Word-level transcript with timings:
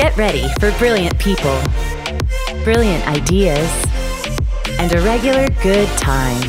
Get 0.00 0.16
ready 0.16 0.48
for 0.58 0.72
brilliant 0.78 1.18
people, 1.18 1.60
brilliant 2.64 3.06
ideas, 3.06 3.70
and 4.78 4.90
a 4.94 5.00
regular 5.02 5.46
good 5.62 5.86
time. 5.98 6.40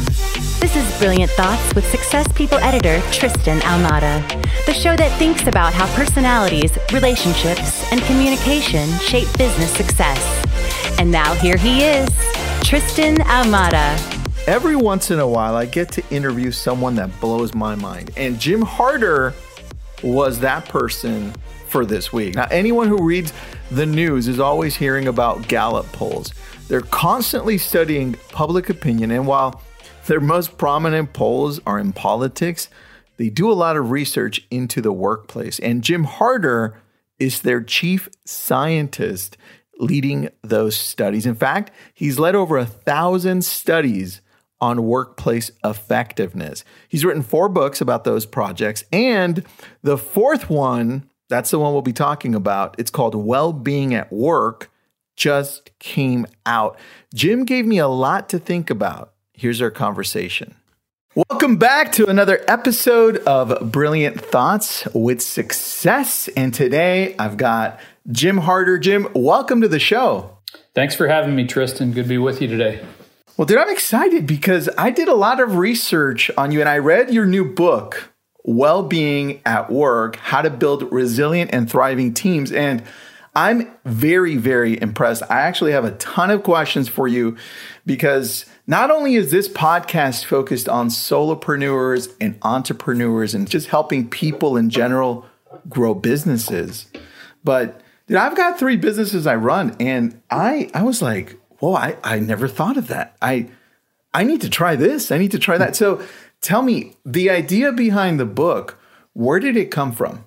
This 0.62 0.78
is 0.78 1.00
Brilliant 1.00 1.30
Thoughts 1.32 1.76
with 1.76 1.86
Success 1.92 2.32
People 2.32 2.60
editor 2.60 3.02
Tristan 3.12 3.60
Almada, 3.60 4.26
the 4.66 4.74
show 4.74 4.96
that 4.96 5.12
thinks 5.20 5.48
about 5.48 5.74
how 5.74 5.86
personalities, 5.98 6.72
relationships, 6.94 7.92
and 7.92 8.02
communication 8.04 8.90
shape 9.00 9.28
business 9.38 9.72
success. 9.72 10.18
And 10.98 11.12
now 11.12 11.34
here 11.34 11.58
he 11.58 11.84
is, 11.84 12.08
Tristan 12.64 13.18
Almada. 13.18 14.00
Every 14.48 14.78
once 14.78 15.12
in 15.12 15.20
a 15.20 15.28
while, 15.28 15.58
I 15.58 15.66
get 15.66 15.92
to 15.92 16.04
interview 16.10 16.52
someone 16.52 16.96
that 16.96 17.20
blows 17.20 17.54
my 17.54 17.76
mind. 17.76 18.12
And 18.16 18.40
Jim 18.40 18.62
Harter 18.62 19.34
was 20.04 20.40
that 20.40 20.70
person 20.70 21.34
for 21.72 21.86
this 21.86 22.12
week. 22.12 22.36
Now, 22.36 22.48
anyone 22.52 22.88
who 22.88 23.02
reads 23.02 23.34
the 23.72 23.86
news 23.86 24.28
is 24.28 24.40
always 24.40 24.76
hearing 24.76 25.08
about 25.08 25.48
Gallup 25.48 25.88
polls. 25.94 26.34
They're 26.68 26.82
constantly 26.82 27.58
studying 27.58 28.16
public 28.30 28.70
opinion. 28.70 29.12
And 29.12 29.26
while 29.26 29.62
their 30.08 30.20
most 30.20 30.58
prominent 30.58 31.14
polls 31.14 31.60
are 31.66 31.80
in 31.80 31.94
politics, 31.94 32.70
they 33.18 33.30
do 33.30 33.52
a 33.52 33.54
lot 33.54 33.78
of 33.78 33.92
research 33.92 34.46
into 34.52 34.82
the 34.82 34.92
workplace. 34.92 35.60
And 35.60 35.84
Jim 35.84 36.04
Harter 36.04 36.80
is 37.20 37.42
their 37.42 37.62
chief 37.62 38.10
scientist 38.26 39.38
leading 39.80 40.30
those 40.44 40.76
studies. 40.76 41.26
In 41.26 41.36
fact, 41.36 41.72
he's 41.94 42.20
led 42.20 42.36
over 42.36 42.58
a 42.58 42.66
thousand 42.66 43.46
studies 43.46 44.22
on 44.60 44.84
workplace 44.84 45.52
effectiveness. 45.64 46.64
He's 46.88 47.04
written 47.04 47.24
four 47.24 47.50
books 47.50 47.82
about 47.82 48.04
those 48.04 48.26
projects. 48.26 48.84
And 48.92 49.44
the 49.82 49.98
fourth 49.98 50.50
one, 50.50 51.10
that's 51.32 51.50
the 51.50 51.58
one 51.58 51.72
we'll 51.72 51.82
be 51.82 51.94
talking 51.94 52.36
about, 52.36 52.76
it's 52.78 52.92
called 52.92 53.16
Well 53.16 53.54
Being 53.54 53.96
at 53.96 54.12
Work, 54.12 54.70
just 55.16 55.72
came 55.80 56.28
out. 56.46 56.78
Jim 57.14 57.46
gave 57.46 57.66
me 57.66 57.78
a 57.78 57.88
lot 57.88 58.28
to 58.30 58.38
think 58.38 58.70
about. 58.70 59.14
Here's 59.32 59.62
our 59.62 59.72
conversation. 59.72 60.56
Welcome 61.16 61.56
back 61.56 61.94
to 61.94 62.06
another 62.08 62.44
episode 62.50 63.18
of 63.20 63.72
Brilliant 63.72 64.20
Thoughts 64.20 64.86
with 64.94 65.22
Success. 65.22 66.28
And 66.36 66.54
today 66.54 67.16
I've 67.18 67.38
got 67.38 67.80
Jim 68.12 68.40
Harter. 68.40 68.78
Jim, 68.78 69.08
welcome 69.16 69.62
to 69.62 69.70
the 69.70 69.80
show. 69.80 70.38
Thanks 70.76 70.96
for 70.96 71.08
having 71.08 71.34
me, 71.34 71.48
Tristan. 71.48 71.94
Good 71.94 72.04
to 72.04 72.10
be 72.10 72.18
with 72.18 72.42
you 72.42 72.50
today. 72.50 72.86
Well, 73.38 73.46
dude, 73.46 73.58
I'm 73.58 73.70
excited 73.70 74.28
because 74.28 74.70
I 74.78 74.90
did 74.90 75.08
a 75.08 75.16
lot 75.16 75.40
of 75.40 75.56
research 75.56 76.30
on 76.38 76.52
you 76.52 76.60
and 76.60 76.68
I 76.68 76.78
read 76.78 77.14
your 77.14 77.26
new 77.26 77.46
book, 77.46 78.11
Well 78.44 78.84
Being 78.84 79.42
at 79.46 79.72
Work 79.72 80.16
How 80.18 80.42
to 80.42 80.50
Build 80.50 80.92
Resilient 80.92 81.52
and 81.54 81.70
Thriving 81.70 82.14
Teams. 82.14 82.52
And 82.52 82.84
I'm 83.34 83.72
very, 83.86 84.36
very 84.36 84.82
impressed. 84.82 85.24
I 85.30 85.42
actually 85.42 85.72
have 85.72 85.86
a 85.86 85.92
ton 85.92 86.32
of 86.32 86.44
questions 86.44 86.90
for 86.90 87.08
you 87.08 87.38
because 87.86 88.46
not 88.68 88.92
only 88.92 89.16
is 89.16 89.32
this 89.32 89.48
podcast 89.48 90.26
focused 90.26 90.68
on 90.68 90.90
solopreneurs 90.90 92.14
and 92.20 92.38
entrepreneurs 92.42 93.34
and 93.34 93.50
just 93.50 93.68
helping 93.68 94.10
people 94.10 94.58
in 94.58 94.70
general 94.70 95.26
grow 95.70 95.94
businesses, 95.94 96.88
but 97.44 97.82
dude, 98.08 98.18
I've 98.18 98.36
got 98.36 98.60
three 98.60 98.76
businesses 98.76 99.26
I 99.26 99.36
run 99.36 99.76
and 99.80 100.22
I 100.30 100.70
I 100.74 100.84
was 100.84 101.02
like, 101.02 101.38
whoa, 101.60 101.76
I, 101.76 101.96
I 102.04 102.20
never 102.20 102.50
thought 102.50 102.76
of 102.76 102.88
that. 102.88 103.16
I 103.22 103.48
I 104.14 104.24
need 104.24 104.42
to 104.42 104.50
try 104.50 104.76
this. 104.76 105.10
I 105.10 105.18
need 105.18 105.32
to 105.32 105.40
try 105.40 105.58
that. 105.58 105.76
So 105.78 106.02
tell 106.42 106.62
me, 106.62 106.96
the 107.06 107.30
idea 107.30 107.72
behind 107.72 108.20
the 108.20 108.26
book, 108.26 108.78
where 109.14 109.40
did 109.40 109.56
it 109.56 109.72
come 109.72 109.92
from? 109.92 110.26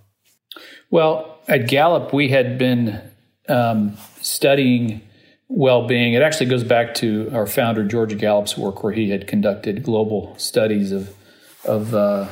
Well, 0.90 1.38
at 1.48 1.68
Gallup, 1.68 2.12
we 2.12 2.28
had 2.28 2.56
been 2.58 3.00
um, 3.48 3.96
studying 4.20 5.02
well 5.48 5.86
being. 5.86 6.14
It 6.14 6.22
actually 6.22 6.46
goes 6.46 6.64
back 6.64 6.94
to 6.96 7.30
our 7.32 7.46
founder, 7.46 7.84
George 7.84 8.16
Gallup's 8.18 8.56
work, 8.56 8.82
where 8.82 8.92
he 8.92 9.10
had 9.10 9.26
conducted 9.26 9.82
global 9.82 10.34
studies 10.38 10.92
of, 10.92 11.14
of 11.64 11.94
uh, 11.94 12.28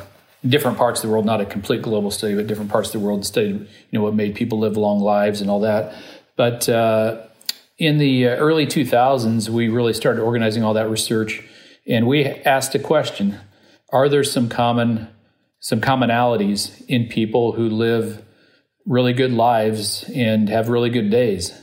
different 0.47 0.77
parts 0.77 1.03
of 1.03 1.07
the 1.07 1.11
world, 1.11 1.25
not 1.25 1.41
a 1.41 1.45
complete 1.45 1.81
global 1.81 2.11
study, 2.11 2.35
but 2.35 2.47
different 2.47 2.71
parts 2.71 2.89
of 2.89 2.93
the 2.93 3.05
world, 3.05 3.19
and 3.19 3.25
studied 3.25 3.59
you 3.91 3.99
know, 3.99 4.01
what 4.01 4.13
made 4.13 4.35
people 4.35 4.59
live 4.59 4.77
long 4.77 4.99
lives 4.99 5.41
and 5.41 5.49
all 5.49 5.59
that. 5.61 5.95
But 6.35 6.67
uh, 6.67 7.21
in 7.77 7.97
the 7.97 8.29
uh, 8.29 8.35
early 8.35 8.65
2000s, 8.65 9.49
we 9.49 9.69
really 9.69 9.93
started 9.93 10.21
organizing 10.21 10.63
all 10.63 10.73
that 10.73 10.89
research, 10.89 11.43
and 11.87 12.07
we 12.07 12.25
asked 12.25 12.75
a 12.75 12.79
question: 12.79 13.39
Are 13.93 14.09
there 14.09 14.23
some 14.23 14.49
common 14.49 15.07
some 15.59 15.79
commonalities 15.79 16.83
in 16.87 17.07
people 17.07 17.53
who 17.53 17.69
live 17.69 18.25
really 18.85 19.13
good 19.13 19.31
lives 19.31 20.03
and 20.15 20.49
have 20.49 20.67
really 20.67 20.89
good 20.89 21.11
days? 21.11 21.53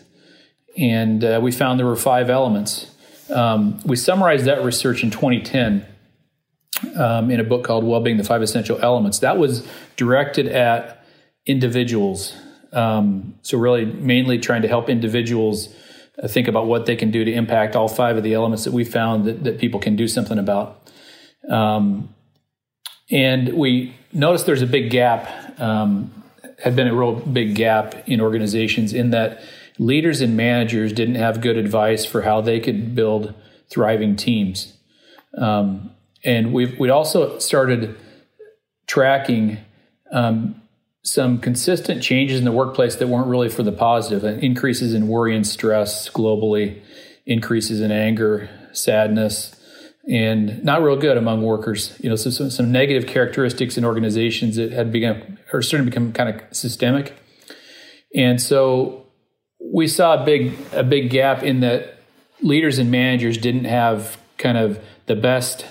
And 0.78 1.24
uh, 1.24 1.40
we 1.42 1.50
found 1.50 1.80
there 1.80 1.86
were 1.86 1.96
five 1.96 2.30
elements. 2.30 2.94
Um, 3.30 3.80
we 3.84 3.96
summarized 3.96 4.44
that 4.44 4.62
research 4.62 5.02
in 5.02 5.10
2010 5.10 5.84
um, 6.96 7.32
in 7.32 7.40
a 7.40 7.44
book 7.44 7.64
called 7.64 7.82
Wellbeing: 7.82 8.16
The 8.16 8.24
Five 8.24 8.42
Essential 8.42 8.78
Elements. 8.80 9.18
That 9.18 9.36
was 9.36 9.66
directed 9.96 10.46
at 10.46 11.04
individuals. 11.46 12.32
Um, 12.72 13.34
so 13.42 13.58
really, 13.58 13.84
mainly 13.84 14.38
trying 14.38 14.62
to 14.62 14.68
help 14.68 14.88
individuals 14.88 15.74
uh, 16.22 16.28
think 16.28 16.46
about 16.46 16.66
what 16.66 16.86
they 16.86 16.94
can 16.94 17.10
do 17.10 17.24
to 17.24 17.32
impact 17.32 17.74
all 17.74 17.88
five 17.88 18.16
of 18.16 18.22
the 18.22 18.34
elements 18.34 18.62
that 18.62 18.72
we 18.72 18.84
found 18.84 19.24
that, 19.24 19.42
that 19.42 19.58
people 19.58 19.80
can 19.80 19.96
do 19.96 20.06
something 20.06 20.38
about. 20.38 20.88
Um, 21.48 22.14
and 23.10 23.54
we 23.54 23.94
noticed 24.12 24.46
there's 24.46 24.62
a 24.62 24.66
big 24.66 24.90
gap, 24.90 25.60
um, 25.60 26.12
had 26.62 26.76
been 26.76 26.88
a 26.88 26.94
real 26.94 27.14
big 27.14 27.54
gap 27.54 28.08
in 28.08 28.20
organizations 28.20 28.92
in 28.92 29.10
that 29.10 29.42
leaders 29.78 30.20
and 30.20 30.36
managers 30.36 30.92
didn't 30.92 31.14
have 31.14 31.40
good 31.40 31.56
advice 31.56 32.04
for 32.04 32.22
how 32.22 32.40
they 32.40 32.60
could 32.60 32.94
build 32.94 33.34
thriving 33.68 34.16
teams. 34.16 34.76
Um, 35.36 35.90
and 36.22 36.52
we've 36.52 36.78
we 36.78 36.90
also 36.90 37.38
started 37.38 37.96
tracking 38.86 39.58
um, 40.12 40.60
some 41.02 41.38
consistent 41.38 42.02
changes 42.02 42.38
in 42.38 42.44
the 42.44 42.52
workplace 42.52 42.96
that 42.96 43.08
weren't 43.08 43.28
really 43.28 43.48
for 43.48 43.62
the 43.62 43.72
positive 43.72 44.24
increases 44.42 44.92
in 44.92 45.08
worry 45.08 45.34
and 45.34 45.46
stress 45.46 46.10
globally 46.10 46.82
increases 47.24 47.80
in 47.80 47.90
anger 47.90 48.50
sadness 48.72 49.59
and 50.08 50.62
not 50.64 50.82
real 50.82 50.96
good 50.96 51.16
among 51.16 51.42
workers 51.42 51.98
you 52.00 52.08
know 52.08 52.16
so 52.16 52.30
some, 52.30 52.50
some 52.50 52.72
negative 52.72 53.06
characteristics 53.06 53.76
in 53.76 53.84
organizations 53.84 54.56
that 54.56 54.72
had 54.72 54.90
begun 54.90 55.38
are 55.52 55.62
starting 55.62 55.84
to 55.86 55.90
become 55.90 56.12
kind 56.12 56.28
of 56.28 56.56
systemic 56.56 57.16
and 58.14 58.40
so 58.40 59.06
we 59.60 59.86
saw 59.86 60.22
a 60.22 60.24
big 60.24 60.56
a 60.72 60.82
big 60.82 61.10
gap 61.10 61.42
in 61.42 61.60
that 61.60 61.98
leaders 62.42 62.78
and 62.78 62.90
managers 62.90 63.38
didn't 63.38 63.64
have 63.64 64.18
kind 64.38 64.56
of 64.56 64.82
the 65.06 65.14
best 65.14 65.66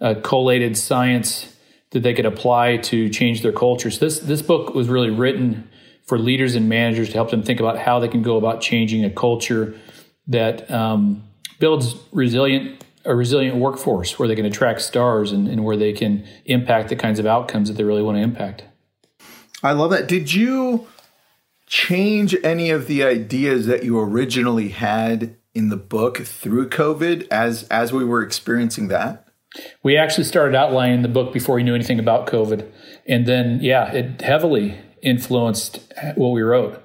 uh, 0.00 0.14
collated 0.22 0.76
science 0.76 1.54
that 1.90 2.02
they 2.02 2.14
could 2.14 2.26
apply 2.26 2.76
to 2.76 3.08
change 3.08 3.42
their 3.42 3.52
cultures. 3.52 3.98
This 3.98 4.20
this 4.20 4.42
book 4.42 4.74
was 4.74 4.88
really 4.88 5.10
written 5.10 5.68
for 6.06 6.18
leaders 6.18 6.54
and 6.54 6.68
managers 6.68 7.08
to 7.08 7.14
help 7.14 7.30
them 7.30 7.42
think 7.42 7.60
about 7.60 7.78
how 7.78 7.98
they 7.98 8.08
can 8.08 8.22
go 8.22 8.36
about 8.36 8.60
changing 8.60 9.04
a 9.04 9.10
culture 9.10 9.74
that 10.26 10.70
um, 10.70 11.22
builds 11.58 11.96
resilient 12.12 12.84
a 13.04 13.14
resilient 13.14 13.56
workforce 13.56 14.18
where 14.18 14.28
they 14.28 14.36
can 14.36 14.44
attract 14.44 14.80
stars 14.80 15.32
and, 15.32 15.48
and 15.48 15.64
where 15.64 15.76
they 15.76 15.92
can 15.92 16.26
impact 16.44 16.88
the 16.88 16.96
kinds 16.96 17.18
of 17.18 17.26
outcomes 17.26 17.68
that 17.68 17.74
they 17.76 17.84
really 17.84 18.02
want 18.02 18.16
to 18.16 18.22
impact. 18.22 18.64
I 19.62 19.72
love 19.72 19.90
that. 19.90 20.08
Did 20.08 20.32
you 20.32 20.86
change 21.66 22.36
any 22.42 22.70
of 22.70 22.86
the 22.86 23.04
ideas 23.04 23.66
that 23.66 23.84
you 23.84 23.98
originally 23.98 24.68
had 24.70 25.36
in 25.54 25.68
the 25.68 25.76
book 25.76 26.18
through 26.18 26.68
COVID 26.68 27.26
as 27.30 27.64
as 27.64 27.92
we 27.92 28.04
were 28.04 28.22
experiencing 28.22 28.88
that? 28.88 29.26
We 29.82 29.96
actually 29.96 30.24
started 30.24 30.54
outlining 30.54 31.02
the 31.02 31.08
book 31.08 31.32
before 31.32 31.56
we 31.56 31.62
knew 31.62 31.74
anything 31.74 31.98
about 31.98 32.26
COVID. 32.26 32.70
And 33.06 33.26
then, 33.26 33.60
yeah, 33.62 33.90
it 33.92 34.20
heavily 34.20 34.78
influenced 35.02 35.80
what 36.16 36.28
we 36.28 36.42
wrote 36.42 36.82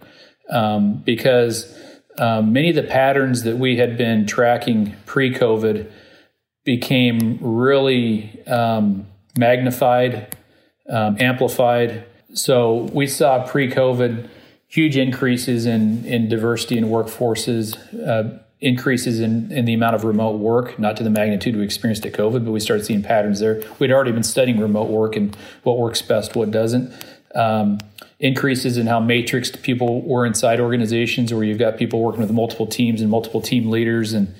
um, 0.50 0.95
because 1.06 1.77
um, 2.18 2.54
many 2.54 2.69
of 2.69 2.75
the 2.75 2.83
patterns 2.83 3.44
that 3.44 3.57
we 3.57 3.77
had 3.77 3.98
been 3.98 4.25
tracking 4.25 4.95
pre 5.06 5.33
COVID 5.33 5.92
became 6.63 7.38
really 7.42 8.44
um, 8.48 9.06
magnified, 9.38 10.38
um, 10.89 11.18
amplified. 11.19 12.06
So 12.33 12.89
we 12.94 13.07
saw 13.07 13.45
pre 13.45 13.69
COVID 13.69 14.30
huge 14.68 14.98
increases 14.98 15.65
in, 15.65 16.04
in 16.06 16.30
diversity 16.30 16.77
in 16.77 16.86
workforces. 16.86 17.77
Uh, 18.07 18.39
increases 18.63 19.19
in, 19.19 19.51
in 19.51 19.65
the 19.65 19.74
amount 19.74 19.94
of 19.94 20.06
remote 20.06 20.39
work, 20.39 20.80
not 20.80 20.95
to 20.95 21.04
the 21.04 21.10
magnitude 21.10 21.54
we 21.57 21.63
experienced 21.63 22.06
at 22.06 22.13
COVID, 22.13 22.45
but 22.45 22.51
we 22.51 22.62
started 22.62 22.86
seeing 22.86 23.04
patterns 23.04 23.42
there. 23.42 23.62
We'd 23.77 23.92
already 23.92 24.13
been 24.13 24.24
studying 24.24 24.57
remote 24.57 24.89
work 24.89 25.18
and 25.18 25.36
what 25.63 25.77
works 25.77 26.01
best, 26.01 26.33
what 26.38 26.50
doesn't. 26.50 26.94
Um, 27.36 27.80
increases 28.21 28.77
in 28.77 28.88
how 28.88 29.01
matrixed 29.01 29.62
people 29.63 30.01
were 30.01 30.25
inside 30.25 30.62
organizations, 30.62 31.33
where 31.33 31.44
you've 31.44 31.57
got 31.57 31.77
people 31.77 32.00
working 32.01 32.21
with 32.21 32.31
multiple 32.31 32.66
teams 32.66 33.01
and 33.01 33.12
multiple 33.12 33.42
team 33.42 33.69
leaders. 33.69 34.13
And 34.13 34.33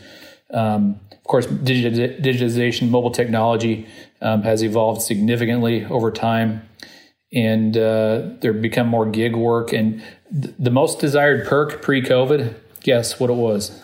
um, 0.51 0.99
of 1.23 1.27
course, 1.27 1.47
digitization, 1.47 2.89
mobile 2.89 3.11
technology 3.11 3.87
um, 4.21 4.41
has 4.43 4.61
evolved 4.61 5.01
significantly 5.01 5.85
over 5.85 6.11
time. 6.11 6.67
and 7.33 7.75
uh, 7.77 8.29
there 8.41 8.53
become 8.53 8.87
more 8.87 9.05
gig 9.09 9.35
work. 9.35 9.73
And 9.73 10.03
th- 10.31 10.53
the 10.59 10.69
most 10.69 10.99
desired 10.99 11.47
perk 11.47 11.81
pre-COVID, 11.81 12.53
guess 12.81 13.19
what 13.19 13.29
it 13.29 13.35
was? 13.35 13.81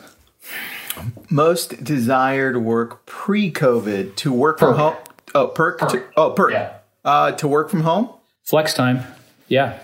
Most 1.29 1.83
desired 1.83 2.57
work 2.57 3.05
pre-COVID 3.05 4.15
to 4.17 4.31
work 4.33 4.59
from 4.59 4.75
home. 4.75 4.95
Oh, 5.33 5.47
perk. 5.47 5.79
To, 5.79 6.03
oh, 6.17 6.31
perk. 6.31 6.51
Yeah. 6.51 6.73
Uh, 7.05 7.31
to 7.33 7.47
work 7.47 7.69
from 7.69 7.81
home. 7.81 8.09
Flex 8.43 8.73
time. 8.73 9.03
Yeah. 9.47 9.79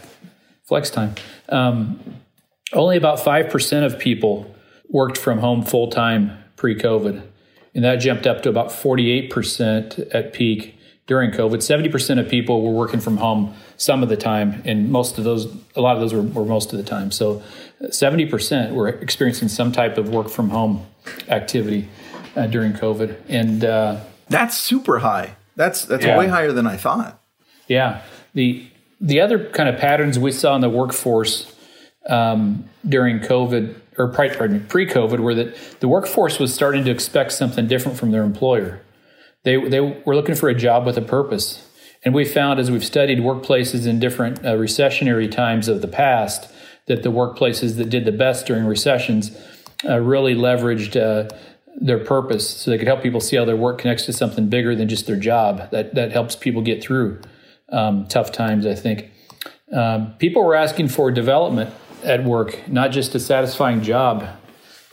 Flex 0.67 0.89
time. 0.89 1.15
Um, 1.49 1.99
only 2.73 2.97
about 2.97 3.19
5% 3.19 3.85
of 3.85 3.97
people 3.97 4.53
worked 4.89 5.17
from 5.17 5.39
home 5.39 5.63
full 5.63 5.87
time 5.89 6.37
pre 6.55 6.75
COVID. 6.75 7.23
And 7.75 7.83
that 7.83 7.97
jumped 7.97 8.25
up 8.25 8.41
to 8.43 8.49
about 8.49 8.69
48% 8.69 10.15
at 10.15 10.33
peak 10.33 10.75
during 11.07 11.31
COVID. 11.31 11.57
70% 11.57 12.19
of 12.19 12.29
people 12.29 12.61
were 12.63 12.71
working 12.71 12.99
from 12.99 13.17
home 13.17 13.53
some 13.77 14.01
of 14.01 14.09
the 14.09 14.17
time. 14.17 14.61
And 14.65 14.89
most 14.91 15.17
of 15.17 15.23
those, 15.23 15.53
a 15.75 15.81
lot 15.81 15.95
of 15.95 16.01
those 16.01 16.13
were, 16.13 16.21
were 16.21 16.45
most 16.45 16.71
of 16.73 16.77
the 16.77 16.85
time. 16.85 17.11
So 17.11 17.43
70% 17.83 18.71
were 18.73 18.87
experiencing 18.87 19.49
some 19.49 19.71
type 19.71 19.97
of 19.97 20.09
work 20.09 20.29
from 20.29 20.49
home 20.49 20.85
activity 21.27 21.87
uh, 22.35 22.47
during 22.47 22.73
COVID. 22.73 23.17
And, 23.29 23.63
uh, 23.63 23.99
That's 24.29 24.57
super 24.57 24.99
high. 24.99 25.35
That's 25.55 25.85
that's 25.85 26.03
Yeah. 26.03 26.17
way 26.17 26.27
higher 26.27 26.51
than 26.51 26.67
I 26.67 26.75
thought. 26.77 27.21
Yeah. 27.67 28.01
The 28.33 28.65
the 28.99 29.21
other 29.21 29.49
kind 29.49 29.69
of 29.69 29.77
patterns 29.77 30.17
we 30.17 30.31
saw 30.31 30.55
in 30.55 30.61
the 30.61 30.69
workforce 30.69 31.53
um, 32.09 32.65
during 32.87 33.19
COVID 33.19 33.75
or 33.97 34.09
pardon 34.09 34.53
me, 34.53 34.59
pre-COVID 34.67 35.19
were 35.19 35.35
that 35.35 35.55
the 35.79 35.87
workforce 35.87 36.39
was 36.39 36.53
starting 36.53 36.83
to 36.85 36.91
expect 36.91 37.31
something 37.31 37.67
different 37.67 37.97
from 37.97 38.11
their 38.11 38.23
employer. 38.23 38.81
They 39.43 39.57
they 39.57 39.79
were 39.79 40.15
looking 40.15 40.35
for 40.35 40.49
a 40.49 40.55
job 40.55 40.85
with 40.85 40.97
a 40.97 41.01
purpose, 41.01 41.67
and 42.03 42.13
we 42.13 42.25
found 42.25 42.59
as 42.59 42.71
we've 42.71 42.85
studied 42.85 43.19
workplaces 43.19 43.87
in 43.87 43.99
different 43.99 44.39
uh, 44.39 44.53
recessionary 44.53 45.31
times 45.31 45.67
of 45.67 45.81
the 45.81 45.87
past 45.87 46.51
that 46.87 47.03
the 47.03 47.11
workplaces 47.11 47.77
that 47.77 47.89
did 47.89 48.05
the 48.05 48.11
best 48.11 48.45
during 48.45 48.65
recessions 48.65 49.37
uh, 49.87 49.99
really 49.99 50.35
leveraged. 50.35 50.95
Uh, 50.95 51.33
their 51.77 51.99
purpose 51.99 52.49
so 52.49 52.71
they 52.71 52.77
could 52.77 52.87
help 52.87 53.03
people 53.03 53.19
see 53.19 53.35
how 53.35 53.43
their 53.43 53.57
work 53.57 53.79
connects 53.79 54.05
to 54.05 54.13
something 54.13 54.47
bigger 54.47 54.77
than 54.77 54.87
just 54.87 55.07
their 55.07 55.17
job 55.17 55.69
that 55.71 55.93
that 55.93 56.13
helps 56.13 56.33
people 56.33 56.61
get 56.61 56.81
through 56.81 57.19
um, 57.73 58.07
tough 58.07 58.31
times 58.31 58.65
i 58.65 58.73
think 58.73 59.11
um, 59.73 60.13
people 60.13 60.41
were 60.41 60.55
asking 60.55 60.87
for 60.87 61.11
development 61.11 61.69
at 62.05 62.23
work 62.23 62.67
not 62.67 62.91
just 62.91 63.15
a 63.15 63.19
satisfying 63.19 63.81
job 63.81 64.27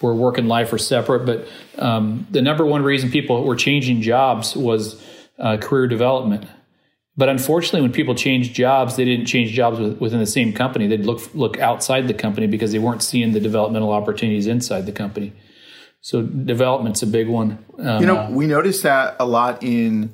where 0.00 0.14
work 0.14 0.38
and 0.38 0.48
life 0.48 0.72
are 0.72 0.78
separate 0.78 1.24
but 1.24 1.46
um, 1.78 2.26
the 2.30 2.42
number 2.42 2.64
one 2.64 2.82
reason 2.82 3.10
people 3.10 3.44
were 3.44 3.56
changing 3.56 4.00
jobs 4.00 4.56
was 4.56 5.02
uh, 5.38 5.56
career 5.56 5.86
development 5.86 6.44
but 7.16 7.28
unfortunately 7.28 7.82
when 7.82 7.92
people 7.92 8.14
changed 8.14 8.54
jobs 8.54 8.96
they 8.96 9.04
didn't 9.04 9.26
change 9.26 9.52
jobs 9.52 9.78
with, 9.78 9.98
within 9.98 10.18
the 10.18 10.26
same 10.26 10.52
company 10.52 10.86
they'd 10.86 11.06
look 11.06 11.32
look 11.34 11.58
outside 11.58 12.08
the 12.08 12.14
company 12.14 12.46
because 12.46 12.72
they 12.72 12.78
weren't 12.78 13.02
seeing 13.02 13.32
the 13.32 13.40
developmental 13.40 13.92
opportunities 13.92 14.46
inside 14.46 14.86
the 14.86 14.92
company 14.92 15.32
so 16.02 16.22
development's 16.22 17.00
a 17.02 17.06
big 17.06 17.28
one. 17.28 17.64
Um, 17.78 18.00
You 18.00 18.06
know, 18.06 18.28
we 18.28 18.46
notice 18.46 18.82
that 18.82 19.16
a 19.18 19.24
lot 19.24 19.62
in 19.62 20.12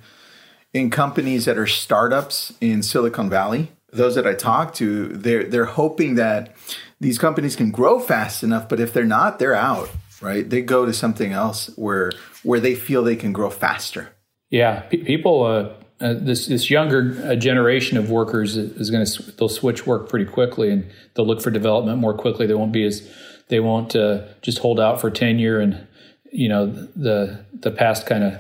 in 0.75 0.91
companies 0.91 1.47
that 1.47 1.57
are 1.57 1.67
startups 1.67 2.53
in 2.61 2.83
Silicon 2.83 3.31
Valley. 3.31 3.73
Those 3.91 4.15
that 4.17 4.27
I 4.27 4.35
talk 4.35 4.75
to, 4.75 5.09
they're 5.09 5.45
they're 5.45 5.65
hoping 5.65 6.17
that 6.17 6.55
these 7.01 7.19
companies 7.19 7.57
can 7.57 7.71
grow 7.71 7.99
fast 8.01 8.43
enough, 8.43 8.69
but 8.69 8.81
if 8.81 8.93
they're 8.93 9.05
not, 9.05 9.39
they're 9.39 9.55
out. 9.55 9.91
Right? 10.21 10.49
They 10.49 10.63
go 10.63 10.85
to 10.85 10.93
something 10.93 11.33
else 11.33 11.71
where 11.77 12.11
where 12.43 12.59
they 12.59 12.75
feel 12.75 13.05
they 13.05 13.15
can 13.17 13.33
grow 13.33 13.51
faster. 13.51 14.11
yeah, 14.51 14.81
pe- 14.81 15.05
people. 15.05 15.45
Uh, 15.45 15.73
uh, 16.01 16.15
this 16.15 16.47
this 16.47 16.71
younger 16.71 17.21
uh, 17.25 17.35
generation 17.35 17.99
of 17.99 18.09
workers 18.11 18.57
is 18.57 18.91
going 18.91 19.05
to 19.05 19.33
they'll 19.33 19.49
switch 19.49 19.87
work 19.87 20.09
pretty 20.09 20.25
quickly 20.25 20.71
and 20.71 20.89
they'll 21.15 21.27
look 21.27 21.41
for 21.41 21.51
development 21.51 21.99
more 21.99 22.15
quickly. 22.15 22.47
They 22.47 22.55
won't 22.55 22.73
be 22.73 22.85
as 22.85 23.09
they 23.49 23.61
won't 23.61 23.97
uh, 23.97 24.23
just 24.43 24.59
hold 24.59 24.79
out 24.79 25.01
for 25.01 25.11
tenure 25.11 25.59
and 25.61 25.87
you 26.33 26.49
know 26.49 26.67
the 26.67 27.45
the 27.53 27.71
past 27.71 28.07
kind 28.07 28.25
of 28.25 28.35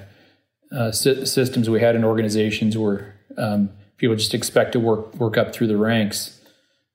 uh, 0.70 0.93
sy- 0.93 1.25
systems 1.25 1.69
we 1.70 1.81
had 1.81 1.96
in 1.96 2.04
organizations 2.04 2.76
where 2.78 3.14
um, 3.37 3.70
people 3.96 4.14
just 4.14 4.34
expect 4.34 4.72
to 4.72 4.81
work 4.81 5.14
work 5.16 5.37
up 5.37 5.52
through 5.52 5.66
the 5.66 5.76
ranks. 5.76 6.38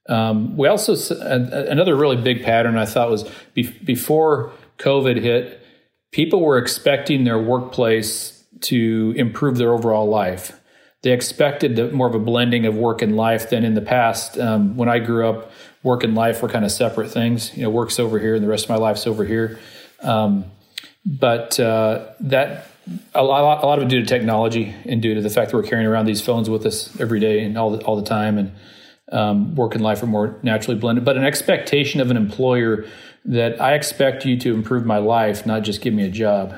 Um, 0.07 0.57
we 0.57 0.67
also 0.67 0.95
another 1.21 1.95
really 1.95 2.17
big 2.17 2.43
pattern 2.43 2.77
I 2.77 2.85
thought 2.85 3.09
was 3.09 3.29
be- 3.53 3.71
before 3.83 4.51
COVID 4.77 5.21
hit, 5.21 5.61
people 6.11 6.41
were 6.41 6.57
expecting 6.57 7.23
their 7.23 7.39
workplace 7.39 8.43
to 8.61 9.13
improve 9.15 9.57
their 9.57 9.71
overall 9.71 10.07
life. 10.07 10.59
They 11.03 11.11
expected 11.11 11.75
the- 11.75 11.91
more 11.91 12.07
of 12.07 12.15
a 12.15 12.19
blending 12.19 12.65
of 12.65 12.75
work 12.75 13.01
and 13.01 13.15
life 13.15 13.49
than 13.49 13.63
in 13.63 13.75
the 13.75 13.81
past. 13.81 14.37
Um, 14.37 14.75
when 14.75 14.89
I 14.89 14.99
grew 14.99 15.27
up, 15.27 15.51
work 15.83 16.03
and 16.03 16.15
life 16.15 16.41
were 16.41 16.49
kind 16.49 16.65
of 16.65 16.71
separate 16.71 17.11
things. 17.11 17.55
You 17.55 17.63
know, 17.63 17.69
work's 17.69 17.99
over 17.99 18.19
here 18.19 18.35
and 18.35 18.43
the 18.43 18.47
rest 18.47 18.65
of 18.65 18.69
my 18.69 18.77
life's 18.77 19.05
over 19.05 19.25
here. 19.25 19.59
Um, 20.01 20.45
but 21.05 21.59
uh, 21.59 22.07
that 22.21 22.67
a 23.13 23.23
lot, 23.23 23.63
a 23.63 23.65
lot 23.65 23.79
of 23.79 23.85
it 23.85 23.87
due 23.89 23.99
to 24.01 24.05
technology 24.05 24.73
and 24.85 25.01
due 25.01 25.13
to 25.15 25.21
the 25.21 25.29
fact 25.29 25.51
that 25.51 25.57
we're 25.57 25.63
carrying 25.63 25.87
around 25.87 26.05
these 26.05 26.21
phones 26.21 26.49
with 26.49 26.65
us 26.65 26.89
every 26.99 27.19
day 27.19 27.43
and 27.43 27.57
all 27.57 27.71
the, 27.71 27.83
all 27.85 27.95
the 27.95 28.03
time, 28.03 28.37
and 28.37 28.51
um, 29.13 29.55
work 29.55 29.75
and 29.75 29.83
life 29.83 30.03
are 30.03 30.07
more 30.07 30.37
naturally 30.43 30.77
blended. 30.77 31.05
But 31.05 31.17
an 31.17 31.23
expectation 31.23 32.01
of 32.01 32.11
an 32.11 32.17
employer 32.17 32.85
that 33.25 33.61
I 33.61 33.75
expect 33.75 34.25
you 34.25 34.37
to 34.39 34.53
improve 34.53 34.85
my 34.85 34.97
life, 34.97 35.45
not 35.45 35.63
just 35.63 35.81
give 35.81 35.93
me 35.93 36.05
a 36.05 36.09
job. 36.09 36.49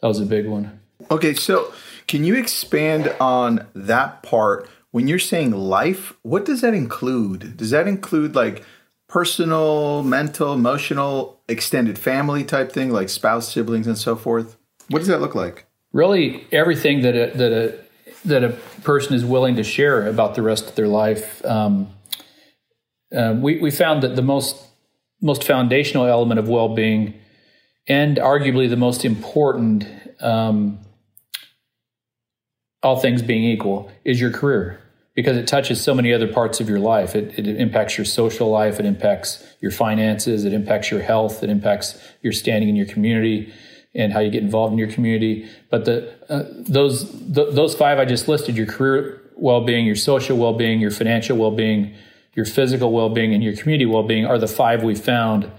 That 0.00 0.08
was 0.08 0.20
a 0.20 0.26
big 0.26 0.46
one. 0.46 0.80
Okay, 1.10 1.34
so 1.34 1.72
can 2.06 2.24
you 2.24 2.36
expand 2.36 3.14
on 3.20 3.66
that 3.74 4.22
part? 4.22 4.68
When 4.90 5.08
you're 5.08 5.18
saying 5.18 5.52
life, 5.52 6.14
what 6.22 6.44
does 6.44 6.60
that 6.60 6.74
include? 6.74 7.56
Does 7.56 7.70
that 7.70 7.88
include 7.88 8.34
like 8.34 8.64
personal, 9.08 10.02
mental, 10.02 10.52
emotional, 10.52 11.40
extended 11.48 11.98
family 11.98 12.44
type 12.44 12.72
thing, 12.72 12.90
like 12.90 13.08
spouse, 13.08 13.52
siblings, 13.52 13.86
and 13.86 13.98
so 13.98 14.16
forth? 14.16 14.56
What 14.88 15.00
does 15.00 15.08
that 15.08 15.20
look 15.20 15.34
like? 15.34 15.66
Really, 15.92 16.46
everything 16.52 17.02
that 17.02 17.14
a, 17.14 17.36
that 17.36 17.52
a 17.52 17.78
that 18.24 18.44
a 18.44 18.50
person 18.82 19.14
is 19.14 19.24
willing 19.24 19.56
to 19.56 19.64
share 19.64 20.06
about 20.06 20.34
the 20.34 20.42
rest 20.42 20.68
of 20.68 20.74
their 20.74 20.88
life. 20.88 21.44
Um, 21.44 21.88
uh, 23.14 23.36
we 23.38 23.58
we 23.58 23.70
found 23.70 24.02
that 24.02 24.16
the 24.16 24.22
most 24.22 24.56
most 25.20 25.44
foundational 25.44 26.06
element 26.06 26.38
of 26.40 26.48
well 26.48 26.74
being, 26.74 27.14
and 27.86 28.16
arguably 28.16 28.68
the 28.68 28.76
most 28.76 29.04
important, 29.04 29.86
um, 30.20 30.78
all 32.82 32.98
things 32.98 33.22
being 33.22 33.44
equal, 33.44 33.90
is 34.04 34.20
your 34.20 34.30
career 34.30 34.78
because 35.14 35.36
it 35.36 35.46
touches 35.46 35.78
so 35.78 35.94
many 35.94 36.10
other 36.10 36.26
parts 36.26 36.58
of 36.58 36.70
your 36.70 36.78
life. 36.78 37.14
It, 37.14 37.38
it 37.38 37.46
impacts 37.46 37.98
your 37.98 38.06
social 38.06 38.48
life, 38.48 38.80
it 38.80 38.86
impacts 38.86 39.44
your 39.60 39.70
finances, 39.70 40.46
it 40.46 40.54
impacts 40.54 40.90
your 40.90 41.00
health, 41.00 41.42
it 41.42 41.50
impacts 41.50 42.00
your 42.22 42.32
standing 42.32 42.70
in 42.70 42.76
your 42.76 42.86
community 42.86 43.52
and 43.94 44.12
how 44.12 44.20
you 44.20 44.30
get 44.30 44.42
involved 44.42 44.72
in 44.72 44.78
your 44.78 44.88
community. 44.88 45.48
But 45.70 45.84
the 45.84 46.12
uh, 46.28 46.44
those 46.50 47.10
th- 47.10 47.54
those 47.54 47.74
five 47.74 47.98
I 47.98 48.04
just 48.04 48.28
listed: 48.28 48.56
your 48.56 48.66
career 48.66 49.20
well-being, 49.36 49.86
your 49.86 49.96
social 49.96 50.36
well-being, 50.36 50.80
your 50.80 50.90
financial 50.90 51.36
well-being, 51.36 51.94
your 52.34 52.44
physical 52.44 52.92
well-being, 52.92 53.34
and 53.34 53.42
your 53.42 53.56
community 53.56 53.86
well-being 53.86 54.24
are 54.26 54.38
the 54.38 54.46
five 54.48 54.82
we 54.82 54.94
found 54.94 55.50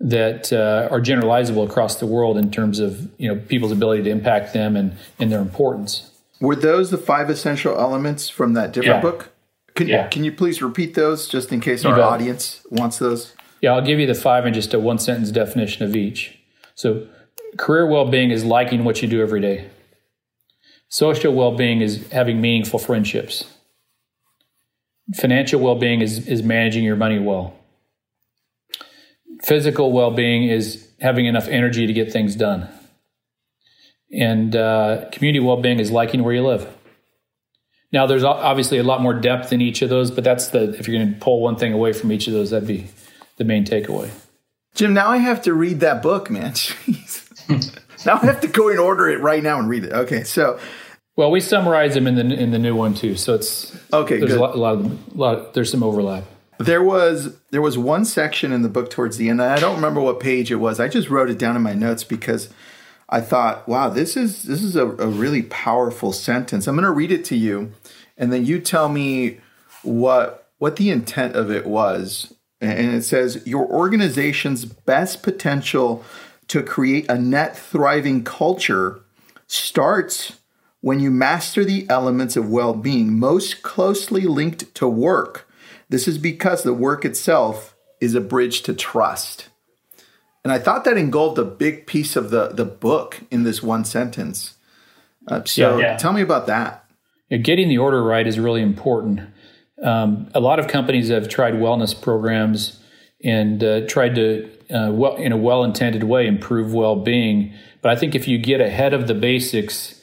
that 0.00 0.52
uh, 0.52 0.88
are 0.90 1.00
generalizable 1.00 1.66
across 1.68 1.96
the 1.96 2.06
world 2.06 2.36
in 2.36 2.50
terms 2.50 2.78
of 2.80 3.08
you 3.18 3.28
know 3.32 3.40
people's 3.48 3.72
ability 3.72 4.02
to 4.04 4.10
impact 4.10 4.52
them 4.54 4.76
and 4.76 4.96
and 5.18 5.30
their 5.32 5.40
importance. 5.40 6.10
Were 6.40 6.56
those 6.56 6.90
the 6.90 6.98
five 6.98 7.30
essential 7.30 7.78
elements 7.78 8.28
from 8.28 8.54
that 8.54 8.72
different 8.72 8.96
Yeah. 8.96 9.00
book? 9.10 9.30
Can, 9.74 9.88
Yeah. 9.88 10.06
can 10.08 10.24
you 10.24 10.30
please 10.32 10.62
repeat 10.62 10.94
those 10.94 11.26
just 11.26 11.50
in 11.52 11.60
case 11.60 11.84
our 11.84 11.96
bet. 11.96 12.04
audience 12.04 12.60
wants 12.70 12.98
those? 12.98 13.32
Yeah, 13.60 13.72
I'll 13.74 13.82
give 13.82 13.98
you 13.98 14.06
the 14.06 14.14
five 14.14 14.44
and 14.44 14.54
just 14.54 14.74
a 14.74 14.78
one 14.78 14.98
sentence 14.98 15.30
definition 15.30 15.84
of 15.84 15.96
each. 15.96 16.38
So, 16.74 17.06
career 17.56 17.86
well 17.86 18.06
being 18.06 18.30
is 18.30 18.44
liking 18.44 18.84
what 18.84 19.02
you 19.02 19.08
do 19.08 19.22
every 19.22 19.40
day. 19.40 19.68
Social 20.88 21.34
well 21.34 21.56
being 21.56 21.80
is 21.80 22.06
having 22.10 22.40
meaningful 22.40 22.78
friendships. 22.78 23.44
Financial 25.14 25.60
well 25.60 25.74
being 25.74 26.00
is, 26.00 26.26
is 26.26 26.42
managing 26.42 26.84
your 26.84 26.96
money 26.96 27.18
well. 27.18 27.54
Physical 29.42 29.92
well 29.92 30.10
being 30.10 30.44
is 30.44 30.88
having 31.00 31.26
enough 31.26 31.48
energy 31.48 31.86
to 31.86 31.92
get 31.92 32.12
things 32.12 32.36
done. 32.36 32.68
And 34.12 34.54
uh, 34.54 35.06
community 35.10 35.44
well 35.44 35.60
being 35.60 35.80
is 35.80 35.90
liking 35.90 36.22
where 36.22 36.32
you 36.32 36.46
live. 36.46 36.72
Now, 37.92 38.06
there's 38.06 38.24
obviously 38.24 38.78
a 38.78 38.82
lot 38.82 39.00
more 39.00 39.14
depth 39.14 39.52
in 39.52 39.60
each 39.60 39.80
of 39.80 39.88
those, 39.88 40.10
but 40.10 40.24
that's 40.24 40.48
the, 40.48 40.76
if 40.76 40.88
you're 40.88 40.98
going 40.98 41.14
to 41.14 41.20
pull 41.20 41.40
one 41.40 41.54
thing 41.54 41.72
away 41.72 41.92
from 41.92 42.10
each 42.10 42.26
of 42.26 42.32
those, 42.32 42.50
that'd 42.50 42.66
be 42.66 42.88
the 43.36 43.44
main 43.44 43.64
takeaway. 43.64 44.10
Jim, 44.74 44.94
now 44.94 45.10
I 45.10 45.18
have 45.18 45.42
to 45.42 45.54
read 45.54 45.78
that 45.80 46.02
book, 46.02 46.28
man. 46.28 46.54
now 48.06 48.16
I 48.16 48.26
have 48.26 48.40
to 48.42 48.48
go 48.48 48.68
and 48.68 48.78
order 48.78 49.08
it 49.08 49.20
right 49.20 49.42
now 49.42 49.58
and 49.58 49.68
read 49.68 49.84
it. 49.84 49.92
Okay, 49.92 50.24
so 50.24 50.58
Well, 51.16 51.30
we 51.30 51.40
summarize 51.40 51.94
them 51.94 52.06
in 52.06 52.14
the 52.16 52.22
in 52.34 52.50
the 52.50 52.58
new 52.58 52.74
one 52.74 52.94
too, 52.94 53.16
so 53.16 53.34
it's 53.34 53.74
Okay, 53.92 54.18
There's 54.18 54.32
good. 54.32 54.38
a 54.38 54.42
lot, 54.42 54.54
a 54.54 54.58
lot 54.58 54.74
of 54.74 54.82
them. 54.82 54.98
A 55.14 55.16
lot, 55.18 55.54
there's 55.54 55.70
some 55.70 55.82
overlap. 55.82 56.24
there 56.58 56.82
was 56.82 57.36
there 57.50 57.62
was 57.62 57.76
one 57.78 58.04
section 58.04 58.52
in 58.52 58.62
the 58.62 58.68
book 58.68 58.90
towards 58.90 59.16
the 59.16 59.28
end. 59.28 59.42
I 59.42 59.58
don't 59.58 59.76
remember 59.76 60.00
what 60.00 60.20
page 60.20 60.50
it 60.50 60.56
was. 60.56 60.80
I 60.80 60.88
just 60.88 61.08
wrote 61.10 61.30
it 61.30 61.38
down 61.38 61.56
in 61.56 61.62
my 61.62 61.74
notes 61.74 62.04
because 62.04 62.48
I 63.08 63.20
thought, 63.20 63.68
wow, 63.68 63.88
this 63.90 64.16
is 64.16 64.44
this 64.44 64.62
is 64.62 64.76
a, 64.76 64.86
a 64.86 65.06
really 65.06 65.42
powerful 65.42 66.12
sentence. 66.12 66.66
I'm 66.66 66.74
going 66.74 66.84
to 66.84 66.90
read 66.90 67.12
it 67.12 67.24
to 67.26 67.36
you, 67.36 67.72
and 68.16 68.32
then 68.32 68.44
you 68.46 68.60
tell 68.60 68.88
me 68.88 69.38
what 69.82 70.48
what 70.58 70.76
the 70.76 70.90
intent 70.90 71.36
of 71.36 71.50
it 71.50 71.66
was, 71.66 72.32
and 72.60 72.94
it 72.94 73.02
says 73.02 73.42
your 73.46 73.66
organization's 73.66 74.64
best 74.64 75.22
potential 75.22 76.02
to 76.48 76.62
create 76.62 77.10
a 77.10 77.18
net 77.18 77.56
thriving 77.56 78.24
culture 78.24 79.00
starts 79.46 80.40
when 80.80 81.00
you 81.00 81.10
master 81.10 81.64
the 81.64 81.86
elements 81.88 82.36
of 82.36 82.50
well-being 82.50 83.18
most 83.18 83.62
closely 83.62 84.22
linked 84.22 84.74
to 84.74 84.86
work. 84.86 85.48
This 85.88 86.06
is 86.06 86.18
because 86.18 86.62
the 86.62 86.74
work 86.74 87.04
itself 87.04 87.74
is 88.00 88.14
a 88.14 88.20
bridge 88.20 88.62
to 88.62 88.74
trust. 88.74 89.48
And 90.42 90.52
I 90.52 90.58
thought 90.58 90.84
that 90.84 90.98
engulfed 90.98 91.38
a 91.38 91.44
big 91.44 91.86
piece 91.86 92.16
of 92.16 92.30
the, 92.30 92.48
the 92.48 92.66
book 92.66 93.22
in 93.30 93.44
this 93.44 93.62
one 93.62 93.84
sentence. 93.84 94.54
Uh, 95.26 95.42
so 95.44 95.78
yeah, 95.78 95.92
yeah. 95.92 95.96
tell 95.96 96.12
me 96.12 96.20
about 96.20 96.46
that. 96.48 96.84
Yeah, 97.30 97.38
getting 97.38 97.68
the 97.68 97.78
order 97.78 98.02
right 98.04 98.26
is 98.26 98.38
really 98.38 98.60
important. 98.60 99.20
Um, 99.82 100.28
a 100.34 100.40
lot 100.40 100.58
of 100.58 100.68
companies 100.68 101.08
have 101.08 101.28
tried 101.28 101.54
wellness 101.54 101.98
programs 101.98 102.80
and 103.22 103.64
uh, 103.64 103.86
tried 103.86 104.14
to, 104.16 104.50
uh, 104.70 104.90
well, 104.92 105.16
in 105.16 105.32
a 105.32 105.36
well-intended 105.36 106.04
way, 106.04 106.26
improve 106.26 106.72
well-being. 106.72 107.52
But 107.82 107.92
I 107.92 107.96
think 107.96 108.14
if 108.14 108.26
you 108.26 108.38
get 108.38 108.60
ahead 108.60 108.94
of 108.94 109.06
the 109.06 109.14
basics, 109.14 110.02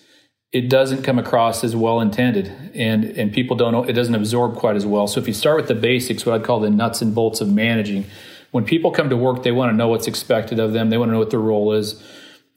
it 0.51 0.69
doesn't 0.69 1.03
come 1.03 1.17
across 1.17 1.63
as 1.63 1.75
well-intended, 1.75 2.71
and 2.75 3.05
and 3.05 3.33
people 3.33 3.55
don't. 3.55 3.89
It 3.89 3.93
doesn't 3.93 4.15
absorb 4.15 4.55
quite 4.55 4.75
as 4.75 4.85
well. 4.85 5.07
So 5.07 5.19
if 5.19 5.27
you 5.27 5.33
start 5.33 5.57
with 5.57 5.67
the 5.67 5.75
basics, 5.75 6.25
what 6.25 6.35
I'd 6.35 6.45
call 6.45 6.59
the 6.59 6.69
nuts 6.69 7.01
and 7.01 7.15
bolts 7.15 7.41
of 7.41 7.47
managing, 7.47 8.05
when 8.51 8.65
people 8.65 8.91
come 8.91 9.09
to 9.09 9.17
work, 9.17 9.43
they 9.43 9.51
want 9.51 9.71
to 9.71 9.75
know 9.75 9.87
what's 9.87 10.07
expected 10.07 10.59
of 10.59 10.73
them. 10.73 10.89
They 10.89 10.97
want 10.97 11.09
to 11.09 11.13
know 11.13 11.19
what 11.19 11.29
their 11.29 11.39
role 11.39 11.71
is. 11.73 12.03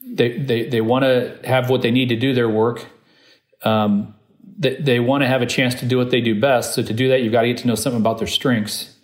They 0.05 0.37
they 0.37 0.67
they 0.67 0.81
want 0.81 1.03
to 1.03 1.39
have 1.45 1.69
what 1.69 1.81
they 1.81 1.91
need 1.91 2.09
to 2.09 2.15
do 2.15 2.33
their 2.33 2.49
work. 2.49 2.85
Um, 3.63 4.13
they, 4.57 4.75
they 4.75 4.99
want 4.99 5.23
to 5.23 5.27
have 5.27 5.41
a 5.41 5.45
chance 5.45 5.75
to 5.75 5.85
do 5.85 5.97
what 5.97 6.11
they 6.11 6.21
do 6.21 6.39
best. 6.39 6.75
So 6.75 6.83
to 6.83 6.93
do 6.93 7.09
that, 7.09 7.21
you've 7.21 7.33
got 7.33 7.41
to 7.41 7.47
get 7.47 7.57
to 7.59 7.67
know 7.67 7.75
something 7.75 7.99
about 7.99 8.19
their 8.19 8.27
strengths 8.27 8.94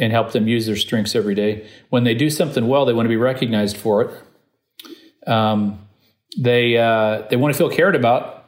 and 0.00 0.12
help 0.12 0.32
them 0.32 0.48
use 0.48 0.66
their 0.66 0.76
strengths 0.76 1.14
every 1.14 1.34
day. 1.34 1.68
When 1.90 2.04
they 2.04 2.14
do 2.14 2.30
something 2.30 2.66
well, 2.66 2.86
they 2.86 2.94
want 2.94 3.04
to 3.04 3.10
be 3.10 3.16
recognized 3.16 3.76
for 3.76 4.02
it. 4.02 5.28
Um, 5.30 5.86
they 6.38 6.76
uh, 6.78 7.26
they 7.28 7.36
want 7.36 7.54
to 7.54 7.58
feel 7.58 7.70
cared 7.70 7.94
about. 7.94 8.46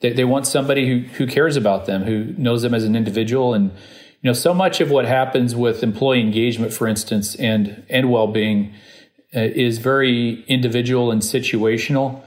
They, 0.00 0.12
they 0.12 0.24
want 0.24 0.46
somebody 0.46 0.86
who 0.86 1.08
who 1.14 1.26
cares 1.26 1.56
about 1.56 1.86
them, 1.86 2.04
who 2.04 2.34
knows 2.38 2.62
them 2.62 2.74
as 2.74 2.84
an 2.84 2.94
individual, 2.94 3.52
and 3.54 3.70
you 4.22 4.30
know 4.30 4.32
so 4.32 4.54
much 4.54 4.80
of 4.80 4.90
what 4.90 5.04
happens 5.04 5.56
with 5.56 5.82
employee 5.82 6.20
engagement, 6.20 6.72
for 6.72 6.86
instance, 6.86 7.34
and 7.34 7.84
and 7.90 8.10
well 8.10 8.28
being 8.28 8.72
uh, 9.34 9.40
is 9.40 9.78
very 9.78 10.44
individual 10.44 11.10
and 11.10 11.22
situational. 11.22 12.22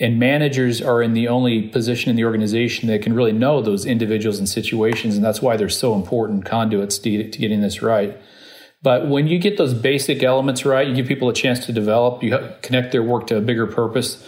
And 0.00 0.18
managers 0.18 0.80
are 0.80 1.02
in 1.02 1.12
the 1.12 1.28
only 1.28 1.68
position 1.68 2.08
in 2.08 2.16
the 2.16 2.24
organization 2.24 2.88
that 2.88 3.02
can 3.02 3.12
really 3.12 3.32
know 3.32 3.60
those 3.60 3.84
individuals 3.84 4.38
and 4.38 4.48
situations. 4.48 5.14
And 5.14 5.22
that's 5.22 5.42
why 5.42 5.58
they're 5.58 5.68
so 5.68 5.94
important 5.94 6.46
conduits 6.46 6.98
to, 7.00 7.30
to 7.30 7.38
getting 7.38 7.60
this 7.60 7.82
right. 7.82 8.16
But 8.82 9.08
when 9.08 9.26
you 9.26 9.38
get 9.38 9.58
those 9.58 9.74
basic 9.74 10.22
elements 10.22 10.64
right, 10.64 10.88
you 10.88 10.94
give 10.94 11.06
people 11.06 11.28
a 11.28 11.34
chance 11.34 11.66
to 11.66 11.72
develop, 11.72 12.22
you 12.22 12.38
connect 12.62 12.92
their 12.92 13.02
work 13.02 13.26
to 13.26 13.36
a 13.36 13.40
bigger 13.42 13.66
purpose. 13.66 14.26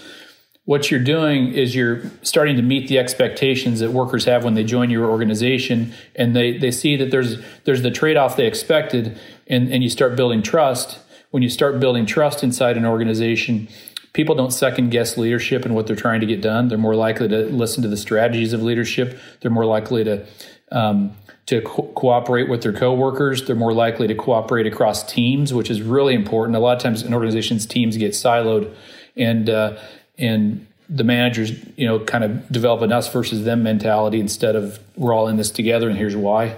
What 0.64 0.90
you're 0.90 1.02
doing 1.02 1.54
is 1.54 1.74
you're 1.74 2.02
starting 2.22 2.56
to 2.56 2.62
meet 2.62 2.86
the 2.88 2.98
expectations 2.98 3.80
that 3.80 3.92
workers 3.92 4.26
have 4.26 4.44
when 4.44 4.54
they 4.54 4.62
join 4.62 4.90
your 4.90 5.10
organization, 5.10 5.94
and 6.14 6.36
they, 6.36 6.58
they 6.58 6.70
see 6.70 6.96
that 6.96 7.10
there's 7.10 7.38
there's 7.64 7.82
the 7.82 7.90
trade 7.90 8.16
off 8.16 8.36
they 8.36 8.46
expected, 8.46 9.18
and, 9.48 9.72
and 9.72 9.82
you 9.82 9.88
start 9.88 10.14
building 10.16 10.42
trust. 10.42 10.98
When 11.30 11.42
you 11.42 11.48
start 11.48 11.80
building 11.80 12.04
trust 12.04 12.44
inside 12.44 12.76
an 12.76 12.84
organization, 12.84 13.68
people 14.12 14.35
don't 14.35 14.52
second 14.52 14.90
guess 14.90 15.16
leadership 15.16 15.64
and 15.64 15.75
what 15.75 15.87
they're 15.87 15.97
trying 15.97 16.21
to 16.21 16.26
get 16.26 16.40
done. 16.40 16.69
They're 16.69 16.78
more 16.78 16.97
likely 16.97 17.28
to 17.28 17.45
listen 17.47 17.83
to 17.83 17.88
the 17.88 17.97
strategies 17.97 18.52
of 18.52 18.62
leadership. 18.62 19.19
They're 19.40 19.50
more 19.50 19.64
likely 19.64 20.04
to 20.04 20.26
um, 20.71 21.16
to 21.47 21.61
co- 21.62 21.90
cooperate 21.95 22.49
with 22.49 22.62
their 22.62 22.73
coworkers. 22.73 23.45
They're 23.45 23.57
more 23.57 23.73
likely 23.73 24.07
to 24.07 24.14
cooperate 24.14 24.66
across 24.66 25.02
teams, 25.02 25.52
which 25.52 25.71
is 25.71 25.83
really 25.83 26.14
important. 26.14 26.57
A 26.57 26.61
lot 26.61 26.76
of 26.76 26.83
times 26.83 27.02
in 27.02 27.12
organizations, 27.12 27.66
teams 27.66 27.97
get 27.97 28.12
siloed, 28.12 28.75
and 29.16 29.50
uh, 29.50 29.78
and 30.19 30.66
the 30.88 31.04
managers, 31.04 31.52
you 31.76 31.87
know, 31.87 32.00
kind 32.00 32.23
of 32.23 32.49
develop 32.50 32.83
an 32.83 32.92
us 32.92 33.11
versus 33.11 33.45
them 33.45 33.62
mentality 33.62 34.21
instead 34.21 34.57
of 34.57 34.78
we're 34.97 35.14
all 35.14 35.26
in 35.26 35.37
this 35.37 35.50
together 35.50 35.88
and 35.88 35.97
here's 35.97 36.16
why 36.16 36.57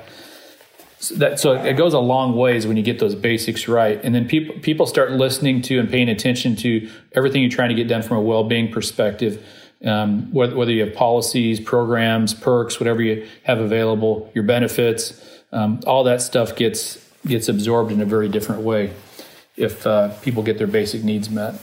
that 1.11 1.41
so 1.41 1.53
it 1.53 1.75
goes 1.75 1.95
a 1.95 1.99
long 1.99 2.37
ways 2.37 2.67
when 2.67 2.77
you 2.77 2.83
get 2.83 2.99
those 2.99 3.15
basics 3.15 3.69
right. 3.69 4.01
And 4.03 4.15
then 4.15 4.29
people 4.29 4.59
people 4.61 4.87
start 4.87 5.13
listening 5.13 5.63
to 5.63 5.79
and 5.79 5.89
paying 5.89 6.09
attention 6.09 6.57
to 6.57 6.91
everything 7.13 7.43
you're 7.43 7.51
trying 7.51 7.71
to 7.71 7.75
get 7.75 7.89
done 7.89 8.03
from 8.03 8.19
a 8.19 8.23
well-being 8.23 8.71
perspective. 8.73 9.45
Um, 9.85 10.33
whether, 10.33 10.57
whether 10.57 10.73
you 10.73 10.83
have 10.87 10.95
policies 10.95 11.61
programs 11.61 12.33
perks 12.33 12.81
whatever 12.81 13.03
you 13.03 13.27
have 13.43 13.59
available 13.59 14.31
your 14.35 14.45
benefits 14.45 15.43
um, 15.53 15.81
all 15.87 16.05
that 16.05 16.23
stuff 16.23 16.57
gets 16.57 17.07
gets 17.27 17.49
absorbed 17.49 17.93
in 17.93 18.01
a 18.01 18.07
very 18.07 18.29
different 18.31 18.63
way 18.63 18.95
if 19.57 19.87
uh, 19.87 20.09
people 20.23 20.43
get 20.43 20.57
their 20.57 20.67
basic 20.67 21.05
needs 21.05 21.29
met. 21.29 21.57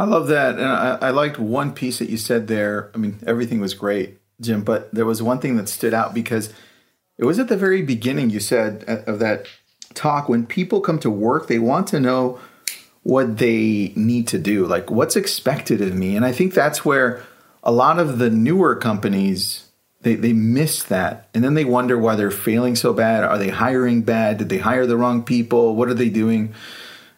I 0.00 0.04
love 0.04 0.26
that 0.28 0.56
and 0.56 0.64
I, 0.64 0.98
I 1.00 1.10
liked 1.10 1.38
one 1.38 1.72
piece 1.72 2.00
that 2.00 2.08
you 2.08 2.16
said 2.16 2.48
there. 2.48 2.90
I 2.92 2.98
mean 2.98 3.20
everything 3.24 3.60
was 3.60 3.74
great 3.74 4.18
jim 4.40 4.62
but 4.62 4.92
there 4.94 5.06
was 5.06 5.22
one 5.22 5.38
thing 5.38 5.56
that 5.56 5.68
stood 5.68 5.92
out 5.94 6.14
because 6.14 6.52
it 7.18 7.24
was 7.24 7.38
at 7.38 7.48
the 7.48 7.56
very 7.56 7.82
beginning 7.82 8.30
you 8.30 8.40
said 8.40 8.84
uh, 8.88 9.10
of 9.10 9.18
that 9.18 9.46
talk 9.94 10.28
when 10.28 10.46
people 10.46 10.80
come 10.80 10.98
to 11.00 11.10
work, 11.10 11.48
they 11.48 11.58
want 11.58 11.88
to 11.88 12.00
know 12.00 12.38
what 13.02 13.38
they 13.38 13.92
need 13.96 14.28
to 14.28 14.38
do, 14.38 14.66
like 14.66 14.90
what's 14.90 15.16
expected 15.16 15.80
of 15.80 15.94
me. 15.94 16.16
And 16.16 16.24
I 16.24 16.32
think 16.32 16.54
that's 16.54 16.84
where 16.84 17.22
a 17.62 17.72
lot 17.72 17.98
of 17.98 18.18
the 18.18 18.30
newer 18.30 18.76
companies 18.76 19.64
they, 20.02 20.14
they 20.14 20.32
miss 20.32 20.84
that. 20.84 21.28
And 21.34 21.42
then 21.42 21.54
they 21.54 21.64
wonder 21.64 21.98
why 21.98 22.14
they're 22.14 22.30
failing 22.30 22.76
so 22.76 22.92
bad. 22.92 23.24
Are 23.24 23.38
they 23.38 23.48
hiring 23.48 24.02
bad? 24.02 24.38
Did 24.38 24.48
they 24.48 24.58
hire 24.58 24.86
the 24.86 24.96
wrong 24.96 25.24
people? 25.24 25.74
What 25.74 25.88
are 25.88 25.94
they 25.94 26.08
doing? 26.08 26.54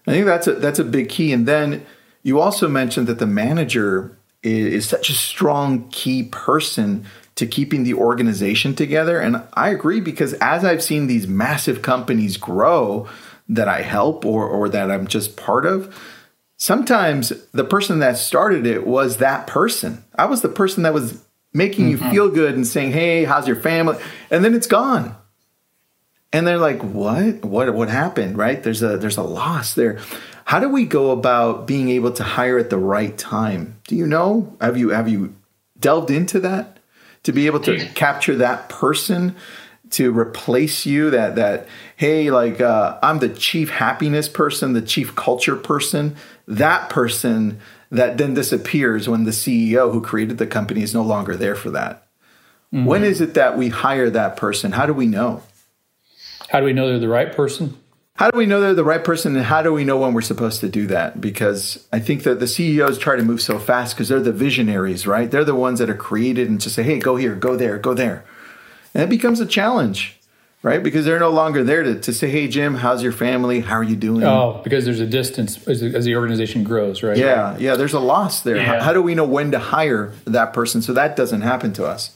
I 0.07 0.13
think 0.13 0.27
that's 0.27 0.47
a 0.47 0.55
that's 0.55 0.79
a 0.79 0.85
big 0.85 1.09
key. 1.09 1.33
And 1.33 1.47
then 1.47 1.85
you 2.23 2.41
also 2.41 2.69
mentioned 2.69 3.07
that 3.07 3.19
the 3.19 3.27
manager 3.27 4.17
is, 4.43 4.75
is 4.75 4.89
such 4.89 5.11
a 5.11 5.15
strong 5.15 5.89
key 5.91 6.25
person 6.25 7.05
to 7.41 7.47
keeping 7.47 7.83
the 7.83 7.95
organization 7.95 8.75
together. 8.75 9.19
And 9.19 9.43
I 9.55 9.71
agree 9.71 10.01
because 10.01 10.35
as 10.35 10.65
I've 10.65 10.83
seen 10.83 11.07
these 11.07 11.27
massive 11.27 11.83
companies 11.83 12.37
grow 12.37 13.09
that 13.49 13.67
I 13.67 13.83
help 13.83 14.25
or, 14.25 14.47
or 14.47 14.69
that 14.69 14.91
I'm 14.91 15.07
just 15.07 15.37
part 15.37 15.67
of, 15.67 15.95
sometimes 16.57 17.33
the 17.53 17.65
person 17.65 17.99
that 17.99 18.19
started 18.19 18.67
it 18.67 18.87
was 18.87 19.17
that 19.17 19.47
person. 19.47 20.05
I 20.15 20.27
was 20.27 20.43
the 20.43 20.49
person 20.49 20.83
that 20.85 20.95
was 20.95 21.25
making 21.53 21.91
mm-hmm. 21.91 22.05
you 22.05 22.11
feel 22.11 22.31
good 22.31 22.55
and 22.55 22.67
saying, 22.67 22.93
Hey, 22.93 23.25
how's 23.25 23.49
your 23.49 23.57
family? 23.57 23.97
And 24.31 24.45
then 24.45 24.55
it's 24.55 24.67
gone. 24.67 25.17
And 26.33 26.47
they're 26.47 26.59
like, 26.59 26.83
what? 26.83 27.45
What 27.45 27.75
what 27.75 27.89
happened? 27.89 28.39
Right? 28.39 28.63
There's 28.63 28.83
a 28.83 28.97
there's 28.99 29.17
a 29.17 29.23
loss 29.23 29.75
there. 29.75 29.99
How 30.45 30.61
do 30.61 30.69
we 30.69 30.85
go 30.85 31.11
about 31.11 31.67
being 31.67 31.89
able 31.89 32.13
to 32.13 32.23
hire 32.23 32.59
at 32.59 32.71
the 32.71 32.79
right 32.79 33.17
time? 33.17 33.81
Do 33.89 33.97
you 33.97 34.07
know? 34.07 34.57
Have 34.61 34.77
you 34.77 34.91
have 34.91 35.09
you 35.09 35.35
delved 35.79 36.11
into 36.11 36.39
that? 36.41 36.80
To 37.23 37.33
be 37.33 37.47
able 37.47 37.61
to 37.61 37.87
capture 37.95 38.37
that 38.37 38.69
person 38.69 39.37
to 39.91 40.17
replace 40.17 40.87
you 40.87 41.11
that 41.11 41.35
that 41.35 41.67
hey 41.97 42.31
like 42.31 42.61
uh, 42.61 42.99
i'm 43.03 43.19
the 43.19 43.29
chief 43.29 43.71
happiness 43.71 44.29
person 44.29 44.73
the 44.73 44.83
chief 44.83 45.15
culture 45.15 45.57
person. 45.57 46.17
That 46.47 46.91
person 46.91 47.61
that 47.91 48.19
then 48.19 48.35
disappears 48.35 49.09
when 49.09 49.25
the 49.25 49.31
ceo 49.31 49.93
who 49.93 50.01
created 50.01 50.39
the 50.39 50.47
company 50.47 50.83
is 50.83 50.95
no 50.95 51.03
longer 51.03 51.37
there 51.37 51.55
for 51.55 51.71
that. 51.71 52.07
Mm-hmm. 52.73 52.85
when 52.85 53.03
is 53.03 53.21
it 53.21 53.35
that 53.35 53.59
we 53.59 53.69
hire 53.69 54.11
that 54.11 54.37
person? 54.37 54.71
How 54.73 54.87
do 54.87 54.95
we 54.95 55.07
know? 55.07 55.43
How 56.51 56.61
do 56.61 56.67
we 56.67 56.73
know 56.73 56.89
they're 56.89 57.01
the 57.01 57.09
right 57.09 57.35
person 57.35 57.80
how 58.21 58.31
do 58.31 58.37
we 58.37 58.45
know 58.45 58.61
they're 58.61 58.75
the 58.75 58.85
right 58.85 59.03
person 59.03 59.35
and 59.35 59.47
how 59.47 59.63
do 59.63 59.73
we 59.73 59.83
know 59.83 59.97
when 59.97 60.13
we're 60.13 60.21
supposed 60.21 60.61
to 60.61 60.69
do 60.69 60.87
that? 60.89 61.23
Because 61.23 61.89
i 61.91 61.99
think 61.99 62.23
that 62.25 62.39
the 62.39 62.47
ceos 62.47 62.99
try 62.99 63.17
to 63.17 63.23
move 63.23 63.41
so 63.41 63.59
fast 63.59 63.97
because 63.97 64.11
they're 64.11 64.21
the 64.21 64.31
visionaries 64.31 65.07
right? 65.07 65.31
They're 65.31 65.43
the 65.43 65.55
ones 65.55 65.79
that 65.79 65.89
are 65.89 65.97
created 65.97 66.51
and 66.51 66.61
just 66.61 66.75
say 66.75 66.83
hey 66.83 66.99
go 66.99 67.17
here 67.17 67.35
go 67.35 67.57
there 67.57 67.79
go 67.79 67.95
there. 67.95 68.23
And 68.93 69.03
it 69.03 69.09
becomes 69.09 69.41
a 69.41 69.47
challenge 69.47 70.19
right? 70.63 70.83
Because 70.83 71.07
they're 71.07 71.19
no 71.19 71.31
longer 71.31 71.65
there 71.65 71.83
to, 71.83 71.99
to 71.99 72.13
say 72.13 72.29
hey 72.29 72.47
jim 72.47 72.75
how's 72.75 73.03
your 73.03 73.13
family? 73.13 73.61
How 73.61 73.77
are 73.77 73.83
you 73.83 73.97
doing? 73.97 74.23
Oh 74.23 74.61
because 74.63 74.85
there's 74.85 75.01
a 75.01 75.07
distance 75.07 75.67
as, 75.67 75.83
as 75.83 76.05
the 76.05 76.17
organization 76.17 76.63
grows 76.63 77.03
right? 77.03 77.17
Yeah 77.17 77.57
yeah 77.57 77.75
there's 77.77 77.95
a 77.95 78.01
loss 78.01 78.43
there. 78.43 78.57
Yeah. 78.57 78.65
how, 78.65 78.81
how 78.83 78.93
do 78.93 79.01
we 79.01 79.15
know 79.15 79.25
when 79.25 79.51
to 79.53 79.59
hire 79.59 80.13
that 80.27 80.53
person? 80.53 80.83
So 80.83 80.93
that 80.93 81.17
doesn't 81.17 81.41
happen 81.41 81.73
to 81.73 81.87
us 81.87 82.15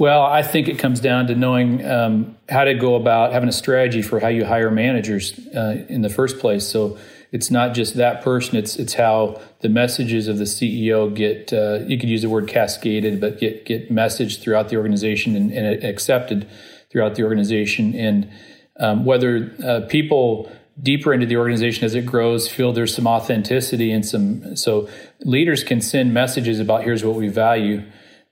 well, 0.00 0.22
I 0.22 0.42
think 0.42 0.66
it 0.66 0.78
comes 0.78 0.98
down 0.98 1.26
to 1.26 1.34
knowing 1.34 1.86
um, 1.86 2.38
how 2.48 2.64
to 2.64 2.72
go 2.72 2.94
about 2.94 3.34
having 3.34 3.50
a 3.50 3.52
strategy 3.52 4.00
for 4.00 4.18
how 4.18 4.28
you 4.28 4.46
hire 4.46 4.70
managers 4.70 5.38
uh, 5.54 5.84
in 5.90 6.00
the 6.00 6.08
first 6.08 6.38
place. 6.38 6.66
So 6.66 6.96
it's 7.32 7.50
not 7.50 7.74
just 7.74 7.96
that 7.96 8.22
person; 8.22 8.56
it's 8.56 8.76
it's 8.76 8.94
how 8.94 9.42
the 9.60 9.68
messages 9.68 10.26
of 10.26 10.38
the 10.38 10.44
CEO 10.44 11.14
get. 11.14 11.52
Uh, 11.52 11.80
you 11.86 11.98
could 11.98 12.08
use 12.08 12.22
the 12.22 12.30
word 12.30 12.48
cascaded, 12.48 13.20
but 13.20 13.38
get 13.38 13.66
get 13.66 13.92
messaged 13.92 14.40
throughout 14.40 14.70
the 14.70 14.76
organization 14.76 15.36
and, 15.36 15.52
and 15.52 15.84
accepted 15.84 16.48
throughout 16.90 17.16
the 17.16 17.24
organization, 17.24 17.94
and 17.94 18.30
um, 18.78 19.04
whether 19.04 19.54
uh, 19.62 19.80
people 19.86 20.50
deeper 20.82 21.12
into 21.12 21.26
the 21.26 21.36
organization 21.36 21.84
as 21.84 21.94
it 21.94 22.06
grows 22.06 22.48
feel 22.48 22.72
there's 22.72 22.94
some 22.94 23.06
authenticity 23.06 23.92
and 23.92 24.06
some 24.06 24.56
so 24.56 24.88
leaders 25.26 25.62
can 25.62 25.78
send 25.78 26.14
messages 26.14 26.58
about 26.58 26.84
here's 26.84 27.04
what 27.04 27.16
we 27.16 27.28
value 27.28 27.82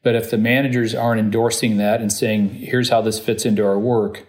But 0.09 0.15
if 0.15 0.31
the 0.31 0.39
managers 0.39 0.95
aren't 0.95 1.21
endorsing 1.21 1.77
that 1.77 2.01
and 2.01 2.11
saying, 2.11 2.49
here's 2.49 2.89
how 2.89 3.03
this 3.03 3.19
fits 3.19 3.45
into 3.45 3.63
our 3.67 3.79
work, 3.79 4.27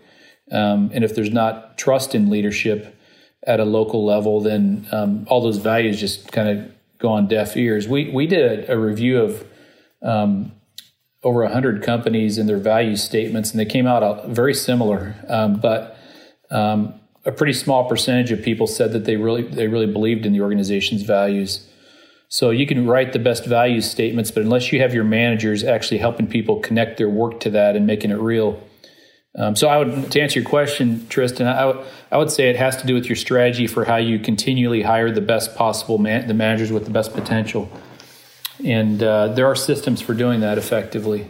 um, 0.51 0.91
and 0.93 1.05
if 1.05 1.15
there's 1.15 1.31
not 1.31 1.77
trust 1.77 2.13
in 2.13 2.29
leadership 2.29 2.99
at 3.47 3.61
a 3.61 3.63
local 3.63 4.03
level, 4.03 4.41
then 4.41 4.85
um, 4.91 5.25
all 5.29 5.39
those 5.39 5.55
values 5.55 5.97
just 5.97 6.33
kind 6.33 6.49
of 6.49 6.71
go 6.97 7.07
on 7.07 7.29
deaf 7.29 7.55
ears. 7.55 7.87
We, 7.87 8.11
we 8.11 8.27
did 8.27 8.67
a, 8.67 8.73
a 8.73 8.77
review 8.77 9.21
of 9.21 9.47
um, 10.01 10.51
over 11.23 11.43
100 11.43 11.81
companies 11.81 12.37
and 12.37 12.49
their 12.49 12.57
value 12.57 12.97
statements, 12.97 13.51
and 13.51 13.59
they 13.61 13.65
came 13.65 13.87
out 13.87 14.27
very 14.27 14.53
similar. 14.53 15.15
Um, 15.29 15.61
but 15.61 15.97
um, 16.51 16.93
a 17.23 17.31
pretty 17.31 17.53
small 17.53 17.87
percentage 17.87 18.33
of 18.33 18.43
people 18.43 18.67
said 18.67 18.91
that 18.91 19.05
they 19.05 19.15
really 19.15 19.43
they 19.43 19.69
really 19.69 19.87
believed 19.87 20.25
in 20.25 20.33
the 20.33 20.41
organization's 20.41 21.03
values. 21.03 21.68
So 22.29 22.51
you 22.51 22.67
can 22.67 22.85
write 22.85 23.11
the 23.11 23.19
best 23.19 23.45
value 23.45 23.81
statements, 23.81 24.29
but 24.29 24.43
unless 24.43 24.71
you 24.71 24.79
have 24.81 24.93
your 24.93 25.03
managers 25.03 25.63
actually 25.63 25.97
helping 25.97 26.27
people 26.27 26.59
connect 26.59 26.97
their 26.97 27.09
work 27.09 27.39
to 27.41 27.49
that 27.49 27.75
and 27.75 27.87
making 27.87 28.11
it 28.11 28.19
real. 28.19 28.61
Um, 29.35 29.55
so 29.55 29.67
I 29.67 29.77
would 29.77 30.11
to 30.11 30.21
answer 30.21 30.39
your 30.39 30.49
question, 30.49 31.07
Tristan, 31.09 31.47
I, 31.47 31.61
w- 31.61 31.85
I 32.11 32.17
would 32.17 32.29
say 32.29 32.49
it 32.49 32.55
has 32.55 32.77
to 32.77 32.87
do 32.87 32.93
with 32.93 33.07
your 33.07 33.15
strategy 33.15 33.67
for 33.67 33.85
how 33.85 33.97
you 33.97 34.19
continually 34.19 34.83
hire 34.83 35.11
the 35.11 35.21
best 35.21 35.55
possible 35.55 35.97
man- 35.97 36.27
the 36.27 36.33
managers 36.33 36.71
with 36.71 36.85
the 36.85 36.91
best 36.91 37.13
potential, 37.13 37.69
and 38.63 39.01
uh, 39.01 39.29
there 39.29 39.45
are 39.45 39.55
systems 39.55 40.01
for 40.01 40.13
doing 40.13 40.39
that 40.39 40.57
effectively. 40.57 41.29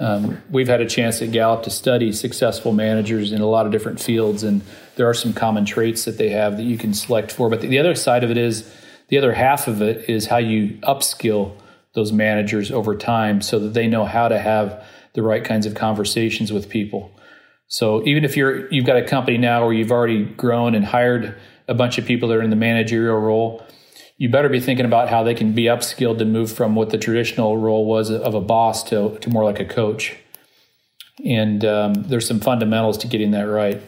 Um, 0.00 0.42
we've 0.50 0.68
had 0.68 0.80
a 0.80 0.88
chance 0.88 1.22
at 1.22 1.32
Gallup 1.32 1.62
to 1.64 1.70
study 1.70 2.12
successful 2.12 2.72
managers 2.72 3.30
in 3.30 3.40
a 3.40 3.46
lot 3.46 3.66
of 3.66 3.72
different 3.72 4.00
fields, 4.00 4.42
and 4.42 4.62
there 4.96 5.08
are 5.08 5.14
some 5.14 5.32
common 5.32 5.64
traits 5.64 6.04
that 6.06 6.18
they 6.18 6.30
have 6.30 6.56
that 6.56 6.64
you 6.64 6.78
can 6.78 6.94
select 6.94 7.30
for. 7.30 7.48
But 7.48 7.60
the, 7.60 7.68
the 7.68 7.78
other 7.78 7.94
side 7.94 8.24
of 8.24 8.30
it 8.30 8.38
is 8.38 8.68
the 9.14 9.18
other 9.18 9.32
half 9.32 9.68
of 9.68 9.80
it 9.80 10.10
is 10.10 10.26
how 10.26 10.38
you 10.38 10.70
upskill 10.82 11.52
those 11.94 12.10
managers 12.10 12.72
over 12.72 12.96
time 12.96 13.40
so 13.40 13.60
that 13.60 13.72
they 13.72 13.86
know 13.86 14.04
how 14.04 14.26
to 14.26 14.36
have 14.36 14.84
the 15.12 15.22
right 15.22 15.44
kinds 15.44 15.66
of 15.66 15.74
conversations 15.76 16.52
with 16.52 16.68
people. 16.68 17.12
So 17.68 18.04
even 18.08 18.24
if 18.24 18.36
you're 18.36 18.68
you've 18.72 18.86
got 18.86 18.96
a 18.96 19.04
company 19.04 19.38
now 19.38 19.64
where 19.64 19.72
you've 19.72 19.92
already 19.92 20.24
grown 20.24 20.74
and 20.74 20.84
hired 20.84 21.36
a 21.68 21.74
bunch 21.74 21.96
of 21.96 22.06
people 22.06 22.28
that 22.28 22.38
are 22.38 22.42
in 22.42 22.50
the 22.50 22.56
managerial 22.56 23.16
role, 23.16 23.64
you 24.16 24.28
better 24.28 24.48
be 24.48 24.58
thinking 24.58 24.84
about 24.84 25.08
how 25.08 25.22
they 25.22 25.34
can 25.34 25.52
be 25.52 25.66
upskilled 25.66 26.18
to 26.18 26.24
move 26.24 26.50
from 26.50 26.74
what 26.74 26.90
the 26.90 26.98
traditional 26.98 27.56
role 27.56 27.86
was 27.86 28.10
of 28.10 28.34
a 28.34 28.40
boss 28.40 28.82
to, 28.82 29.16
to 29.20 29.30
more 29.30 29.44
like 29.44 29.60
a 29.60 29.64
coach. 29.64 30.16
And 31.24 31.64
um, 31.64 31.94
there's 32.08 32.26
some 32.26 32.40
fundamentals 32.40 32.98
to 32.98 33.06
getting 33.06 33.30
that 33.30 33.44
right. 33.44 33.80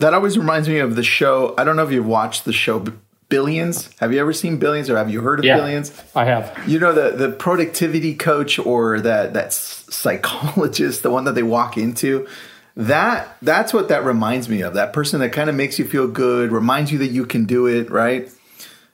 That 0.00 0.12
always 0.12 0.36
reminds 0.36 0.68
me 0.68 0.80
of 0.80 0.96
the 0.96 1.04
show. 1.04 1.54
I 1.56 1.62
don't 1.62 1.76
know 1.76 1.84
if 1.84 1.92
you've 1.92 2.04
watched 2.04 2.44
the 2.44 2.52
show 2.52 2.84
Billions. 3.32 3.88
Have 3.98 4.12
you 4.12 4.20
ever 4.20 4.34
seen 4.34 4.58
Billions 4.58 4.90
or 4.90 4.98
have 4.98 5.08
you 5.08 5.22
heard 5.22 5.38
of 5.38 5.46
yeah, 5.46 5.56
Billions? 5.56 5.90
I 6.14 6.26
have. 6.26 6.68
You 6.68 6.78
know 6.78 6.92
the 6.92 7.16
the 7.16 7.32
productivity 7.32 8.14
coach 8.14 8.58
or 8.58 9.00
that 9.00 9.32
that 9.32 9.54
psychologist, 9.54 11.02
the 11.02 11.10
one 11.10 11.24
that 11.24 11.34
they 11.34 11.42
walk 11.42 11.78
into. 11.78 12.28
That 12.76 13.38
that's 13.40 13.72
what 13.72 13.88
that 13.88 14.04
reminds 14.04 14.50
me 14.50 14.60
of. 14.60 14.74
That 14.74 14.92
person 14.92 15.20
that 15.20 15.32
kind 15.32 15.48
of 15.48 15.56
makes 15.56 15.78
you 15.78 15.86
feel 15.86 16.08
good, 16.08 16.52
reminds 16.52 16.92
you 16.92 16.98
that 16.98 17.06
you 17.06 17.24
can 17.24 17.46
do 17.46 17.66
it, 17.66 17.90
right? 17.90 18.30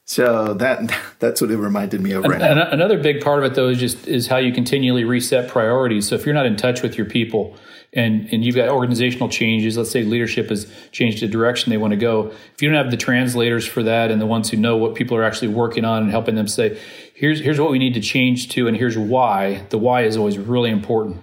So 0.04 0.54
that 0.54 0.97
that's 1.18 1.40
what 1.40 1.50
it 1.50 1.57
reminded 1.57 2.00
me 2.00 2.12
of 2.12 2.23
right 2.23 2.38
now. 2.38 2.71
Another 2.71 3.02
big 3.02 3.21
part 3.21 3.42
of 3.42 3.50
it 3.50 3.57
though 3.57 3.71
is 3.71 3.80
just 3.80 4.07
is 4.07 4.28
how 4.28 4.37
you 4.37 4.52
continually 4.52 5.02
reset 5.02 5.49
priorities. 5.49 6.07
So 6.07 6.14
if 6.14 6.25
you're 6.25 6.35
not 6.35 6.47
in 6.47 6.54
touch 6.54 6.80
with 6.80 6.97
your 6.97 7.07
people, 7.07 7.57
and 7.99 8.33
and 8.33 8.45
you've 8.45 8.55
got 8.55 8.69
organizational 8.69 9.28
changes. 9.28 9.76
Let's 9.76 9.90
say 9.90 10.05
leadership 10.05 10.50
has 10.50 10.73
changed 10.93 11.21
the 11.21 11.26
direction 11.26 11.71
they 11.71 11.76
want 11.76 11.90
to 11.90 11.97
go. 11.97 12.28
If 12.55 12.62
you 12.62 12.69
don't 12.69 12.83
have 12.83 12.93
the 12.93 12.97
translators 12.97 13.67
for 13.67 13.83
that 13.83 14.11
and 14.11 14.21
the 14.21 14.26
ones 14.26 14.50
who 14.50 14.57
know 14.57 14.76
what 14.76 14.95
people 14.95 15.17
are 15.17 15.25
actually 15.25 15.49
working 15.49 15.85
on 15.85 16.05
and 16.05 16.11
helping 16.11 16.37
them 16.37 16.47
say 16.47 16.78
here's 17.12 17.40
here's 17.40 17.59
what 17.61 17.71
we 17.71 17.78
need 17.78 17.95
to 17.95 18.00
change 18.00 18.50
to 18.50 18.69
and 18.69 18.76
here's 18.76 18.97
why 18.97 19.64
the 19.71 19.78
why 19.78 20.02
is 20.02 20.17
always 20.17 20.38
really 20.38 20.71
important. 20.71 21.21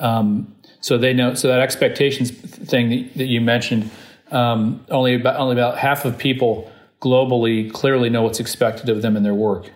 Um, 0.00 0.54
so 0.80 0.98
they 0.98 1.12
know 1.12 1.34
so 1.34 1.48
that 1.48 1.60
expectations 1.60 2.32
thing 2.32 2.90
that, 2.90 3.14
that 3.18 3.26
you 3.26 3.40
mentioned 3.40 3.90
um, 4.32 4.84
only 4.90 5.14
about 5.14 5.36
only 5.36 5.54
about 5.54 5.78
half 5.78 6.04
of 6.04 6.18
people 6.18 6.70
globally 7.00 7.72
clearly 7.72 8.10
know 8.10 8.22
what's 8.22 8.40
expected 8.40 8.88
of 8.88 9.00
them 9.00 9.16
in 9.16 9.22
their 9.22 9.34
work 9.34 9.70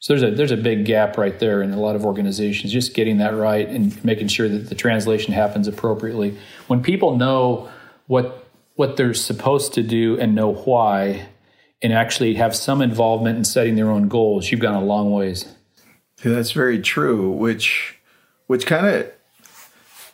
so 0.00 0.14
there's 0.14 0.22
a 0.22 0.34
there's 0.34 0.50
a 0.50 0.56
big 0.56 0.86
gap 0.86 1.18
right 1.18 1.38
there 1.38 1.62
in 1.62 1.72
a 1.72 1.78
lot 1.78 1.94
of 1.94 2.06
organizations. 2.06 2.72
Just 2.72 2.94
getting 2.94 3.18
that 3.18 3.36
right 3.36 3.68
and 3.68 4.02
making 4.02 4.28
sure 4.28 4.48
that 4.48 4.70
the 4.70 4.74
translation 4.74 5.34
happens 5.34 5.68
appropriately. 5.68 6.38
When 6.66 6.82
people 6.82 7.16
know 7.16 7.68
what 8.06 8.46
what 8.76 8.96
they're 8.96 9.12
supposed 9.12 9.74
to 9.74 9.82
do 9.82 10.18
and 10.18 10.34
know 10.34 10.54
why, 10.54 11.28
and 11.82 11.92
actually 11.92 12.34
have 12.34 12.56
some 12.56 12.80
involvement 12.80 13.36
in 13.36 13.44
setting 13.44 13.76
their 13.76 13.90
own 13.90 14.08
goals, 14.08 14.50
you've 14.50 14.60
gone 14.60 14.74
a 14.74 14.82
long 14.82 15.12
ways. 15.12 15.44
Yeah, 16.24 16.32
that's 16.32 16.52
very 16.52 16.80
true. 16.80 17.30
Which 17.30 17.98
which 18.46 18.64
kind 18.66 18.86
of 18.86 19.12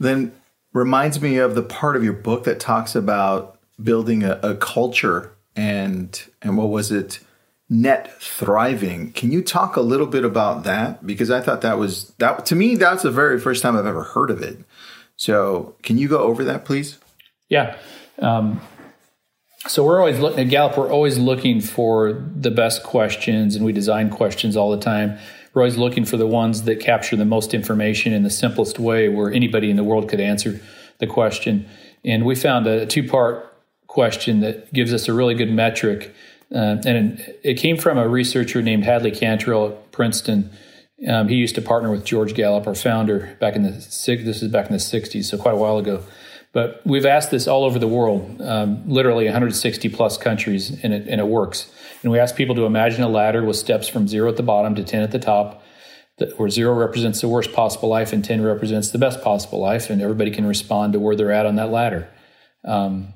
then 0.01 0.33
reminds 0.73 1.21
me 1.21 1.39
of 1.39 1.55
the 1.55 1.63
part 1.63 1.97
of 1.97 2.03
your 2.03 2.13
book 2.13 2.43
that 2.43 2.59
talks 2.59 2.97
about 2.97 3.59
building 3.83 4.25
a, 4.25 4.41
a 4.43 4.57
culture 4.57 5.33
and 5.55 6.25
and 6.43 6.59
what 6.59 6.71
was 6.71 6.91
it? 6.91 7.21
Net 7.69 8.21
thriving. 8.23 9.13
Can 9.13 9.33
you 9.33 9.43
talk 9.43 9.77
a 9.77 9.81
little 9.81 10.07
bit 10.07 10.25
about 10.25 10.65
that? 10.65 11.05
Because 11.07 11.31
I 11.31 11.41
thought 11.41 11.63
that 11.63 11.79
was 11.79 12.13
that 12.19 12.47
to 12.47 12.55
me 12.55 12.77
that's 12.77 13.03
the 13.03 13.11
very 13.11 13.41
first 13.41 13.63
time 13.63 13.77
I've 13.77 13.87
ever 13.87 14.05
heard 14.05 14.31
of 14.31 14.43
it. 14.43 14.59
So 15.17 15.75
can 15.83 15.99
you 15.99 16.09
go 16.09 16.19
over 16.19 16.45
that, 16.45 16.65
please? 16.65 16.99
Yeah. 17.49 17.77
Um, 18.19 18.61
so 19.67 19.85
we're 19.85 19.99
always 19.99 20.21
looking 20.21 20.41
at 20.41 20.49
Gallup. 20.49 20.77
We're 20.77 20.93
always 20.93 21.19
looking 21.19 21.61
for 21.61 22.13
the 22.13 22.51
best 22.51 22.85
questions, 22.85 23.57
and 23.57 23.65
we 23.65 23.73
design 23.73 24.11
questions 24.11 24.57
all 24.57 24.71
the 24.71 24.79
time. 24.79 25.19
We're 25.53 25.63
always 25.63 25.77
looking 25.77 26.05
for 26.05 26.17
the 26.17 26.27
ones 26.27 26.63
that 26.65 26.81
capture 26.81 27.17
the 27.17 27.25
most 27.25 27.53
information 27.53 28.13
in 28.13 28.23
the 28.23 28.31
simplest 28.31 28.79
way, 28.79 29.09
where 29.09 29.33
anybody 29.33 29.71
in 29.71 29.77
the 29.77 29.83
world 29.83 30.09
could 30.09 30.21
answer 30.21 30.61
the 30.99 31.07
question. 31.07 31.67
And 32.05 32.25
we 32.25 32.37
found 32.37 32.67
a 32.67 32.87
two-part 32.87 33.53
question 33.87 34.41
that 34.41 34.73
gives 34.73 34.93
us 34.93 35.09
a 35.09 35.13
really 35.13 35.35
good 35.35 35.51
metric 35.51 36.15
uh, 36.55 36.77
and 36.87 37.35
it 37.43 37.59
came 37.59 37.77
from 37.77 37.99
a 37.99 38.09
researcher 38.09 38.63
named 38.63 38.85
Hadley 38.85 39.11
Cantril 39.11 39.73
at 39.73 39.93
Princeton. 39.93 40.51
Um, 41.09 41.29
he 41.29 41.37
used 41.37 41.55
to 41.57 41.63
partner 41.63 41.91
with 41.91 42.05
George 42.05 42.35
Gallup, 42.35 42.67
our 42.67 42.75
founder, 42.75 43.37
back 43.41 43.57
in 43.57 43.63
the 43.63 43.71
this 43.71 44.43
is 44.43 44.49
back 44.51 44.67
in 44.67 44.73
the 44.73 44.79
'60s, 44.79 45.25
so 45.25 45.37
quite 45.37 45.55
a 45.55 45.59
while 45.59 45.79
ago. 45.79 46.03
But 46.53 46.81
we've 46.87 47.05
asked 47.05 47.31
this 47.31 47.47
all 47.47 47.65
over 47.65 47.79
the 47.79 47.89
world, 47.89 48.41
um, 48.41 48.89
literally 48.89 49.27
160 49.27 49.91
plus 49.91 50.17
countries, 50.17 50.83
and 50.83 50.95
it, 50.95 51.07
and 51.07 51.21
it 51.21 51.27
works. 51.27 51.71
And 52.03 52.11
we 52.11 52.19
ask 52.19 52.35
people 52.35 52.55
to 52.55 52.65
imagine 52.65 53.03
a 53.03 53.09
ladder 53.09 53.45
with 53.45 53.57
steps 53.57 53.89
from 53.89 54.09
zero 54.09 54.31
at 54.31 54.37
the 54.37 54.43
bottom 54.43 54.75
to 54.77 54.83
10 54.83 55.03
at 55.03 55.11
the 55.11 55.19
top, 55.19 55.63
where 56.37 56.49
zero 56.49 56.73
represents 56.73 57.21
the 57.21 57.29
worst 57.29 57.53
possible 57.53 57.91
life 57.91 58.15
and 58.15 58.25
10 58.25 58.41
represents 58.43 58.91
the 58.91 58.97
best 58.97 59.21
possible 59.23 59.61
life, 59.61 59.91
and 59.91 60.01
everybody 60.01 60.31
can 60.31 60.47
respond 60.47 60.95
to 60.95 60.99
where 60.99 61.15
they're 61.15 61.33
at 61.33 61.45
on 61.45 61.57
that 61.57 61.71
ladder. 61.71 62.09
Um, 62.65 63.13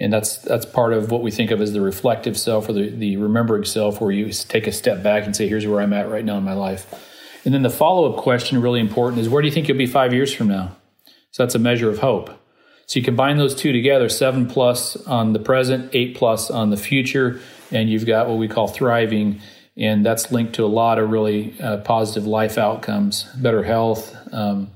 and 0.00 0.12
that's 0.12 0.38
that's 0.38 0.64
part 0.64 0.92
of 0.94 1.10
what 1.10 1.22
we 1.22 1.30
think 1.30 1.50
of 1.50 1.60
as 1.60 1.72
the 1.72 1.80
reflective 1.80 2.38
self 2.38 2.68
or 2.68 2.72
the, 2.72 2.88
the 2.88 3.16
remembering 3.18 3.64
self 3.64 4.00
where 4.00 4.10
you 4.10 4.32
take 4.32 4.66
a 4.66 4.72
step 4.72 5.02
back 5.02 5.24
and 5.24 5.36
say 5.36 5.46
here's 5.46 5.66
where 5.66 5.80
i'm 5.80 5.92
at 5.92 6.08
right 6.08 6.24
now 6.24 6.38
in 6.38 6.44
my 6.44 6.54
life. 6.54 6.92
And 7.44 7.54
then 7.54 7.62
the 7.62 7.70
follow-up 7.70 8.22
question 8.22 8.60
really 8.60 8.80
important 8.80 9.20
is 9.20 9.28
where 9.28 9.40
do 9.40 9.48
you 9.48 9.54
think 9.54 9.68
you'll 9.68 9.78
be 9.78 9.86
five 9.86 10.12
years 10.12 10.32
from 10.32 10.48
now? 10.48 10.76
So 11.30 11.42
that's 11.42 11.54
a 11.54 11.58
measure 11.58 11.88
of 11.88 11.98
hope. 11.98 12.28
So 12.86 12.98
you 12.98 13.04
combine 13.04 13.38
those 13.38 13.54
two 13.54 13.72
together 13.72 14.08
seven 14.08 14.46
plus 14.46 14.96
on 15.06 15.32
the 15.32 15.38
present 15.38 15.90
eight 15.94 16.16
plus 16.16 16.50
on 16.50 16.70
the 16.70 16.76
future 16.76 17.40
and 17.70 17.88
you've 17.88 18.06
got 18.06 18.28
what 18.28 18.38
we 18.38 18.48
call 18.48 18.68
thriving. 18.68 19.40
And 19.76 20.04
that's 20.04 20.32
linked 20.32 20.54
to 20.54 20.64
a 20.64 20.66
lot 20.66 20.98
of 20.98 21.10
really 21.10 21.54
uh, 21.60 21.78
positive 21.78 22.26
life 22.26 22.58
outcomes 22.58 23.24
better 23.36 23.62
health 23.62 24.14
um, 24.32 24.70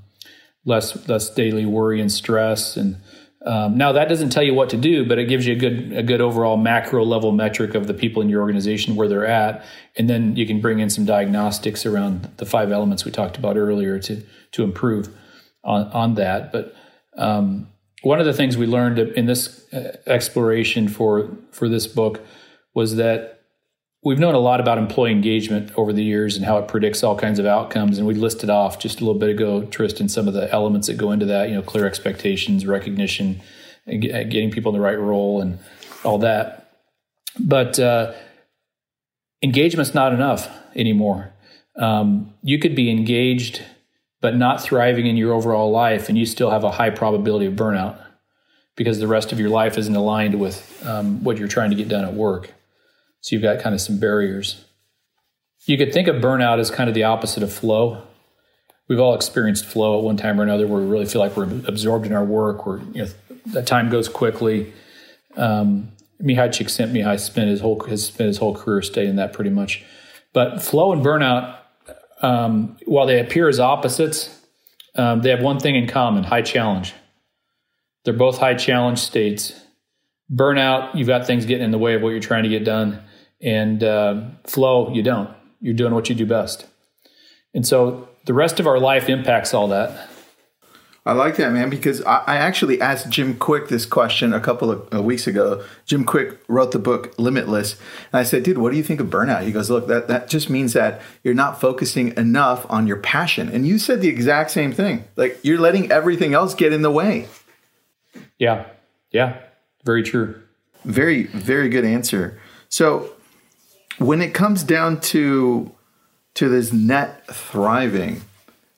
less 0.64 1.08
less 1.08 1.28
daily 1.30 1.66
worry 1.66 2.00
and 2.00 2.10
stress 2.10 2.76
and 2.76 2.96
um, 3.44 3.76
now 3.76 3.92
that 3.92 4.08
doesn't 4.08 4.30
tell 4.30 4.42
you 4.42 4.54
what 4.54 4.70
to 4.70 4.76
do, 4.76 5.06
but 5.06 5.18
it 5.18 5.26
gives 5.26 5.46
you 5.46 5.52
a 5.54 5.56
good 5.56 5.92
a 5.92 6.02
good 6.02 6.20
overall 6.20 6.56
macro 6.56 7.04
level 7.04 7.30
metric 7.30 7.74
of 7.74 7.86
the 7.86 7.94
people 7.94 8.22
in 8.22 8.28
your 8.28 8.40
organization 8.40 8.96
where 8.96 9.06
they're 9.06 9.26
at, 9.26 9.64
and 9.96 10.08
then 10.08 10.34
you 10.34 10.46
can 10.46 10.60
bring 10.60 10.78
in 10.78 10.88
some 10.88 11.04
diagnostics 11.04 11.84
around 11.84 12.30
the 12.38 12.46
five 12.46 12.72
elements 12.72 13.04
we 13.04 13.10
talked 13.10 13.36
about 13.36 13.56
earlier 13.56 13.98
to 13.98 14.22
to 14.52 14.62
improve 14.62 15.14
on 15.62 15.88
on 15.88 16.14
that. 16.14 16.52
But 16.52 16.74
um, 17.18 17.68
one 18.02 18.18
of 18.18 18.26
the 18.26 18.32
things 18.32 18.56
we 18.56 18.66
learned 18.66 18.98
in 18.98 19.26
this 19.26 19.70
uh, 19.74 19.98
exploration 20.06 20.88
for 20.88 21.36
for 21.50 21.68
this 21.68 21.86
book 21.86 22.20
was 22.72 22.96
that 22.96 23.33
we've 24.04 24.18
known 24.18 24.34
a 24.34 24.38
lot 24.38 24.60
about 24.60 24.76
employee 24.76 25.10
engagement 25.10 25.72
over 25.76 25.92
the 25.92 26.04
years 26.04 26.36
and 26.36 26.44
how 26.44 26.58
it 26.58 26.68
predicts 26.68 27.02
all 27.02 27.16
kinds 27.16 27.38
of 27.38 27.46
outcomes. 27.46 27.98
And 27.98 28.06
we 28.06 28.14
listed 28.14 28.50
off 28.50 28.78
just 28.78 29.00
a 29.00 29.04
little 29.04 29.18
bit 29.18 29.30
ago, 29.30 29.64
Tristan, 29.64 30.08
some 30.08 30.28
of 30.28 30.34
the 30.34 30.52
elements 30.52 30.86
that 30.88 30.98
go 30.98 31.10
into 31.10 31.26
that, 31.26 31.48
you 31.48 31.54
know, 31.54 31.62
clear 31.62 31.86
expectations, 31.86 32.66
recognition, 32.66 33.40
getting 33.86 34.50
people 34.50 34.74
in 34.74 34.78
the 34.78 34.84
right 34.84 34.98
role 34.98 35.40
and 35.40 35.58
all 36.04 36.18
that. 36.18 36.70
But 37.40 37.80
uh, 37.80 38.12
engagement's 39.42 39.94
not 39.94 40.12
enough 40.12 40.48
anymore. 40.76 41.32
Um, 41.76 42.32
you 42.42 42.58
could 42.58 42.76
be 42.76 42.90
engaged, 42.90 43.62
but 44.20 44.36
not 44.36 44.62
thriving 44.62 45.06
in 45.06 45.16
your 45.16 45.32
overall 45.32 45.70
life, 45.70 46.08
and 46.08 46.16
you 46.16 46.26
still 46.26 46.50
have 46.50 46.62
a 46.62 46.70
high 46.70 46.90
probability 46.90 47.46
of 47.46 47.54
burnout 47.54 47.98
because 48.76 48.98
the 48.98 49.08
rest 49.08 49.32
of 49.32 49.40
your 49.40 49.48
life 49.48 49.78
isn't 49.78 49.96
aligned 49.96 50.38
with 50.38 50.84
um, 50.86 51.24
what 51.24 51.38
you're 51.38 51.48
trying 51.48 51.70
to 51.70 51.76
get 51.76 51.88
done 51.88 52.04
at 52.04 52.12
work. 52.12 52.52
So 53.24 53.34
you've 53.34 53.42
got 53.42 53.58
kind 53.60 53.74
of 53.74 53.80
some 53.80 53.98
barriers. 53.98 54.66
You 55.64 55.78
could 55.78 55.94
think 55.94 56.08
of 56.08 56.16
burnout 56.16 56.58
as 56.58 56.70
kind 56.70 56.90
of 56.90 56.94
the 56.94 57.04
opposite 57.04 57.42
of 57.42 57.50
flow. 57.50 58.02
we've 58.86 59.00
all 59.00 59.14
experienced 59.14 59.64
flow 59.64 59.96
at 59.98 60.04
one 60.04 60.18
time 60.18 60.38
or 60.38 60.42
another 60.42 60.66
where 60.66 60.82
we 60.82 60.86
really 60.86 61.06
feel 61.06 61.22
like 61.22 61.34
we're 61.34 61.48
absorbed 61.66 62.04
in 62.04 62.12
our 62.12 62.22
work, 62.22 62.66
where 62.66 62.80
you 62.92 63.04
know 63.04 63.08
that 63.46 63.66
time 63.66 63.88
goes 63.88 64.10
quickly. 64.10 64.74
Um, 65.38 65.90
Mihaly 66.22 66.50
Csikszentmihalyi 66.50 67.18
spent 67.18 67.48
his 67.48 67.62
whole 67.62 67.80
has 67.84 68.04
spent 68.04 68.28
his 68.28 68.36
whole 68.36 68.54
career 68.54 68.82
studying 68.82 69.16
that 69.16 69.32
pretty 69.32 69.48
much. 69.48 69.82
But 70.34 70.62
flow 70.62 70.92
and 70.92 71.02
burnout, 71.02 71.56
um, 72.20 72.76
while 72.84 73.06
they 73.06 73.20
appear 73.20 73.48
as 73.48 73.58
opposites, 73.58 74.38
um, 74.96 75.22
they 75.22 75.30
have 75.30 75.40
one 75.40 75.60
thing 75.60 75.76
in 75.76 75.86
common: 75.86 76.24
high 76.24 76.42
challenge. 76.42 76.92
They're 78.04 78.12
both 78.12 78.36
high 78.36 78.54
challenge 78.54 78.98
states. 78.98 79.58
Burnout, 80.30 80.94
you've 80.94 81.08
got 81.08 81.26
things 81.26 81.46
getting 81.46 81.64
in 81.64 81.70
the 81.70 81.78
way 81.78 81.94
of 81.94 82.02
what 82.02 82.10
you're 82.10 82.20
trying 82.20 82.42
to 82.42 82.50
get 82.50 82.64
done, 82.64 83.02
and 83.44 83.84
uh, 83.84 84.22
flow, 84.44 84.92
you 84.92 85.02
don't. 85.02 85.30
You're 85.60 85.74
doing 85.74 85.94
what 85.94 86.08
you 86.08 86.14
do 86.14 86.26
best. 86.26 86.66
And 87.54 87.66
so 87.66 88.08
the 88.24 88.34
rest 88.34 88.58
of 88.58 88.66
our 88.66 88.80
life 88.80 89.08
impacts 89.08 89.54
all 89.54 89.68
that. 89.68 90.08
I 91.06 91.12
like 91.12 91.36
that, 91.36 91.52
man, 91.52 91.68
because 91.68 92.02
I, 92.04 92.24
I 92.26 92.36
actually 92.36 92.80
asked 92.80 93.10
Jim 93.10 93.34
Kwik 93.34 93.68
this 93.68 93.84
question 93.84 94.32
a 94.32 94.40
couple 94.40 94.70
of 94.70 94.94
uh, 94.94 95.02
weeks 95.02 95.26
ago. 95.26 95.62
Jim 95.84 96.06
Kwik 96.06 96.38
wrote 96.48 96.72
the 96.72 96.78
book 96.78 97.14
Limitless. 97.18 97.72
And 98.10 98.20
I 98.20 98.22
said, 98.22 98.42
dude, 98.42 98.56
what 98.56 98.70
do 98.70 98.78
you 98.78 98.82
think 98.82 99.00
of 99.00 99.08
burnout? 99.08 99.42
He 99.42 99.52
goes, 99.52 99.68
look, 99.68 99.86
that, 99.88 100.08
that 100.08 100.28
just 100.30 100.48
means 100.48 100.72
that 100.72 101.02
you're 101.22 101.34
not 101.34 101.60
focusing 101.60 102.16
enough 102.16 102.64
on 102.70 102.86
your 102.86 102.96
passion. 102.96 103.50
And 103.50 103.66
you 103.66 103.78
said 103.78 104.00
the 104.00 104.08
exact 104.08 104.50
same 104.50 104.72
thing. 104.72 105.04
Like 105.16 105.38
you're 105.42 105.60
letting 105.60 105.92
everything 105.92 106.32
else 106.32 106.54
get 106.54 106.72
in 106.72 106.80
the 106.80 106.90
way. 106.90 107.28
Yeah. 108.38 108.64
Yeah. 109.10 109.36
Very 109.84 110.02
true. 110.02 110.42
Very, 110.86 111.24
very 111.24 111.68
good 111.68 111.84
answer. 111.84 112.40
So 112.70 113.10
when 113.98 114.20
it 114.22 114.34
comes 114.34 114.62
down 114.62 115.00
to 115.00 115.74
to 116.34 116.48
this 116.48 116.72
net 116.72 117.26
thriving, 117.26 118.22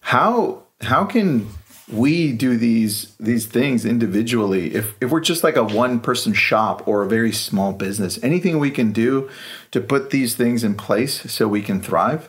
how 0.01 0.63
how 0.83 1.05
can 1.05 1.49
we 1.91 2.33
do 2.33 2.57
these 2.57 3.15
these 3.19 3.47
things 3.47 3.85
individually? 3.85 4.75
If 4.75 4.95
if 5.01 5.11
we're 5.11 5.21
just 5.21 5.45
like 5.45 5.57
a 5.57 5.65
one 5.65 6.01
person 6.01 6.33
shop 6.33 6.87
or 6.87 7.03
a 7.03 7.09
very 7.09 7.33
small 7.33 7.73
business 7.73 8.23
anything 8.23 8.59
we 8.59 8.71
can 8.71 8.93
do 8.93 9.31
to 9.71 9.81
put 9.81 10.11
these 10.11 10.35
things 10.35 10.65
in 10.65 10.75
place 10.75 11.31
so 11.33 11.49
we 11.49 11.63
can 11.63 11.81
thrive? 11.81 12.29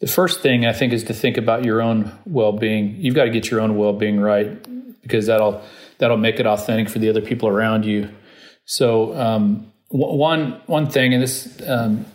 The 0.00 0.06
first 0.06 0.40
thing 0.40 0.64
i 0.64 0.72
think 0.72 0.92
is 0.94 1.04
to 1.04 1.14
think 1.14 1.36
about 1.36 1.64
your 1.64 1.82
own 1.82 2.18
well-being. 2.24 2.96
You've 2.96 3.14
got 3.14 3.24
to 3.24 3.30
get 3.30 3.50
your 3.50 3.60
own 3.60 3.76
well-being 3.76 4.18
right 4.18 4.58
because 5.02 5.26
that'll 5.26 5.62
that'll 5.98 6.16
make 6.16 6.40
it 6.40 6.46
authentic 6.46 6.88
for 6.88 6.98
the 6.98 7.08
other 7.08 7.20
people 7.20 7.48
around 7.48 7.84
you. 7.84 8.08
So 8.64 9.16
um, 9.18 9.69
one 9.90 10.60
one 10.66 10.88
thing 10.88 11.12
and 11.12 11.22
this 11.22 11.60
um, 11.68 12.06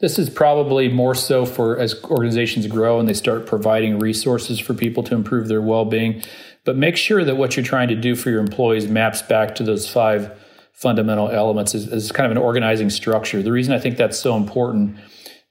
this 0.00 0.18
is 0.18 0.28
probably 0.28 0.88
more 0.88 1.14
so 1.14 1.46
for 1.46 1.78
as 1.78 2.02
organizations 2.04 2.66
grow 2.66 2.98
and 2.98 3.08
they 3.08 3.14
start 3.14 3.46
providing 3.46 4.00
resources 4.00 4.58
for 4.58 4.74
people 4.74 5.04
to 5.04 5.14
improve 5.14 5.46
their 5.46 5.62
well-being. 5.62 6.22
But 6.64 6.76
make 6.76 6.96
sure 6.96 7.24
that 7.24 7.36
what 7.36 7.56
you're 7.56 7.64
trying 7.64 7.88
to 7.88 7.94
do 7.94 8.16
for 8.16 8.28
your 8.30 8.40
employees 8.40 8.88
maps 8.88 9.22
back 9.22 9.54
to 9.56 9.62
those 9.62 9.88
five 9.88 10.36
fundamental 10.72 11.28
elements 11.28 11.76
as, 11.76 11.86
as 11.86 12.10
kind 12.10 12.26
of 12.26 12.32
an 12.32 12.38
organizing 12.38 12.90
structure. 12.90 13.42
The 13.42 13.52
reason 13.52 13.72
I 13.72 13.78
think 13.78 13.96
that's 13.96 14.18
so 14.18 14.36
important 14.36 14.96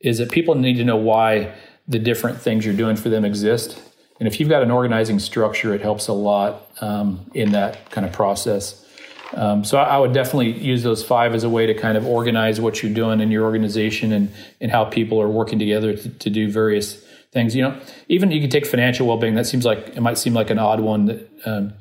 is 0.01 0.17
that 0.17 0.31
people 0.31 0.55
need 0.55 0.75
to 0.75 0.83
know 0.83 0.97
why 0.97 1.53
the 1.87 1.99
different 1.99 2.41
things 2.41 2.65
you're 2.65 2.75
doing 2.75 2.97
for 2.97 3.07
them 3.07 3.23
exist. 3.23 3.81
And 4.19 4.27
if 4.27 4.39
you've 4.39 4.49
got 4.49 4.63
an 4.63 4.71
organizing 4.71 5.19
structure, 5.19 5.73
it 5.73 5.79
helps 5.79 6.09
a 6.09 6.13
lot 6.13 6.69
um, 6.81 7.31
in 7.33 7.53
that 7.53 7.89
kind 7.89 8.05
of 8.05 8.11
process. 8.11 8.85
Um, 9.33 9.63
so 9.63 9.77
I, 9.77 9.95
I, 9.95 9.97
would 9.97 10.13
definitely 10.13 10.51
use 10.51 10.83
those 10.83 11.03
five 11.03 11.33
as 11.33 11.43
a 11.43 11.49
way 11.49 11.65
to 11.65 11.73
kind 11.73 11.97
of 11.97 12.05
organize 12.05 12.59
what 12.59 12.83
you're 12.83 12.93
doing 12.93 13.21
in 13.21 13.31
your 13.31 13.45
organization 13.45 14.11
and, 14.11 14.33
and 14.59 14.71
how 14.71 14.85
people 14.85 15.21
are 15.21 15.29
working 15.29 15.57
together 15.57 15.95
to, 15.95 16.09
to 16.09 16.29
do 16.29 16.51
various 16.51 17.03
things. 17.31 17.55
You 17.55 17.63
know, 17.63 17.81
even 18.09 18.31
you 18.31 18.41
can 18.41 18.49
take 18.49 18.65
financial 18.65 19.07
well-being. 19.07 19.35
That 19.35 19.47
seems 19.47 19.65
like 19.65 19.89
it 19.95 20.01
might 20.01 20.17
seem 20.17 20.33
like 20.33 20.49
an 20.49 20.59
odd 20.59 20.81
one 20.81 21.05
that 21.05 21.29
um, 21.45 21.73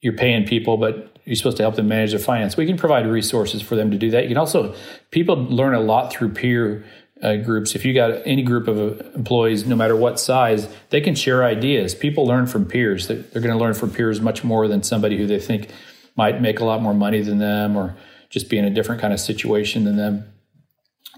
you're 0.00 0.14
paying 0.14 0.46
people, 0.46 0.76
but 0.76 1.16
you're 1.24 1.36
supposed 1.36 1.56
to 1.58 1.62
help 1.62 1.76
them 1.76 1.88
manage 1.88 2.10
their 2.10 2.18
finance. 2.18 2.56
We 2.56 2.66
can 2.66 2.76
provide 2.76 3.06
resources 3.06 3.62
for 3.62 3.76
them 3.76 3.90
to 3.90 3.96
do 3.96 4.10
that. 4.10 4.24
You 4.24 4.28
can 4.28 4.36
also 4.36 4.74
people 5.10 5.36
learn 5.36 5.74
a 5.74 5.80
lot 5.80 6.12
through 6.12 6.30
peer 6.30 6.84
uh, 7.22 7.36
groups. 7.36 7.74
If 7.74 7.84
you 7.84 7.94
got 7.94 8.20
any 8.26 8.42
group 8.42 8.68
of 8.68 8.78
uh, 8.78 9.04
employees, 9.14 9.64
no 9.64 9.76
matter 9.76 9.96
what 9.96 10.20
size, 10.20 10.68
they 10.90 11.00
can 11.00 11.14
share 11.14 11.44
ideas. 11.44 11.94
People 11.94 12.26
learn 12.26 12.46
from 12.46 12.66
peers. 12.66 13.08
They're, 13.08 13.18
they're 13.18 13.40
going 13.40 13.56
to 13.56 13.62
learn 13.62 13.74
from 13.74 13.90
peers 13.90 14.20
much 14.20 14.44
more 14.44 14.68
than 14.68 14.82
somebody 14.82 15.16
who 15.16 15.26
they 15.26 15.38
think 15.38 15.70
might 16.16 16.40
make 16.40 16.60
a 16.60 16.64
lot 16.64 16.82
more 16.82 16.94
money 16.94 17.20
than 17.20 17.38
them 17.38 17.76
or 17.76 17.96
just 18.30 18.48
be 18.48 18.58
in 18.58 18.64
a 18.64 18.70
different 18.70 19.00
kind 19.00 19.12
of 19.12 19.20
situation 19.20 19.84
than 19.84 19.96
them. 19.96 20.32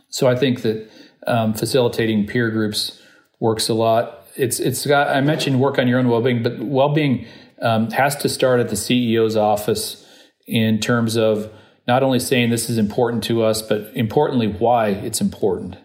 So 0.08 0.26
I 0.26 0.36
think 0.36 0.62
that 0.62 0.88
um, 1.26 1.54
facilitating 1.54 2.26
peer 2.26 2.50
groups 2.50 3.00
works 3.40 3.68
a 3.68 3.74
lot. 3.74 4.26
It's 4.36 4.60
it's 4.60 4.86
got 4.86 5.08
I 5.08 5.20
mentioned 5.20 5.60
work 5.60 5.78
on 5.78 5.88
your 5.88 5.98
own 5.98 6.08
well 6.08 6.20
being, 6.20 6.42
but 6.42 6.58
well 6.58 6.90
being 6.90 7.26
um, 7.60 7.90
has 7.90 8.16
to 8.16 8.28
start 8.28 8.60
at 8.60 8.68
the 8.68 8.76
CEO's 8.76 9.36
office 9.36 10.06
in 10.46 10.78
terms 10.78 11.16
of 11.16 11.52
not 11.86 12.02
only 12.02 12.18
saying 12.18 12.50
this 12.50 12.68
is 12.68 12.78
important 12.78 13.24
to 13.24 13.42
us, 13.42 13.62
but 13.62 13.90
importantly 13.94 14.48
why 14.48 14.88
it's 14.88 15.20
important. 15.20 15.76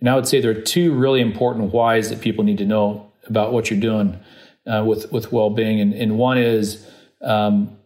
And 0.00 0.08
I 0.08 0.14
would 0.14 0.26
say 0.26 0.40
there 0.40 0.50
are 0.50 0.60
two 0.60 0.94
really 0.94 1.20
important 1.20 1.72
whys 1.72 2.10
that 2.10 2.20
people 2.20 2.44
need 2.44 2.58
to 2.58 2.66
know 2.66 3.12
about 3.26 3.52
what 3.52 3.70
you're 3.70 3.80
doing 3.80 4.18
uh, 4.66 4.84
with 4.86 5.12
with 5.12 5.32
well 5.32 5.50
being, 5.50 5.80
and, 5.80 5.92
and 5.92 6.18
one 6.18 6.38
is 6.38 6.86
um, 7.20 7.76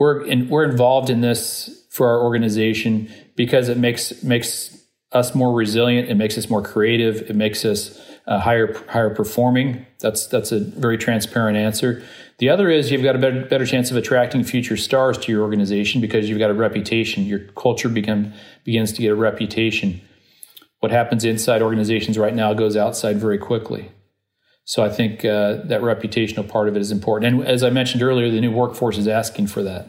we're 0.00 0.24
in, 0.24 0.48
we're 0.48 0.64
involved 0.64 1.10
in 1.10 1.20
this 1.20 1.86
for 1.90 2.08
our 2.08 2.22
organization 2.22 3.12
because 3.36 3.68
it 3.68 3.76
makes 3.76 4.24
makes 4.24 4.76
us 5.12 5.34
more 5.34 5.52
resilient. 5.52 6.08
It 6.08 6.14
makes 6.14 6.38
us 6.38 6.48
more 6.48 6.62
creative. 6.62 7.28
It 7.28 7.36
makes 7.36 7.64
us 7.64 8.00
uh, 8.26 8.40
higher 8.40 8.74
higher 8.88 9.14
performing. 9.14 9.86
That's 10.00 10.26
that's 10.26 10.50
a 10.50 10.60
very 10.60 10.96
transparent 10.98 11.56
answer. 11.56 12.02
The 12.38 12.48
other 12.48 12.70
is 12.70 12.90
you've 12.90 13.02
got 13.02 13.16
a 13.16 13.18
better, 13.18 13.44
better 13.44 13.66
chance 13.66 13.90
of 13.90 13.98
attracting 13.98 14.44
future 14.44 14.78
stars 14.78 15.18
to 15.18 15.32
your 15.32 15.42
organization 15.42 16.00
because 16.00 16.30
you've 16.30 16.38
got 16.38 16.50
a 16.50 16.54
reputation. 16.54 17.24
Your 17.24 17.40
culture 17.40 17.90
become 17.90 18.32
begins 18.64 18.92
to 18.94 19.02
get 19.02 19.10
a 19.10 19.14
reputation. 19.14 20.00
What 20.78 20.90
happens 20.90 21.26
inside 21.26 21.60
organizations 21.60 22.16
right 22.16 22.34
now 22.34 22.54
goes 22.54 22.74
outside 22.74 23.18
very 23.18 23.36
quickly. 23.36 23.90
So 24.70 24.84
I 24.84 24.88
think 24.88 25.24
uh, 25.24 25.54
that 25.64 25.80
reputational 25.80 26.48
part 26.48 26.68
of 26.68 26.76
it 26.76 26.80
is 26.80 26.92
important. 26.92 27.34
And 27.34 27.44
as 27.44 27.64
I 27.64 27.70
mentioned 27.70 28.04
earlier, 28.04 28.30
the 28.30 28.40
new 28.40 28.52
workforce 28.52 28.98
is 28.98 29.08
asking 29.08 29.48
for 29.48 29.64
that. 29.64 29.88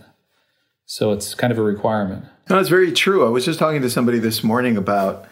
So 0.87 1.11
it's 1.11 1.35
kind 1.35 1.53
of 1.53 1.59
a 1.59 1.61
requirement. 1.61 2.25
No, 2.49 2.57
it's 2.57 2.67
very 2.67 2.91
true. 2.91 3.23
I 3.23 3.29
was 3.29 3.45
just 3.45 3.59
talking 3.59 3.83
to 3.83 3.91
somebody 3.91 4.17
this 4.17 4.43
morning 4.43 4.77
about 4.77 5.25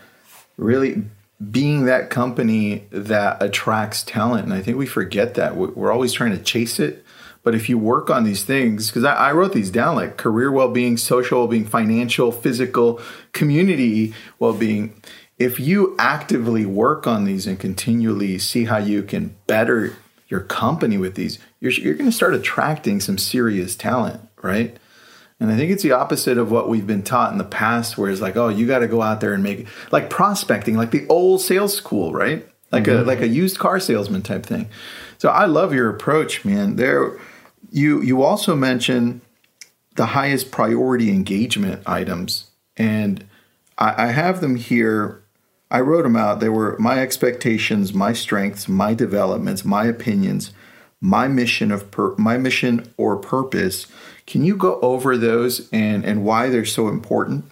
really 0.55 1.01
being 1.49 1.85
that 1.85 2.12
company 2.12 2.85
that 2.91 3.41
attracts 3.41 4.03
talent. 4.03 4.43
And 4.43 4.53
I 4.53 4.62
think 4.62 4.77
we 4.77 4.85
forget 4.85 5.33
that. 5.33 5.57
We're 5.57 5.91
always 5.91 6.13
trying 6.13 6.38
to 6.38 6.43
chase 6.43 6.79
it. 6.79 7.03
But 7.41 7.55
if 7.55 7.69
you 7.69 7.79
work 7.79 8.12
on 8.12 8.25
these 8.25 8.43
things, 8.43 8.89
because 8.89 9.03
I, 9.03 9.15
I, 9.15 9.31
wrote 9.31 9.53
these 9.53 9.71
down 9.71 9.95
like 9.95 10.15
career 10.15 10.51
well 10.51 10.69
being, 10.69 10.95
social 10.95 11.39
well 11.39 11.47
being, 11.47 11.65
financial, 11.65 12.31
physical, 12.31 13.01
community 13.31 14.13
well 14.38 14.53
being, 14.53 15.01
if 15.39 15.58
you 15.58 15.95
actively 15.97 16.65
work 16.65 17.08
on 17.08 17.23
these 17.23 17.47
and 17.47 17.58
continually 17.58 18.38
see 18.38 18.65
how 18.65 18.78
you 18.78 19.02
can 19.02 19.36
better 19.47 19.95
your 20.28 20.41
company 20.41 20.97
with 20.97 21.15
these, 21.15 21.39
you're, 21.62 21.71
you're 21.71 21.95
going 21.95 22.10
to 22.10 22.15
start 22.15 22.36
attracting 22.36 22.99
some 22.99 23.17
serious 23.17 23.75
talent, 23.75 24.21
right? 24.43 24.78
And 25.39 25.49
I 25.49 25.56
think 25.56 25.71
it's 25.71 25.82
the 25.82 25.93
opposite 25.93 26.38
of 26.38 26.52
what 26.52 26.67
we've 26.67 26.86
been 26.86 27.02
taught 27.02 27.32
in 27.32 27.38
the 27.38 27.45
past, 27.45 27.97
where 27.97 28.12
it's 28.12 28.19
like, 28.19 28.36
oh, 28.36 28.49
you 28.49 28.67
got 28.67 28.80
to 28.80 28.88
go 28.88 29.02
out 29.02 29.21
there 29.21 29.34
and 29.34 29.41
make 29.41 29.67
like 29.91 30.10
prospecting, 30.10 30.75
like 30.75 30.91
the 30.91 31.08
old 31.08 31.41
sales 31.41 31.73
school, 31.73 32.12
right? 32.12 32.45
Like 32.71 32.84
mm-hmm. 32.84 33.04
a 33.04 33.06
like 33.06 33.21
a 33.21 33.28
used 33.28 33.58
car 33.58 33.80
salesman 33.80 34.21
type 34.21 34.45
thing. 34.45 34.69
So 35.17 35.30
I 35.30 35.45
love 35.45 35.73
your 35.73 35.89
approach, 35.89 36.43
man. 36.43 36.75
There, 36.75 37.17
you 37.71 38.02
you 38.02 38.21
also 38.21 38.56
mentioned 38.56 39.21
the 39.95 40.08
highest 40.08 40.52
priority 40.52 41.10
engagement 41.10 41.82
items, 41.88 42.52
and 42.75 43.25
I, 43.78 44.04
I 44.04 44.08
have 44.08 44.41
them 44.41 44.58
here 44.58 45.23
I 45.71 45.82
wrote 45.82 46.03
them 46.03 46.15
out. 46.15 46.39
They 46.39 46.49
were 46.49 46.75
my 46.79 46.99
expectations, 46.99 47.93
my 47.93 48.13
strengths, 48.13 48.67
my 48.67 48.93
developments, 48.93 49.63
my 49.63 49.86
opinions, 49.86 50.51
my 50.99 51.27
mission 51.27 51.71
of 51.71 51.91
pur- 51.91 52.15
my 52.17 52.38
mission 52.38 52.93
or 52.97 53.17
purpose. 53.17 53.88
Can 54.25 54.43
you 54.43 54.55
go 54.55 54.79
over 54.82 55.17
those 55.17 55.69
and 55.71 56.03
and 56.03 56.23
why 56.23 56.49
they're 56.49 56.65
so 56.65 56.88
important? 56.88 57.45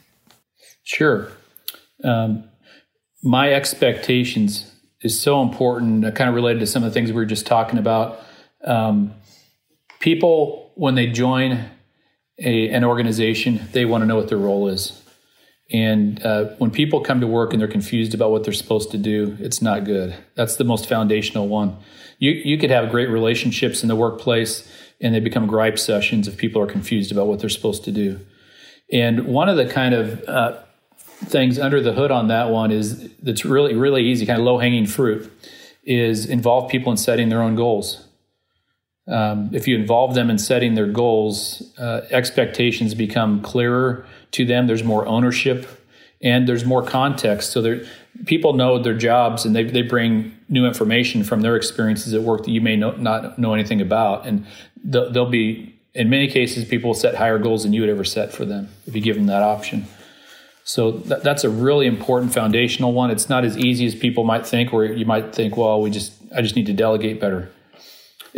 Sure. 0.84 1.32
Um, 2.04 2.46
my 3.24 3.54
expectations 3.54 4.72
is 5.02 5.20
so 5.20 5.42
important. 5.42 6.06
Uh, 6.06 6.12
kind 6.12 6.30
of 6.30 6.36
related 6.36 6.60
to 6.60 6.68
some 6.68 6.84
of 6.84 6.90
the 6.90 6.94
things 6.94 7.12
we 7.12 7.16
were 7.16 7.26
just 7.26 7.46
talking 7.46 7.78
about. 7.78 8.20
Um, 8.64 9.14
people 10.00 10.72
when 10.76 10.96
they 10.96 11.08
join 11.08 11.70
a, 12.40 12.70
an 12.70 12.84
organization, 12.84 13.62
they 13.72 13.86
want 13.86 14.02
to 14.02 14.06
know 14.06 14.16
what 14.16 14.30
their 14.30 14.38
role 14.38 14.68
is. 14.68 15.02
And 15.72 16.24
uh, 16.26 16.46
when 16.60 16.72
people 16.72 17.02
come 17.02 17.20
to 17.20 17.28
work 17.28 17.52
and 17.52 17.62
they're 17.62 17.68
confused 17.68 18.14
about 18.14 18.32
what 18.32 18.44
they're 18.44 18.54
supposed 18.54 18.90
to 18.92 18.98
do, 18.98 19.36
it's 19.40 19.62
not 19.62 19.84
good. 19.84 20.16
That's 20.36 20.56
the 20.56 20.64
most 20.64 20.88
foundational 20.88 21.48
one. 21.48 21.78
You 22.20 22.32
you 22.32 22.58
could 22.58 22.70
have 22.70 22.90
great 22.90 23.10
relationships 23.10 23.84
in 23.84 23.90
the 23.90 23.96
workplace, 23.96 24.70
and 25.02 25.14
they 25.14 25.20
become 25.20 25.46
gripe 25.46 25.78
sessions 25.78 26.28
if 26.28 26.38
people 26.38 26.62
are 26.62 26.68
confused 26.68 27.12
about 27.12 27.28
what 27.28 27.40
they're 27.40 27.50
supposed 27.50 27.84
to 27.84 27.92
do. 27.92 28.20
And 28.92 29.28
one 29.28 29.50
of 29.50 29.58
the 29.58 29.68
kind 29.68 29.94
of 29.94 30.24
uh, 30.24 30.58
things 31.00 31.60
under 31.60 31.82
the 31.82 31.92
hood 31.92 32.12
on 32.12 32.30
that 32.30 32.50
one 32.50 32.72
is 32.72 33.10
that's 33.22 33.44
really 33.44 33.76
really 33.76 34.04
easy, 34.04 34.26
kind 34.26 34.40
of 34.40 34.46
low 34.46 34.60
hanging 34.60 34.88
fruit, 34.88 35.30
is 35.84 36.26
involve 36.26 36.72
people 36.72 36.92
in 36.92 36.98
setting 36.98 37.28
their 37.28 37.42
own 37.42 37.56
goals. 37.56 38.06
Um, 39.10 39.52
if 39.54 39.68
you 39.68 39.78
involve 39.78 40.16
them 40.16 40.30
in 40.30 40.38
setting 40.38 40.76
their 40.76 40.88
goals, 40.88 41.64
uh, 41.78 42.02
expectations 42.10 42.94
become 42.94 43.42
clearer 43.42 44.06
to 44.38 44.46
them. 44.46 44.68
There's 44.68 44.84
more 44.84 45.06
ownership 45.06 45.68
and 46.22 46.48
there's 46.48 46.66
more 46.66 46.84
context. 46.84 47.52
So 47.52 47.82
people 48.26 48.54
know 48.54 48.82
their 48.82 48.98
jobs 48.98 49.46
and 49.46 49.56
they, 49.56 49.64
they 49.64 49.82
bring 49.82 50.36
new 50.50 50.66
information 50.66 51.24
from 51.24 51.42
their 51.42 51.56
experiences 51.56 52.14
at 52.14 52.22
work 52.22 52.46
that 52.46 52.52
you 52.52 52.62
may 52.62 52.76
know, 52.76 52.92
not 52.92 53.38
know 53.38 53.54
anything 53.54 53.82
about. 53.82 54.26
And 54.26 54.46
they'll, 54.84 55.12
they'll 55.12 55.30
be, 55.30 55.76
in 55.94 56.10
many 56.10 56.28
cases, 56.28 56.66
people 56.66 56.94
set 56.94 57.16
higher 57.16 57.40
goals 57.40 57.64
than 57.64 57.74
you 57.74 57.82
would 57.82 57.90
ever 57.90 58.04
set 58.04 58.32
for 58.32 58.46
them 58.46 58.70
if 58.86 58.96
you 58.96 59.02
give 59.02 59.16
them 59.16 59.26
that 59.28 59.44
option. 59.44 59.86
So 60.64 60.92
that, 60.92 61.24
that's 61.24 61.44
a 61.44 61.50
really 61.50 61.88
important 61.88 62.34
foundational 62.34 62.94
one. 62.94 63.10
It's 63.10 63.30
not 63.30 63.46
as 63.46 63.58
easy 63.58 63.86
as 63.86 63.96
people 63.96 64.24
might 64.24 64.46
think, 64.46 64.74
where 64.74 64.86
you 64.86 65.06
might 65.06 65.34
think, 65.34 65.56
well, 65.56 65.82
we 65.82 65.90
just, 65.90 66.14
I 66.36 66.42
just 66.42 66.56
need 66.56 66.66
to 66.66 66.74
delegate 66.74 67.20
better 67.20 67.52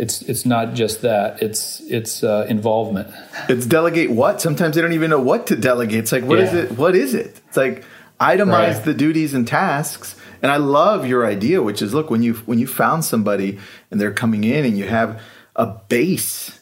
it's 0.00 0.22
it's 0.22 0.46
not 0.46 0.72
just 0.72 1.02
that 1.02 1.42
it's 1.42 1.80
it's 1.80 2.24
uh, 2.24 2.46
involvement. 2.48 3.14
It's 3.50 3.66
delegate 3.66 4.10
what? 4.10 4.40
Sometimes 4.40 4.74
they 4.74 4.80
don't 4.80 4.94
even 4.94 5.10
know 5.10 5.20
what 5.20 5.48
to 5.48 5.56
delegate. 5.56 5.98
It's 5.98 6.12
like 6.12 6.24
what 6.24 6.38
yeah. 6.38 6.46
is 6.46 6.54
it? 6.54 6.78
What 6.78 6.96
is 6.96 7.12
it? 7.12 7.38
It's 7.48 7.56
like 7.56 7.84
itemize 8.18 8.76
right. 8.76 8.84
the 8.84 8.94
duties 8.94 9.34
and 9.34 9.46
tasks. 9.46 10.16
And 10.42 10.50
i 10.50 10.56
love 10.56 11.06
your 11.06 11.26
idea 11.26 11.62
which 11.62 11.82
is 11.82 11.92
look 11.92 12.08
when 12.08 12.22
you 12.22 12.32
when 12.46 12.58
you 12.58 12.66
found 12.66 13.04
somebody 13.04 13.58
and 13.90 14.00
they're 14.00 14.10
coming 14.10 14.42
in 14.42 14.64
and 14.64 14.78
you 14.78 14.88
have 14.88 15.20
a 15.54 15.66
base 15.66 16.58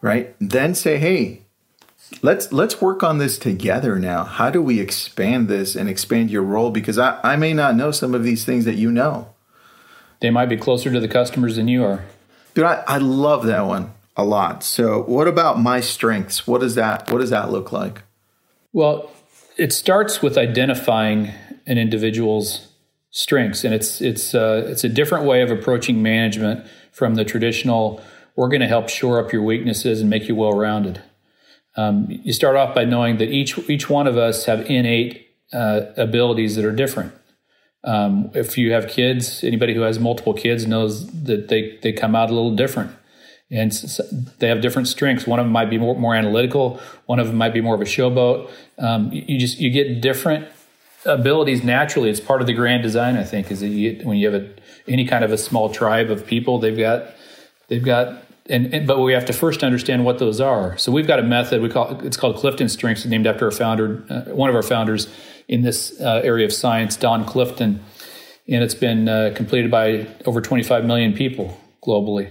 right? 0.00 0.34
Then 0.40 0.74
say 0.74 0.98
hey 0.98 1.42
let's 2.20 2.52
let's 2.52 2.80
work 2.80 3.04
on 3.04 3.18
this 3.18 3.38
together 3.38 4.00
now. 4.00 4.24
How 4.24 4.50
do 4.50 4.60
we 4.60 4.80
expand 4.80 5.46
this 5.46 5.76
and 5.76 5.88
expand 5.88 6.32
your 6.32 6.42
role? 6.42 6.72
Because 6.72 6.98
i, 6.98 7.20
I 7.22 7.36
may 7.36 7.54
not 7.54 7.76
know 7.76 7.92
some 7.92 8.12
of 8.12 8.24
these 8.24 8.44
things 8.44 8.64
that 8.64 8.74
you 8.74 8.90
know. 8.90 9.28
They 10.18 10.30
might 10.30 10.48
be 10.48 10.56
closer 10.56 10.90
to 10.92 10.98
the 10.98 11.06
customers 11.06 11.54
than 11.54 11.68
you 11.68 11.84
are 11.84 12.04
Dude, 12.54 12.64
I, 12.64 12.82
I 12.86 12.98
love 12.98 13.46
that 13.46 13.66
one 13.66 13.92
a 14.16 14.24
lot. 14.24 14.62
So 14.62 15.02
what 15.02 15.26
about 15.26 15.58
my 15.60 15.80
strengths? 15.80 16.46
What 16.46 16.60
does 16.60 16.74
that 16.74 17.10
what 17.10 17.20
does 17.20 17.30
that 17.30 17.50
look 17.50 17.72
like? 17.72 18.02
Well, 18.72 19.10
it 19.56 19.72
starts 19.72 20.22
with 20.22 20.38
identifying 20.38 21.32
an 21.66 21.78
individual's 21.78 22.68
strengths, 23.10 23.64
and 23.64 23.72
it's 23.74 24.00
it's 24.00 24.34
uh, 24.34 24.66
it's 24.66 24.84
a 24.84 24.88
different 24.88 25.24
way 25.24 25.42
of 25.42 25.50
approaching 25.50 26.02
management 26.02 26.66
from 26.90 27.14
the 27.14 27.24
traditional. 27.24 28.02
We're 28.36 28.48
going 28.48 28.60
to 28.60 28.68
help 28.68 28.88
shore 28.88 29.24
up 29.24 29.32
your 29.32 29.42
weaknesses 29.42 30.00
and 30.00 30.08
make 30.08 30.28
you 30.28 30.34
well 30.34 30.52
rounded. 30.52 31.02
Um, 31.76 32.06
you 32.08 32.32
start 32.32 32.56
off 32.56 32.74
by 32.74 32.84
knowing 32.84 33.18
that 33.18 33.30
each 33.30 33.58
each 33.70 33.88
one 33.88 34.06
of 34.06 34.16
us 34.16 34.46
have 34.46 34.68
innate 34.70 35.28
uh, 35.52 35.82
abilities 35.96 36.56
that 36.56 36.64
are 36.64 36.72
different. 36.72 37.12
Um, 37.84 38.30
if 38.34 38.56
you 38.56 38.72
have 38.72 38.88
kids, 38.88 39.42
anybody 39.42 39.74
who 39.74 39.80
has 39.80 39.98
multiple 39.98 40.34
kids 40.34 40.66
knows 40.66 41.06
that 41.24 41.48
they, 41.48 41.78
they 41.82 41.92
come 41.92 42.14
out 42.14 42.30
a 42.30 42.34
little 42.34 42.54
different. 42.54 42.92
And 43.50 43.70
they 44.38 44.48
have 44.48 44.62
different 44.62 44.88
strengths. 44.88 45.26
One 45.26 45.38
of 45.38 45.44
them 45.44 45.52
might 45.52 45.68
be 45.68 45.76
more, 45.76 45.94
more 45.94 46.14
analytical. 46.14 46.80
One 47.04 47.18
of 47.18 47.26
them 47.26 47.36
might 47.36 47.52
be 47.52 47.60
more 47.60 47.74
of 47.74 47.82
a 47.82 47.84
showboat. 47.84 48.50
Um, 48.78 49.12
you 49.12 49.38
just 49.38 49.58
you 49.58 49.68
get 49.68 50.00
different 50.00 50.48
abilities 51.04 51.62
naturally. 51.62 52.08
It's 52.08 52.18
part 52.18 52.40
of 52.40 52.46
the 52.46 52.54
grand 52.54 52.82
design, 52.82 53.18
I 53.18 53.24
think, 53.24 53.50
is 53.50 53.60
that 53.60 53.68
you 53.68 54.00
when 54.04 54.16
you 54.16 54.30
have 54.30 54.42
a, 54.42 54.48
any 54.88 55.06
kind 55.06 55.22
of 55.22 55.32
a 55.32 55.36
small 55.36 55.68
tribe 55.68 56.10
of 56.10 56.26
people, 56.26 56.60
they've 56.60 56.78
got 56.78 57.10
they've 57.68 57.84
got 57.84 58.24
and, 58.48 58.74
and, 58.74 58.86
but 58.86 58.98
we 58.98 59.12
have 59.12 59.26
to 59.26 59.32
first 59.32 59.62
understand 59.62 60.04
what 60.04 60.18
those 60.18 60.40
are. 60.40 60.76
So 60.78 60.90
we've 60.90 61.06
got 61.06 61.18
a 61.18 61.22
method 61.22 61.62
we 61.62 61.68
call 61.68 62.00
it's 62.04 62.16
called 62.16 62.36
Clifton 62.36 62.68
Strengths, 62.68 63.04
named 63.04 63.26
after 63.26 63.46
a 63.46 63.52
founder, 63.52 64.02
uh, 64.08 64.22
one 64.32 64.48
of 64.48 64.56
our 64.56 64.62
founders 64.62 65.08
in 65.48 65.62
this 65.62 66.00
uh, 66.00 66.20
area 66.24 66.46
of 66.46 66.52
science, 66.52 66.96
Don 66.96 67.24
Clifton, 67.24 67.82
and 68.48 68.62
it's 68.62 68.74
been 68.74 69.08
uh, 69.08 69.32
completed 69.34 69.70
by 69.70 70.06
over 70.26 70.40
25 70.40 70.84
million 70.84 71.12
people 71.12 71.58
globally. 71.84 72.30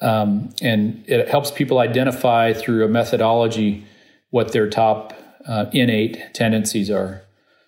Um, 0.00 0.50
and 0.60 1.04
it 1.06 1.28
helps 1.28 1.50
people 1.50 1.78
identify 1.78 2.52
through 2.52 2.84
a 2.84 2.88
methodology 2.88 3.86
what 4.30 4.52
their 4.52 4.68
top 4.68 5.14
uh, 5.46 5.66
innate 5.72 6.34
tendencies 6.34 6.90
are 6.90 7.22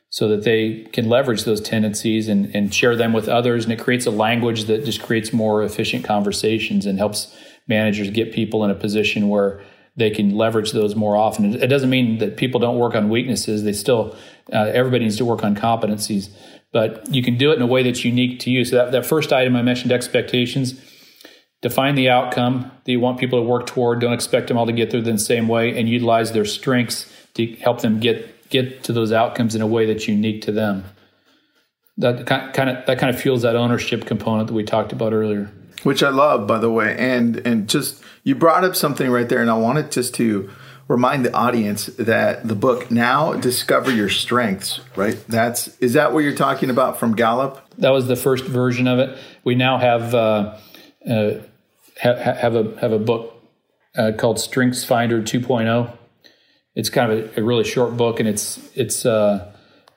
so 0.09 0.29
that 0.29 0.45
they 0.45 0.87
can 0.93 1.09
leverage 1.09 1.45
those 1.45 1.61
tendencies 1.61 2.29
and, 2.29 2.55
and 2.55 2.75
share 2.75 2.97
them 2.97 3.13
with 3.13 3.29
others. 3.29 3.65
And 3.65 3.73
it 3.73 3.79
creates 3.79 4.07
a 4.07 4.11
language 4.11 4.65
that 4.65 4.85
just 4.85 5.03
creates 5.03 5.33
more 5.33 5.63
efficient 5.63 6.05
conversations 6.05 6.87
and 6.87 6.99
helps 6.99 7.37
managers 7.69 8.11
get 8.11 8.33
people 8.33 8.65
in 8.65 8.71
a 8.71 8.75
position 8.75 9.29
where 9.29 9.61
they 9.97 10.11
can 10.11 10.37
leverage 10.37 10.73
those 10.73 10.95
more 10.95 11.17
often. 11.17 11.55
It 11.55 11.69
doesn't 11.69 11.91
mean 11.91 12.19
that 12.19 12.37
people 12.37 12.61
don't 12.61 12.79
work 12.79 12.95
on 12.95 13.09
weaknesses. 13.09 13.65
They 13.65 13.73
still, 13.73 14.17
uh, 14.53 14.71
everybody 14.73 15.05
needs 15.05 15.17
to 15.17 15.25
work 15.25 15.45
on 15.45 15.55
competencies, 15.55 16.31
but 16.73 17.07
you 17.13 17.23
can 17.23 17.37
do 17.37 17.51
it 17.51 17.57
in 17.57 17.63
a 17.63 17.67
way 17.67 17.83
that's 17.83 18.05
unique 18.05 18.39
to 18.41 18.51
you. 18.51 18.65
So 18.65 18.77
that, 18.77 18.93
that 18.93 19.07
first 19.07 19.33
item 19.33 19.57
I 19.57 19.63
mentioned, 19.63 19.93
expectations, 19.93 20.81
define 21.63 21.95
the 21.95 22.09
outcome 22.09 22.71
that 22.85 22.93
you 22.93 23.01
want 23.01 23.19
people 23.19 23.41
to 23.41 23.49
work 23.49 23.67
toward. 23.67 24.01
Don't 24.01 24.13
expect 24.13 24.49
them 24.49 24.57
all 24.57 24.67
to 24.67 24.73
get 24.73 24.91
there 24.91 25.01
the 25.01 25.19
same 25.19 25.49
way 25.49 25.77
and 25.79 25.89
utilize 25.89 26.33
their 26.33 26.45
strengths 26.45 27.13
to 27.35 27.47
help 27.57 27.81
them 27.81 28.01
get, 28.01 28.49
get 28.51 28.85
to 28.85 28.93
those 28.93 29.13
outcomes 29.13 29.55
in 29.55 29.63
a 29.63 29.67
way 29.67 29.87
that's 29.87 30.07
unique 30.07 30.43
to 30.43 30.53
them. 30.53 30.85
That 31.99 32.27
kind 32.27 32.71
of, 32.71 32.85
that 32.87 32.99
kind 32.99 33.15
of 33.15 33.21
fuels 33.21 33.43
that 33.43 33.57
ownership 33.57 34.05
component 34.05 34.49
that 34.49 34.55
we 34.55 34.65
talked 34.65 34.93
about 34.93 35.13
earlier 35.13 35.51
which 35.87 36.03
I 36.03 36.09
love, 36.09 36.49
by 36.49 36.59
the 36.59 36.71
way. 36.71 36.97
And 36.99 37.37
and 37.47 37.69
just 37.69 38.03
you 38.25 38.35
brought 38.35 38.65
up 38.65 38.75
something 38.75 39.09
right 39.09 39.29
there, 39.29 39.41
and 39.41 39.49
I 39.49 39.57
wanted 39.57 39.93
just 39.93 40.15
to 40.17 40.51
remind 40.89 41.25
the 41.25 41.33
audience 41.33 41.87
that 41.87 42.47
the 42.47 42.55
book 42.55 42.91
now 42.91 43.35
discover 43.35 43.91
your 43.91 44.09
strengths 44.09 44.81
right? 44.95 45.23
That's 45.29 45.69
is 45.79 45.95
that 45.95 46.13
what 46.13 46.21
you're 46.21 46.35
talking 46.35 46.71
about 46.71 46.99
from 46.99 47.15
gallup? 47.15 47.63
That 47.79 47.91
was 47.91 48.07
the 48.07 48.17
first 48.17 48.45
version 48.45 48.87
of 48.87 48.99
it. 48.99 49.19
We 49.45 49.55
now 49.55 49.79
have 49.79 50.15
uh, 50.15 50.59
uh, 51.09 51.31
ha- 52.01 52.15
have 52.15 52.55
a 52.55 52.77
have 52.81 52.93
a 52.93 52.99
book 52.99 53.35
uh, 53.97 54.13
called 54.17 54.37
StrengthsFinder 54.37 55.23
2.0 55.23 55.97
it's 56.77 56.91
kind 56.91 57.11
of 57.11 57.37
a, 57.37 57.41
a 57.41 57.43
really 57.43 57.65
short 57.65 57.97
book 57.97 58.21
and 58.21 58.29
it's 58.29 58.61
it's 58.75 59.05
uh, 59.05 59.53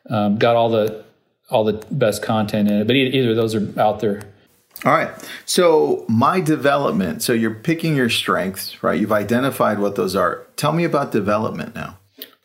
um, 0.09 0.39
got 0.39 0.55
all 0.55 0.69
the 0.69 1.03
all 1.51 1.65
the 1.65 1.85
best 1.91 2.23
content 2.23 2.69
in 2.69 2.81
it. 2.81 2.87
But 2.87 2.95
either 2.95 3.31
of 3.31 3.35
those 3.35 3.53
are 3.53 3.79
out 3.79 3.99
there 3.99 4.21
all 4.85 4.93
right. 4.93 5.11
So, 5.45 6.05
my 6.07 6.39
development. 6.39 7.21
So, 7.21 7.33
you're 7.33 7.53
picking 7.53 7.95
your 7.95 8.09
strengths, 8.09 8.81
right? 8.81 8.99
You've 8.99 9.11
identified 9.11 9.79
what 9.79 9.95
those 9.95 10.15
are. 10.15 10.47
Tell 10.55 10.71
me 10.71 10.85
about 10.85 11.11
development 11.11 11.75
now. 11.75 11.97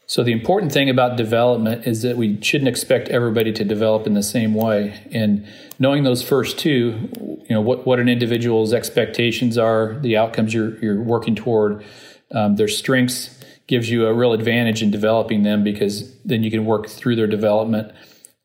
So, 0.06 0.24
the 0.24 0.32
important 0.32 0.72
thing 0.72 0.90
about 0.90 1.16
development 1.16 1.86
is 1.86 2.02
that 2.02 2.16
we 2.16 2.40
shouldn't 2.42 2.68
expect 2.68 3.08
everybody 3.08 3.52
to 3.52 3.64
develop 3.64 4.06
in 4.06 4.14
the 4.14 4.22
same 4.22 4.52
way. 4.54 5.06
And 5.12 5.46
knowing 5.78 6.02
those 6.02 6.22
first 6.22 6.58
two, 6.58 7.08
you 7.20 7.46
know, 7.50 7.60
what, 7.60 7.86
what 7.86 8.00
an 8.00 8.08
individual's 8.08 8.72
expectations 8.72 9.56
are, 9.56 9.98
the 10.00 10.16
outcomes 10.16 10.52
you're, 10.52 10.76
you're 10.78 11.00
working 11.00 11.36
toward, 11.36 11.84
um, 12.32 12.56
their 12.56 12.68
strengths 12.68 13.38
gives 13.66 13.90
you 13.90 14.06
a 14.06 14.12
real 14.12 14.32
advantage 14.32 14.82
in 14.82 14.90
developing 14.90 15.42
them 15.42 15.64
because 15.64 16.14
then 16.22 16.42
you 16.42 16.50
can 16.50 16.66
work 16.66 16.88
through 16.88 17.16
their 17.16 17.26
development, 17.26 17.92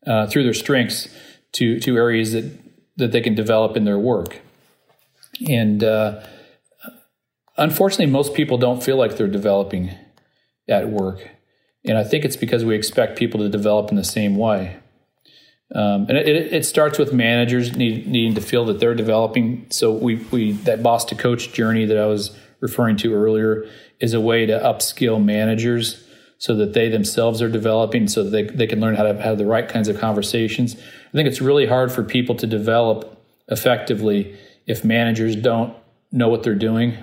uh, 0.06 0.26
through 0.28 0.44
their 0.44 0.54
strengths 0.54 1.08
to, 1.52 1.78
to 1.80 1.96
areas 1.96 2.32
that 2.32 2.69
that 3.00 3.12
they 3.12 3.20
can 3.20 3.34
develop 3.34 3.76
in 3.76 3.84
their 3.84 3.98
work. 3.98 4.40
And 5.48 5.82
uh, 5.82 6.22
unfortunately, 7.56 8.06
most 8.06 8.34
people 8.34 8.58
don't 8.58 8.82
feel 8.82 8.96
like 8.96 9.16
they're 9.16 9.28
developing 9.28 9.92
at 10.68 10.88
work. 10.88 11.28
And 11.84 11.96
I 11.96 12.04
think 12.04 12.24
it's 12.24 12.36
because 12.36 12.64
we 12.64 12.74
expect 12.74 13.18
people 13.18 13.40
to 13.40 13.48
develop 13.48 13.90
in 13.90 13.96
the 13.96 14.04
same 14.04 14.36
way. 14.36 14.76
Um, 15.74 16.06
and 16.08 16.18
it, 16.18 16.52
it, 16.52 16.66
starts 16.66 16.98
with 16.98 17.12
managers 17.12 17.76
need, 17.76 18.08
needing 18.08 18.34
to 18.34 18.40
feel 18.40 18.64
that 18.66 18.80
they're 18.80 18.94
developing. 18.94 19.66
So 19.70 19.92
we, 19.92 20.16
we 20.32 20.52
that 20.52 20.82
boss 20.82 21.04
to 21.06 21.14
coach 21.14 21.52
journey 21.52 21.84
that 21.84 21.96
I 21.96 22.06
was 22.06 22.36
referring 22.58 22.96
to 22.98 23.14
earlier 23.14 23.68
is 24.00 24.12
a 24.12 24.20
way 24.20 24.46
to 24.46 24.58
upskill 24.58 25.22
managers 25.22 26.04
so 26.38 26.56
that 26.56 26.72
they 26.72 26.88
themselves 26.88 27.40
are 27.40 27.48
developing, 27.48 28.08
so 28.08 28.24
that 28.24 28.30
they, 28.30 28.42
they 28.42 28.66
can 28.66 28.80
learn 28.80 28.96
how 28.96 29.04
to 29.04 29.22
have 29.22 29.38
the 29.38 29.46
right 29.46 29.68
kinds 29.68 29.86
of 29.88 30.00
conversations. 30.00 30.74
I 31.10 31.12
think 31.12 31.28
it's 31.28 31.40
really 31.40 31.66
hard 31.66 31.90
for 31.90 32.04
people 32.04 32.36
to 32.36 32.46
develop 32.46 33.20
effectively 33.48 34.38
if 34.66 34.84
managers 34.84 35.34
don't 35.34 35.74
know 36.12 36.28
what 36.28 36.44
they're 36.44 36.54
doing 36.54 36.96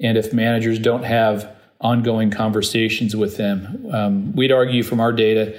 and 0.00 0.16
if 0.16 0.32
managers 0.32 0.78
don't 0.78 1.02
have 1.02 1.54
ongoing 1.80 2.30
conversations 2.30 3.14
with 3.14 3.36
them. 3.36 3.86
Um, 3.92 4.32
we'd 4.32 4.52
argue 4.52 4.82
from 4.82 5.00
our 5.00 5.12
data, 5.12 5.58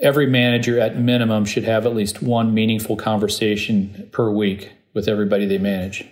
every 0.00 0.26
manager 0.26 0.78
at 0.78 0.98
minimum 0.98 1.46
should 1.46 1.64
have 1.64 1.86
at 1.86 1.94
least 1.94 2.22
one 2.22 2.52
meaningful 2.52 2.96
conversation 2.96 4.10
per 4.12 4.30
week 4.30 4.72
with 4.92 5.08
everybody 5.08 5.46
they 5.46 5.58
manage. 5.58 6.04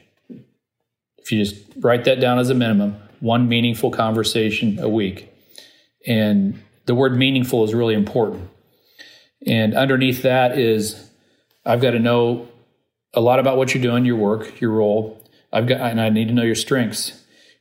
If 1.18 1.32
you 1.32 1.44
just 1.44 1.62
write 1.78 2.04
that 2.04 2.20
down 2.20 2.38
as 2.38 2.48
a 2.48 2.54
minimum, 2.54 2.96
one 3.20 3.48
meaningful 3.48 3.90
conversation 3.90 4.78
a 4.78 4.88
week. 4.88 5.30
And 6.06 6.62
the 6.86 6.94
word 6.94 7.16
meaningful 7.16 7.64
is 7.64 7.74
really 7.74 7.94
important. 7.94 8.50
And 9.46 9.74
underneath 9.74 10.22
that 10.22 10.58
is 10.58 11.10
I've 11.64 11.80
got 11.80 11.92
to 11.92 11.98
know 11.98 12.48
a 13.12 13.20
lot 13.20 13.38
about 13.38 13.56
what 13.56 13.74
you're 13.74 13.82
doing, 13.82 14.04
your 14.04 14.16
work, 14.16 14.60
your 14.60 14.70
role. 14.70 15.22
I've 15.52 15.66
got 15.66 15.80
and 15.80 16.00
I 16.00 16.08
need 16.08 16.28
to 16.28 16.34
know 16.34 16.42
your 16.42 16.54
strengths. 16.54 17.20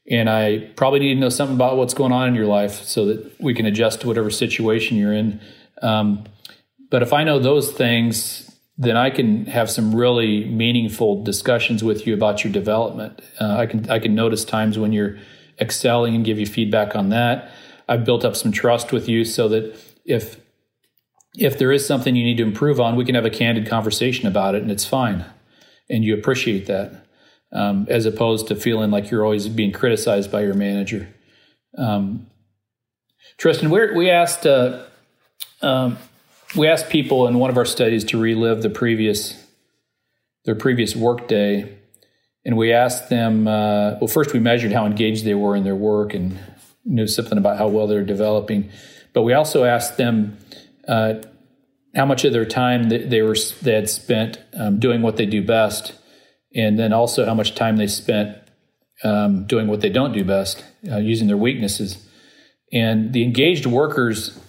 And 0.10 0.30
I 0.30 0.72
probably 0.76 1.00
need 1.00 1.14
to 1.14 1.20
know 1.20 1.30
something 1.30 1.56
about 1.56 1.78
what's 1.78 1.94
going 1.94 2.12
on 2.12 2.28
in 2.28 2.36
your 2.36 2.48
life 2.48 2.84
so 2.84 3.06
that 3.06 3.40
we 3.40 3.54
can 3.54 3.66
adjust 3.66 4.02
to 4.02 4.08
whatever 4.08 4.30
situation 4.30 4.98
you're 4.98 5.14
in. 5.14 5.40
Um, 5.82 6.26
but 6.90 7.02
if 7.02 7.14
I 7.14 7.24
know 7.24 7.40
those 7.40 7.72
things, 7.72 8.54
then 8.78 8.98
I 8.98 9.10
can 9.10 9.46
have 9.46 9.70
some 9.70 9.96
really 9.96 10.46
meaningful 10.46 11.24
discussions 11.24 11.84
with 11.84 12.06
you 12.06 12.14
about 12.14 12.44
your 12.44 12.52
development. 12.52 13.22
Uh, 13.40 13.58
I 13.58 13.66
can 13.66 13.90
I 13.90 14.00
can 14.00 14.16
notice 14.16 14.44
times 14.44 14.78
when 14.78 14.92
you're 14.92 15.18
excelling 15.60 16.16
and 16.16 16.26
give 16.26 16.40
you 16.40 16.46
feedback 16.46 16.96
on 16.96 17.10
that. 17.10 17.52
I've 17.88 18.04
built 18.04 18.26
up 18.26 18.36
some 18.36 18.52
trust 18.52 18.92
with 18.92 19.08
you 19.08 19.24
so 19.24 19.48
that 19.50 19.78
if 20.06 20.38
if 21.36 21.58
there 21.58 21.72
is 21.72 21.86
something 21.86 22.16
you 22.16 22.24
need 22.24 22.38
to 22.38 22.44
improve 22.44 22.80
on, 22.80 22.96
we 22.96 23.06
can 23.06 23.16
have 23.16 23.26
a 23.26 23.30
candid 23.30 23.68
conversation 23.68 24.28
about 24.28 24.56
it, 24.56 24.62
and 24.62 24.72
it's 24.72 24.86
fine, 24.86 25.26
and 25.90 26.04
you 26.04 26.14
appreciate 26.14 26.68
that, 26.68 27.06
um, 27.52 27.88
as 27.90 28.06
opposed 28.06 28.48
to 28.48 28.56
feeling 28.56 28.92
like 28.92 29.10
you're 29.10 29.24
always 29.24 29.48
being 29.48 29.72
criticized 29.72 30.32
by 30.32 30.42
your 30.42 30.54
manager. 30.54 31.08
Um, 31.78 32.28
Tristan, 33.38 33.70
we 33.72 34.10
asked 34.10 34.46
uh, 34.46 34.84
um, 35.62 35.98
we 36.56 36.68
asked 36.68 36.90
people 36.90 37.28
in 37.28 37.40
one 37.40 37.50
of 37.50 37.58
our 37.58 37.66
studies 37.66 38.04
to 38.06 38.20
relive 38.20 38.62
the 38.62 38.70
previous 38.70 39.44
their 40.46 40.56
previous 40.56 40.96
workday, 40.96 41.78
and 42.46 42.58
we 42.58 42.72
asked 42.72 43.10
them. 43.10 43.48
Uh, 43.48 43.96
well, 44.00 44.08
first 44.08 44.34
we 44.34 44.40
measured 44.40 44.72
how 44.72 44.86
engaged 44.86 45.26
they 45.26 45.34
were 45.34 45.56
in 45.56 45.64
their 45.64 45.76
work 45.76 46.14
and 46.14 46.38
knew 46.86 47.08
something 47.08 47.38
about 47.38 47.58
how 47.58 47.68
well 47.68 47.88
they're 47.88 48.04
developing, 48.04 48.70
but 49.14 49.24
we 49.24 49.34
also 49.34 49.64
asked 49.64 49.98
them 49.98 50.38
uh, 50.88 51.16
how 51.96 52.06
much 52.06 52.26
of 52.26 52.34
their 52.34 52.46
time 52.46 52.90
they, 52.90 53.00
they 53.00 53.22
were 53.22 53.36
they 53.62 53.74
had 53.74 53.90
spent 53.90 54.40
um, 54.54 54.80
doing 54.80 55.02
what 55.02 55.18
they 55.18 55.26
do 55.26 55.44
best, 55.44 55.94
and 56.56 56.78
then 56.78 56.94
also 56.94 57.26
how 57.26 57.34
much 57.34 57.56
time 57.56 57.78
they 57.78 57.88
spent 57.88 58.38
um, 59.04 59.46
doing 59.46 59.68
what 59.68 59.82
they 59.82 59.90
don't 59.90 60.14
do 60.14 60.24
best, 60.24 60.64
uh, 60.92 60.98
using 60.98 61.28
their 61.28 61.38
weaknesses. 61.38 62.08
And 62.72 63.14
the 63.14 63.24
engaged 63.24 63.66
workers 63.66 64.40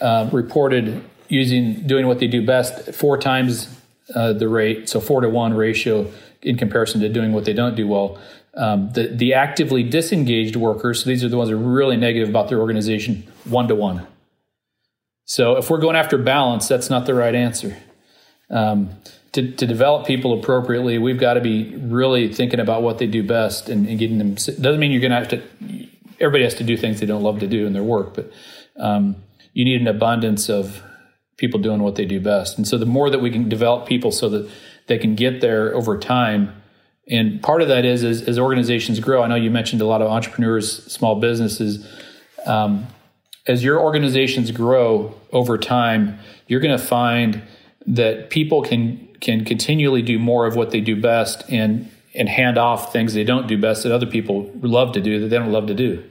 uh, 0.00 0.28
reported 0.32 1.02
using 1.28 1.86
doing 1.86 2.06
what 2.06 2.18
they 2.18 2.26
do 2.26 2.44
best 2.44 2.94
four 2.94 3.16
times 3.16 3.68
uh, 4.14 4.32
the 4.32 4.48
rate, 4.48 4.88
so 4.88 5.00
four 5.00 5.20
to 5.20 5.28
one 5.28 5.54
ratio 5.54 6.10
in 6.42 6.56
comparison 6.56 7.00
to 7.00 7.08
doing 7.08 7.32
what 7.32 7.44
they 7.44 7.52
don't 7.52 7.76
do 7.76 7.86
well. 7.86 8.18
Um, 8.54 8.90
the 8.92 9.06
the 9.06 9.34
actively 9.34 9.82
disengaged 9.82 10.56
workers, 10.56 11.02
so 11.02 11.08
these 11.08 11.22
are 11.22 11.28
the 11.28 11.36
ones 11.36 11.48
that 11.50 11.56
are 11.56 11.58
really 11.58 11.96
negative 11.96 12.28
about 12.28 12.48
their 12.48 12.58
organization, 12.58 13.26
one 13.44 13.68
to 13.68 13.74
one. 13.74 14.06
So 15.30 15.56
if 15.58 15.70
we're 15.70 15.78
going 15.78 15.94
after 15.94 16.18
balance, 16.18 16.66
that's 16.66 16.90
not 16.90 17.06
the 17.06 17.14
right 17.14 17.36
answer. 17.36 17.76
Um, 18.50 18.90
to, 19.30 19.52
to 19.52 19.64
develop 19.64 20.04
people 20.04 20.36
appropriately, 20.36 20.98
we've 20.98 21.20
got 21.20 21.34
to 21.34 21.40
be 21.40 21.76
really 21.76 22.34
thinking 22.34 22.58
about 22.58 22.82
what 22.82 22.98
they 22.98 23.06
do 23.06 23.22
best 23.22 23.68
and, 23.68 23.86
and 23.86 23.96
getting 23.96 24.18
them. 24.18 24.34
Doesn't 24.34 24.80
mean 24.80 24.90
you're 24.90 25.00
going 25.00 25.12
to 25.12 25.16
have 25.18 25.28
to. 25.28 25.88
Everybody 26.18 26.42
has 26.42 26.56
to 26.56 26.64
do 26.64 26.76
things 26.76 26.98
they 26.98 27.06
don't 27.06 27.22
love 27.22 27.38
to 27.38 27.46
do 27.46 27.64
in 27.64 27.74
their 27.74 27.84
work, 27.84 28.12
but 28.12 28.32
um, 28.76 29.22
you 29.52 29.64
need 29.64 29.80
an 29.80 29.86
abundance 29.86 30.48
of 30.48 30.82
people 31.36 31.60
doing 31.60 31.80
what 31.80 31.94
they 31.94 32.06
do 32.06 32.18
best. 32.18 32.58
And 32.58 32.66
so 32.66 32.76
the 32.76 32.84
more 32.84 33.08
that 33.08 33.20
we 33.20 33.30
can 33.30 33.48
develop 33.48 33.86
people 33.86 34.10
so 34.10 34.28
that 34.30 34.50
they 34.88 34.98
can 34.98 35.14
get 35.14 35.40
there 35.40 35.72
over 35.76 35.96
time. 35.96 36.60
And 37.08 37.40
part 37.40 37.62
of 37.62 37.68
that 37.68 37.84
is 37.84 38.02
as, 38.02 38.20
as 38.22 38.36
organizations 38.36 38.98
grow. 38.98 39.22
I 39.22 39.28
know 39.28 39.36
you 39.36 39.52
mentioned 39.52 39.80
a 39.80 39.86
lot 39.86 40.02
of 40.02 40.08
entrepreneurs, 40.08 40.92
small 40.92 41.20
businesses. 41.20 41.86
Um, 42.44 42.88
as 43.50 43.64
your 43.64 43.80
organizations 43.80 44.52
grow 44.52 45.12
over 45.32 45.58
time, 45.58 46.16
you're 46.46 46.60
going 46.60 46.76
to 46.76 46.84
find 46.84 47.42
that 47.84 48.30
people 48.30 48.62
can 48.62 49.08
can 49.20 49.44
continually 49.44 50.02
do 50.02 50.18
more 50.18 50.46
of 50.46 50.54
what 50.54 50.70
they 50.70 50.80
do 50.80 50.98
best 51.00 51.42
and 51.50 51.90
and 52.14 52.28
hand 52.28 52.56
off 52.56 52.92
things 52.92 53.12
they 53.12 53.24
don't 53.24 53.48
do 53.48 53.58
best 53.58 53.82
that 53.82 53.92
other 53.92 54.06
people 54.06 54.50
love 54.62 54.92
to 54.92 55.00
do 55.00 55.18
that 55.20 55.28
they 55.28 55.36
don't 55.36 55.52
love 55.52 55.66
to 55.66 55.74
do. 55.74 56.02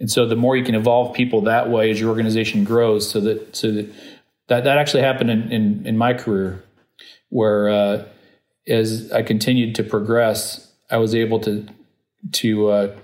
And 0.00 0.10
so 0.10 0.26
the 0.26 0.36
more 0.36 0.56
you 0.56 0.64
can 0.64 0.74
evolve 0.74 1.14
people 1.14 1.40
that 1.42 1.70
way 1.70 1.90
as 1.90 2.00
your 2.00 2.10
organization 2.10 2.64
grows, 2.64 3.08
so 3.08 3.20
that 3.20 3.54
so 3.54 3.70
that 3.70 3.86
that, 4.48 4.64
that 4.64 4.76
actually 4.78 5.04
happened 5.04 5.30
in, 5.30 5.52
in, 5.52 5.86
in 5.86 5.96
my 5.96 6.14
career, 6.14 6.64
where 7.28 7.68
uh, 7.68 8.04
as 8.66 9.10
I 9.12 9.22
continued 9.22 9.76
to 9.76 9.84
progress, 9.84 10.72
I 10.90 10.96
was 10.96 11.14
able 11.14 11.38
to 11.40 11.64
to 12.32 12.68
uh, 12.70 12.96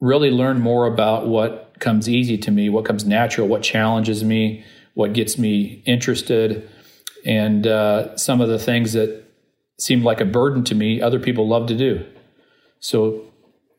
really 0.00 0.30
learn 0.30 0.58
more 0.60 0.86
about 0.86 1.26
what 1.28 1.65
comes 1.78 2.08
easy 2.08 2.38
to 2.38 2.50
me, 2.50 2.68
what 2.68 2.84
comes 2.84 3.04
natural, 3.04 3.48
what 3.48 3.62
challenges 3.62 4.24
me, 4.24 4.64
what 4.94 5.12
gets 5.12 5.38
me 5.38 5.82
interested, 5.84 6.68
and 7.24 7.66
uh, 7.66 8.16
some 8.16 8.40
of 8.40 8.48
the 8.48 8.58
things 8.58 8.92
that 8.92 9.24
seemed 9.78 10.04
like 10.04 10.20
a 10.20 10.24
burden 10.24 10.64
to 10.64 10.74
me, 10.74 11.00
other 11.00 11.18
people 11.18 11.46
love 11.46 11.66
to 11.66 11.76
do. 11.76 12.04
So 12.80 13.22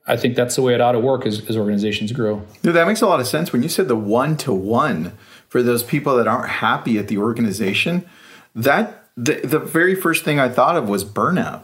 I 0.05 0.15
think 0.17 0.35
that's 0.35 0.55
the 0.55 0.61
way 0.61 0.73
it 0.73 0.81
ought 0.81 0.93
to 0.93 0.99
work 0.99 1.25
as, 1.25 1.47
as 1.49 1.57
organizations 1.57 2.11
grow. 2.11 2.43
Dude, 2.61 2.75
that 2.75 2.87
makes 2.87 3.01
a 3.01 3.07
lot 3.07 3.19
of 3.19 3.27
sense. 3.27 3.51
When 3.51 3.63
you 3.63 3.69
said 3.69 3.87
the 3.87 3.95
one 3.95 4.37
to 4.37 4.53
one 4.53 5.17
for 5.49 5.63
those 5.63 5.83
people 5.83 6.15
that 6.17 6.27
aren't 6.27 6.49
happy 6.49 6.97
at 6.97 7.07
the 7.07 7.17
organization, 7.17 8.07
that 8.55 9.05
the, 9.17 9.41
the 9.43 9.59
very 9.59 9.95
first 9.95 10.23
thing 10.23 10.39
I 10.39 10.49
thought 10.49 10.75
of 10.75 10.87
was 10.87 11.03
burnout. 11.03 11.63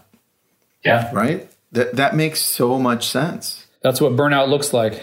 Yeah. 0.84 1.10
Right? 1.14 1.50
That 1.72 1.96
that 1.96 2.16
makes 2.16 2.42
so 2.42 2.78
much 2.78 3.08
sense. 3.08 3.68
That's 3.82 4.02
what 4.02 4.14
burnout 4.14 4.50
looks 4.50 4.74
like. 4.74 5.02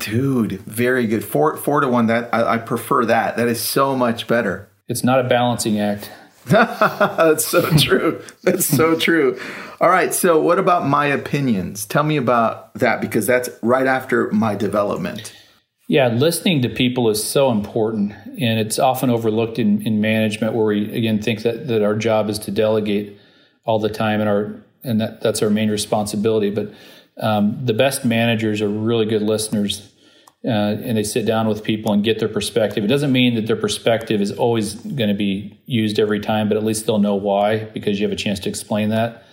Dude, 0.00 0.60
very 0.62 1.06
good. 1.06 1.24
Four 1.24 1.56
four 1.56 1.80
to 1.80 1.88
one. 1.88 2.06
That 2.06 2.32
I, 2.32 2.54
I 2.54 2.58
prefer 2.58 3.04
that. 3.06 3.36
That 3.36 3.48
is 3.48 3.60
so 3.60 3.96
much 3.96 4.26
better. 4.26 4.68
It's 4.88 5.04
not 5.04 5.20
a 5.20 5.24
balancing 5.24 5.78
act. 5.78 6.10
That's 6.46 7.44
so 7.44 7.60
true. 7.76 8.22
That's 8.42 8.64
so 8.64 8.98
true. 8.98 9.38
All 9.80 9.90
right. 9.90 10.14
So, 10.14 10.40
what 10.40 10.58
about 10.58 10.86
my 10.86 11.06
opinions? 11.06 11.84
Tell 11.84 12.02
me 12.02 12.16
about 12.16 12.72
that 12.74 13.02
because 13.02 13.26
that's 13.26 13.50
right 13.60 13.86
after 13.86 14.30
my 14.32 14.54
development. 14.54 15.34
Yeah, 15.88 16.08
listening 16.08 16.62
to 16.62 16.68
people 16.68 17.08
is 17.10 17.22
so 17.22 17.50
important, 17.50 18.12
and 18.12 18.58
it's 18.58 18.78
often 18.78 19.08
overlooked 19.10 19.58
in, 19.58 19.82
in 19.82 20.00
management, 20.00 20.54
where 20.54 20.66
we 20.66 20.90
again 20.94 21.20
think 21.20 21.42
that, 21.42 21.68
that 21.68 21.82
our 21.82 21.94
job 21.94 22.30
is 22.30 22.38
to 22.40 22.50
delegate 22.50 23.18
all 23.64 23.78
the 23.78 23.88
time, 23.90 24.20
and 24.20 24.28
our 24.28 24.54
and 24.82 25.00
that, 25.00 25.20
that's 25.20 25.42
our 25.42 25.50
main 25.50 25.70
responsibility. 25.70 26.50
But 26.50 26.72
um, 27.20 27.64
the 27.64 27.74
best 27.74 28.04
managers 28.04 28.62
are 28.62 28.68
really 28.68 29.06
good 29.06 29.22
listeners 29.22 29.92
uh, 30.44 30.48
and 30.48 30.96
they 30.96 31.02
sit 31.02 31.26
down 31.26 31.48
with 31.48 31.64
people 31.64 31.92
and 31.92 32.04
get 32.04 32.20
their 32.20 32.28
perspective. 32.28 32.84
It 32.84 32.88
doesn't 32.88 33.10
mean 33.10 33.34
that 33.34 33.46
their 33.46 33.56
perspective 33.56 34.20
is 34.20 34.30
always 34.30 34.74
going 34.74 35.08
to 35.08 35.14
be 35.14 35.60
used 35.66 35.98
every 35.98 36.20
time, 36.20 36.48
but 36.48 36.56
at 36.56 36.64
least 36.64 36.86
they'll 36.86 36.98
know 36.98 37.16
why 37.16 37.64
because 37.64 37.98
you 37.98 38.06
have 38.06 38.12
a 38.12 38.20
chance 38.20 38.38
to 38.40 38.48
explain 38.48 38.90
that. 38.90 39.24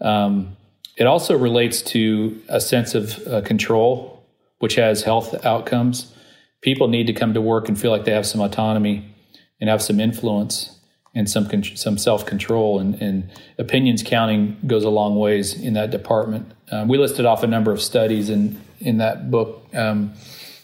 Um, 0.00 0.56
it 0.96 1.06
also 1.06 1.36
relates 1.36 1.82
to 1.82 2.40
a 2.48 2.60
sense 2.60 2.94
of 2.94 3.26
uh, 3.28 3.42
control, 3.42 4.26
which 4.58 4.76
has 4.76 5.02
health 5.02 5.44
outcomes. 5.44 6.14
People 6.62 6.88
need 6.88 7.06
to 7.08 7.12
come 7.12 7.34
to 7.34 7.40
work 7.40 7.68
and 7.68 7.78
feel 7.78 7.90
like 7.90 8.04
they 8.04 8.12
have 8.12 8.26
some 8.26 8.40
autonomy 8.40 9.14
and 9.60 9.68
have 9.68 9.82
some 9.82 10.00
influence 10.00 10.77
and 11.14 11.28
some 11.28 11.48
con- 11.48 11.64
some 11.64 11.98
self 11.98 12.26
control 12.26 12.78
and, 12.78 12.94
and, 13.02 13.30
opinions 13.58 14.02
counting 14.04 14.56
goes 14.66 14.84
a 14.84 14.90
long 14.90 15.16
ways 15.16 15.58
in 15.60 15.74
that 15.74 15.90
department. 15.90 16.52
Um, 16.70 16.86
we 16.86 16.98
listed 16.98 17.26
off 17.26 17.42
a 17.42 17.46
number 17.46 17.72
of 17.72 17.80
studies 17.80 18.30
in 18.30 18.60
in 18.80 18.98
that 18.98 19.30
book 19.30 19.66
um, 19.74 20.12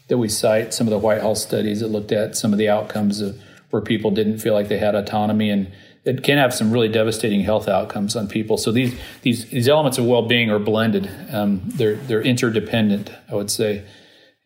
that 0.09 0.18
we 0.18 0.28
cite. 0.28 0.72
Some 0.72 0.87
of 0.87 0.90
the 0.92 0.98
Whitehall 0.98 1.35
studies 1.35 1.80
that 1.80 1.88
looked 1.88 2.12
at 2.12 2.37
some 2.37 2.52
of 2.52 2.59
the 2.59 2.68
outcomes 2.68 3.20
of 3.20 3.40
where 3.70 3.83
people 3.83 4.11
didn't 4.11 4.38
feel 4.38 4.54
like 4.54 4.68
they 4.68 4.78
had 4.78 4.94
autonomy 4.94 5.50
and 5.50 5.72
it 6.04 6.22
can 6.22 6.37
have 6.38 6.52
some 6.52 6.70
really 6.70 6.88
devastating 6.88 7.40
health 7.40 7.66
outcomes 7.66 8.14
on 8.14 8.28
people. 8.28 8.59
So 8.59 8.70
these 8.70 8.98
these 9.22 9.46
these 9.46 9.68
elements 9.68 9.98
of 9.98 10.04
well 10.04 10.22
being 10.22 10.50
are 10.50 10.59
blended. 10.59 11.11
Um, 11.33 11.62
they're 11.64 11.96
they're 11.96 12.22
interdependent, 12.22 13.11
I 13.30 13.35
would 13.35 13.50
say, 13.50 13.85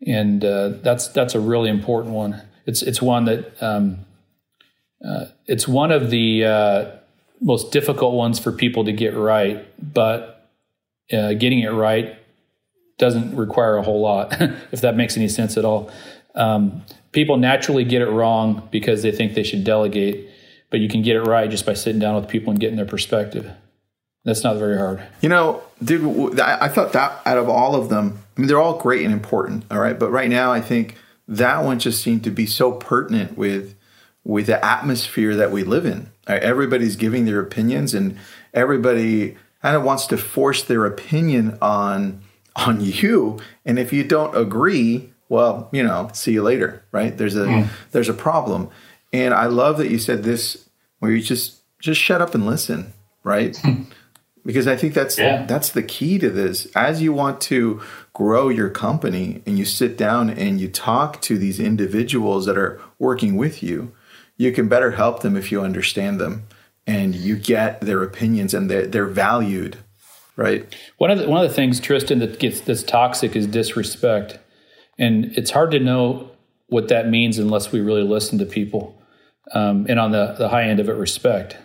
and 0.06 0.44
uh, 0.44 0.68
that's 0.82 1.08
that's 1.08 1.34
a 1.34 1.40
really 1.40 1.68
important 1.68 2.14
one. 2.14 2.42
It's 2.64 2.82
it's 2.82 3.02
one 3.02 3.24
that 3.24 3.61
um, 3.62 4.06
uh, 5.04 5.26
it's 5.46 5.68
one 5.68 5.92
of 5.92 6.11
the 6.11 6.44
uh, 6.44 6.90
most 7.40 7.72
difficult 7.72 8.14
ones 8.14 8.38
for 8.38 8.52
people 8.52 8.84
to 8.84 8.92
get 8.92 9.14
right, 9.14 9.64
but 9.92 10.48
uh, 11.12 11.34
getting 11.34 11.61
it 11.61 11.70
right 11.70 12.16
doesn't 12.98 13.37
require 13.37 13.76
a 13.76 13.82
whole 13.82 14.00
lot, 14.00 14.32
if 14.72 14.80
that 14.80 14.96
makes 14.96 15.16
any 15.16 15.28
sense 15.28 15.56
at 15.56 15.64
all. 15.64 15.90
Um, 16.34 16.82
people 17.12 17.37
naturally 17.37 17.84
get 17.84 18.02
it 18.02 18.11
wrong 18.11 18.68
because 18.70 19.02
they 19.02 19.12
think 19.12 19.34
they 19.34 19.44
should 19.44 19.64
delegate, 19.64 20.28
but 20.70 20.80
you 20.80 20.88
can 20.88 21.02
get 21.02 21.16
it 21.16 21.22
right 21.22 21.48
just 21.48 21.64
by 21.64 21.74
sitting 21.74 22.00
down 22.00 22.16
with 22.16 22.28
people 22.28 22.50
and 22.50 22.61
getting 22.61 22.76
their 22.76 22.87
perspective. 22.87 23.50
That's 24.24 24.44
not 24.44 24.56
very 24.56 24.76
hard. 24.76 25.02
You 25.22 25.28
know, 25.28 25.62
dude, 25.82 26.40
I 26.40 26.68
thought 26.68 26.92
that 26.92 27.20
out 27.24 27.38
of 27.38 27.49
all 27.49 27.76
of 27.76 27.88
them, 27.88 28.18
I 28.36 28.40
mean, 28.40 28.49
they're 28.49 28.61
all 28.61 28.78
great 28.78 29.05
and 29.05 29.12
important, 29.12 29.64
all 29.70 29.78
right. 29.78 29.99
But 29.99 30.11
right 30.11 30.28
now, 30.28 30.53
I 30.53 30.61
think 30.61 30.96
that 31.28 31.64
one 31.64 31.78
just 31.78 32.03
seemed 32.03 32.24
to 32.24 32.30
be 32.30 32.44
so 32.44 32.72
pertinent 32.72 33.38
with 33.38 33.74
with 34.29 34.47
the 34.47 34.62
atmosphere 34.62 35.35
that 35.35 35.51
we 35.51 35.64
live 35.64 35.87
in. 35.87 36.11
Everybody's 36.29 36.97
giving 36.97 37.24
their 37.24 37.41
opinions, 37.41 37.95
and 37.95 38.16
everybody 38.53 39.37
kind 39.62 39.74
of 39.74 39.83
wants 39.83 40.07
to 40.09 40.18
force 40.18 40.62
their 40.62 40.85
opinion 40.85 41.59
on 41.61 42.22
on 42.57 42.81
you. 42.81 43.39
And 43.64 43.79
if 43.79 43.93
you 43.93 44.05
don't 44.05 44.37
agree, 44.37 45.12
well, 45.29 45.68
you 45.72 45.83
know, 45.83 46.11
see 46.12 46.33
you 46.33 46.43
later, 46.43 46.85
right? 46.93 47.16
There's 47.16 47.37
a 47.37 47.47
mm. 47.47 47.68
there's 47.91 48.09
a 48.09 48.14
problem. 48.14 48.68
And 49.12 49.33
I 49.33 49.47
love 49.47 49.79
that 49.79 49.91
you 49.91 49.99
said 49.99 50.22
this 50.22 50.68
where 50.99 51.11
you 51.11 51.22
just 51.22 51.61
just 51.81 52.01
shut 52.01 52.20
up 52.20 52.35
and 52.35 52.45
listen, 52.45 52.93
right? 53.24 53.57
because 54.45 54.66
I 54.66 54.76
think 54.76 54.93
that's 54.93 55.18
yeah. 55.18 55.47
that's 55.47 55.70
the 55.70 55.83
key 55.83 56.18
to 56.18 56.29
this. 56.29 56.66
As 56.76 57.01
you 57.01 57.14
want 57.14 57.41
to 57.43 57.81
grow 58.12 58.51
your 58.51 58.68
company 58.68 59.43
and 59.47 59.59
you 59.59 59.64
sit 59.64 59.97
down 59.97 60.29
and 60.29 60.61
you 60.61 60.68
talk 60.68 61.22
to 61.22 61.39
these 61.39 61.59
individuals 61.59 62.45
that 62.45 62.59
are 62.59 62.79
working 62.99 63.37
with 63.37 63.62
you, 63.62 63.93
you 64.39 64.51
can 64.53 64.68
better 64.68 64.93
help 64.93 65.20
them 65.20 65.36
if 65.36 65.53
you 65.53 65.61
understand 65.61 66.18
them. 66.18 66.47
and 66.89 67.14
you 67.14 67.36
get 67.36 67.82
their 67.82 68.03
opinions 68.03 68.55
and 68.55 68.70
they're, 68.70 68.86
they're 68.86 69.05
valued, 69.05 69.76
right? 70.36 70.74
One 70.97 71.11
of 71.11 71.18
the, 71.18 71.28
one 71.28 71.45
of 71.45 71.49
the 71.49 71.55
things, 71.55 71.80
Tristan, 71.80 72.18
that 72.20 72.41
gets 72.41 72.62
that's 72.62 72.82
toxic 72.82 73.36
is 73.36 73.47
disrespect, 73.47 74.39
and 74.99 75.26
it's 75.36 75.51
hard 75.51 75.70
to 75.72 75.80
know 75.80 76.30
what 76.68 76.89
that 76.89 77.09
means 77.09 77.39
unless 77.39 77.70
we 77.70 77.80
really 77.80 78.03
listen 78.03 78.39
to 78.39 78.47
people. 78.47 79.01
Um, 79.53 79.86
and 79.89 80.01
on 80.01 80.12
the, 80.12 80.34
the 80.39 80.49
high 80.49 80.64
end 80.64 80.80
of 80.80 80.89
it, 80.89 80.95
respect. 80.95 81.59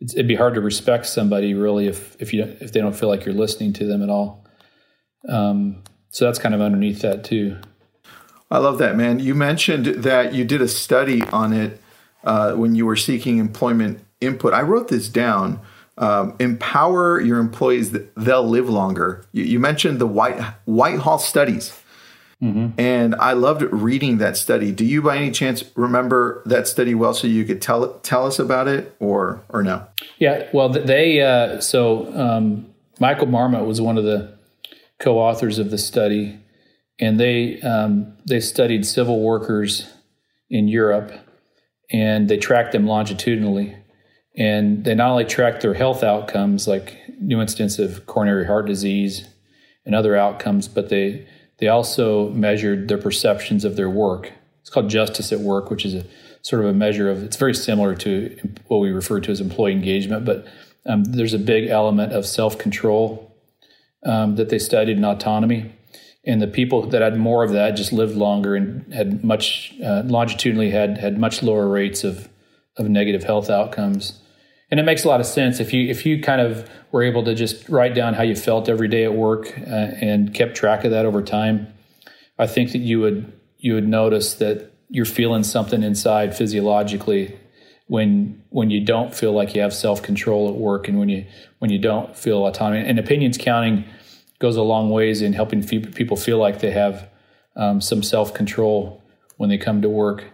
It's, 0.00 0.14
it'd 0.14 0.28
be 0.28 0.36
hard 0.36 0.54
to 0.54 0.60
respect 0.60 1.06
somebody 1.06 1.54
really 1.54 1.88
if 1.88 2.16
if 2.20 2.32
you 2.32 2.44
if 2.60 2.70
they 2.72 2.80
don't 2.80 2.94
feel 2.94 3.08
like 3.08 3.24
you're 3.24 3.34
listening 3.34 3.72
to 3.74 3.84
them 3.84 4.00
at 4.00 4.10
all. 4.10 4.44
Um, 5.28 5.82
so 6.10 6.24
that's 6.24 6.38
kind 6.38 6.54
of 6.54 6.60
underneath 6.60 7.00
that 7.02 7.24
too. 7.24 7.58
I 8.48 8.58
love 8.58 8.78
that, 8.78 8.96
man. 8.96 9.18
You 9.18 9.34
mentioned 9.34 9.86
that 9.86 10.34
you 10.34 10.44
did 10.44 10.62
a 10.62 10.68
study 10.68 11.22
on 11.22 11.52
it 11.52 11.80
uh, 12.24 12.52
when 12.52 12.74
you 12.74 12.86
were 12.86 12.96
seeking 12.96 13.38
employment 13.38 14.04
input. 14.20 14.52
I 14.52 14.62
wrote 14.62 14.88
this 14.88 15.08
down. 15.08 15.60
Um, 15.96 16.36
empower 16.38 17.20
your 17.20 17.38
employees; 17.38 17.96
they'll 18.16 18.48
live 18.48 18.68
longer. 18.68 19.26
You, 19.32 19.42
you 19.42 19.58
mentioned 19.58 20.00
the 20.00 20.06
White 20.06 20.40
Whitehall 20.64 21.18
studies, 21.18 21.76
mm-hmm. 22.40 22.80
and 22.80 23.16
I 23.16 23.32
loved 23.32 23.62
reading 23.62 24.18
that 24.18 24.36
study. 24.36 24.70
Do 24.70 24.84
you, 24.84 25.02
by 25.02 25.16
any 25.16 25.32
chance, 25.32 25.64
remember 25.74 26.40
that 26.46 26.68
study 26.68 26.94
well, 26.94 27.14
so 27.14 27.26
you 27.26 27.44
could 27.44 27.60
tell 27.60 27.94
tell 28.00 28.26
us 28.26 28.38
about 28.38 28.68
it, 28.68 28.94
or 29.00 29.42
or 29.48 29.64
no? 29.64 29.88
Yeah, 30.18 30.48
well, 30.52 30.68
they 30.68 31.20
uh, 31.20 31.60
so 31.60 32.14
um, 32.16 32.72
Michael 33.00 33.26
Marmot 33.26 33.66
was 33.66 33.80
one 33.80 33.98
of 33.98 34.04
the 34.04 34.38
co-authors 35.00 35.58
of 35.58 35.72
the 35.72 35.78
study, 35.78 36.38
and 37.00 37.18
they 37.18 37.60
um, 37.62 38.16
they 38.24 38.38
studied 38.38 38.86
civil 38.86 39.20
workers 39.20 39.92
in 40.50 40.68
Europe, 40.68 41.12
and 41.90 42.28
they 42.28 42.36
tracked 42.36 42.72
them 42.72 42.86
longitudinally, 42.86 43.76
and 44.36 44.84
they 44.84 44.94
not 44.94 45.10
only 45.10 45.24
tracked 45.24 45.62
their 45.62 45.74
health 45.74 46.02
outcomes 46.02 46.68
like 46.68 46.96
new 47.20 47.40
incidence 47.40 47.78
of 47.78 48.06
coronary 48.06 48.46
heart 48.46 48.66
disease 48.66 49.28
and 49.84 49.94
other 49.94 50.16
outcomes, 50.16 50.68
but 50.68 50.88
they 50.88 51.26
they 51.58 51.68
also 51.68 52.30
measured 52.30 52.88
their 52.88 52.98
perceptions 52.98 53.64
of 53.64 53.76
their 53.76 53.90
work. 53.90 54.32
It's 54.60 54.70
called 54.70 54.88
justice 54.90 55.32
at 55.32 55.40
work, 55.40 55.70
which 55.70 55.84
is 55.84 55.94
a 55.94 56.04
sort 56.42 56.62
of 56.62 56.70
a 56.70 56.74
measure 56.74 57.10
of. 57.10 57.22
It's 57.22 57.36
very 57.36 57.54
similar 57.54 57.94
to 57.96 58.36
what 58.68 58.78
we 58.78 58.90
refer 58.90 59.20
to 59.20 59.32
as 59.32 59.40
employee 59.40 59.72
engagement, 59.72 60.24
but 60.24 60.46
um, 60.86 61.04
there's 61.04 61.34
a 61.34 61.38
big 61.38 61.68
element 61.68 62.12
of 62.12 62.26
self 62.26 62.58
control 62.58 63.34
um, 64.04 64.36
that 64.36 64.48
they 64.48 64.58
studied 64.58 64.96
in 64.96 65.04
autonomy. 65.04 65.72
And 66.28 66.42
the 66.42 66.46
people 66.46 66.86
that 66.90 67.00
had 67.00 67.16
more 67.16 67.42
of 67.42 67.52
that 67.52 67.70
just 67.70 67.90
lived 67.90 68.14
longer 68.14 68.54
and 68.54 68.92
had 68.92 69.24
much 69.24 69.74
uh, 69.82 70.02
longitudinally 70.04 70.70
had 70.70 70.98
had 70.98 71.18
much 71.18 71.42
lower 71.42 71.66
rates 71.66 72.04
of 72.04 72.28
of 72.76 72.88
negative 72.88 73.24
health 73.24 73.48
outcomes. 73.48 74.20
And 74.70 74.78
it 74.78 74.82
makes 74.82 75.04
a 75.04 75.08
lot 75.08 75.20
of 75.20 75.26
sense 75.26 75.58
if 75.58 75.72
you 75.72 75.88
if 75.88 76.04
you 76.04 76.20
kind 76.22 76.42
of 76.42 76.68
were 76.92 77.02
able 77.02 77.24
to 77.24 77.34
just 77.34 77.66
write 77.70 77.94
down 77.94 78.12
how 78.12 78.22
you 78.22 78.36
felt 78.36 78.68
every 78.68 78.88
day 78.88 79.04
at 79.04 79.14
work 79.14 79.58
uh, 79.58 79.70
and 80.02 80.34
kept 80.34 80.54
track 80.54 80.84
of 80.84 80.90
that 80.90 81.06
over 81.06 81.22
time. 81.22 81.66
I 82.38 82.46
think 82.46 82.72
that 82.72 82.78
you 82.80 83.00
would 83.00 83.32
you 83.56 83.72
would 83.72 83.88
notice 83.88 84.34
that 84.34 84.70
you're 84.90 85.06
feeling 85.06 85.44
something 85.44 85.82
inside 85.82 86.36
physiologically 86.36 87.38
when 87.86 88.42
when 88.50 88.68
you 88.68 88.84
don't 88.84 89.14
feel 89.14 89.32
like 89.32 89.54
you 89.54 89.62
have 89.62 89.72
self 89.72 90.02
control 90.02 90.50
at 90.50 90.56
work 90.56 90.88
and 90.88 90.98
when 90.98 91.08
you 91.08 91.24
when 91.58 91.70
you 91.70 91.78
don't 91.78 92.14
feel 92.14 92.46
autonomy. 92.46 92.86
And 92.86 92.98
opinions 92.98 93.38
counting 93.38 93.86
goes 94.38 94.56
a 94.56 94.62
long 94.62 94.90
ways 94.90 95.22
in 95.22 95.32
helping 95.32 95.62
people 95.62 96.16
feel 96.16 96.38
like 96.38 96.60
they 96.60 96.70
have 96.70 97.08
um, 97.56 97.80
some 97.80 98.02
self 98.02 98.32
control 98.34 99.02
when 99.36 99.48
they 99.50 99.58
come 99.58 99.82
to 99.82 99.88
work. 99.88 100.24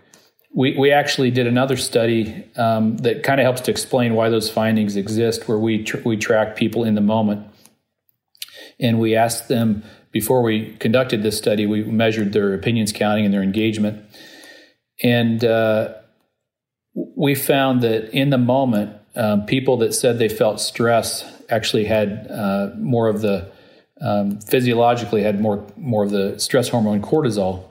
We 0.55 0.77
we 0.77 0.93
actually 0.93 1.31
did 1.31 1.47
another 1.47 1.77
study 1.77 2.49
um, 2.57 2.99
that 2.99 3.23
kind 3.23 3.41
of 3.41 3.45
helps 3.45 3.63
to 3.63 3.71
explain 3.71 4.15
why 4.15 4.29
those 4.29 4.51
findings 4.51 4.97
exist, 4.97 5.49
where 5.49 5.59
we 5.59 5.83
tr- 5.83 6.03
we 6.05 6.17
track 6.17 6.55
people 6.55 6.85
in 6.85 6.95
the 6.95 7.01
moment, 7.01 7.47
and 8.79 9.01
we 9.01 9.17
asked 9.17 9.49
them 9.49 9.83
before 10.13 10.43
we 10.43 10.77
conducted 10.77 11.23
this 11.23 11.37
study. 11.37 11.67
We 11.67 11.83
measured 11.83 12.33
their 12.33 12.55
opinions 12.55 12.93
counting 12.93 13.25
and 13.25 13.35
their 13.35 13.43
engagement, 13.43 14.05
and 15.03 15.45
uh, 15.45 15.95
we 16.95 17.35
found 17.35 17.83
that 17.83 18.11
in 18.15 18.31
the 18.31 18.39
moment, 18.39 18.97
um, 19.17 19.47
people 19.47 19.79
that 19.79 19.93
said 19.93 20.19
they 20.19 20.29
felt 20.29 20.61
stress 20.61 21.25
actually 21.49 21.85
had 21.85 22.29
uh, 22.31 22.71
more 22.77 23.09
of 23.09 23.23
the 23.23 23.51
um, 24.01 24.41
physiologically 24.41 25.23
had 25.23 25.41
more 25.41 25.67
more 25.77 26.05
of 26.05 26.11
the 26.11 26.39
stress 26.39 26.69
hormone 26.69 27.03
cortisol, 27.03 27.65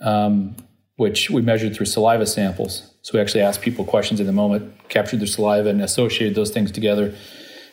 um, 0.00 0.56
which 0.96 1.30
we 1.30 1.42
measured 1.42 1.74
through 1.74 1.86
saliva 1.86 2.26
samples. 2.26 2.94
So 3.02 3.12
we 3.14 3.20
actually 3.20 3.42
asked 3.42 3.62
people 3.62 3.84
questions 3.84 4.20
in 4.20 4.26
the 4.26 4.32
moment, 4.32 4.88
captured 4.88 5.20
their 5.20 5.26
saliva, 5.26 5.70
and 5.70 5.82
associated 5.82 6.34
those 6.34 6.50
things 6.50 6.70
together. 6.70 7.14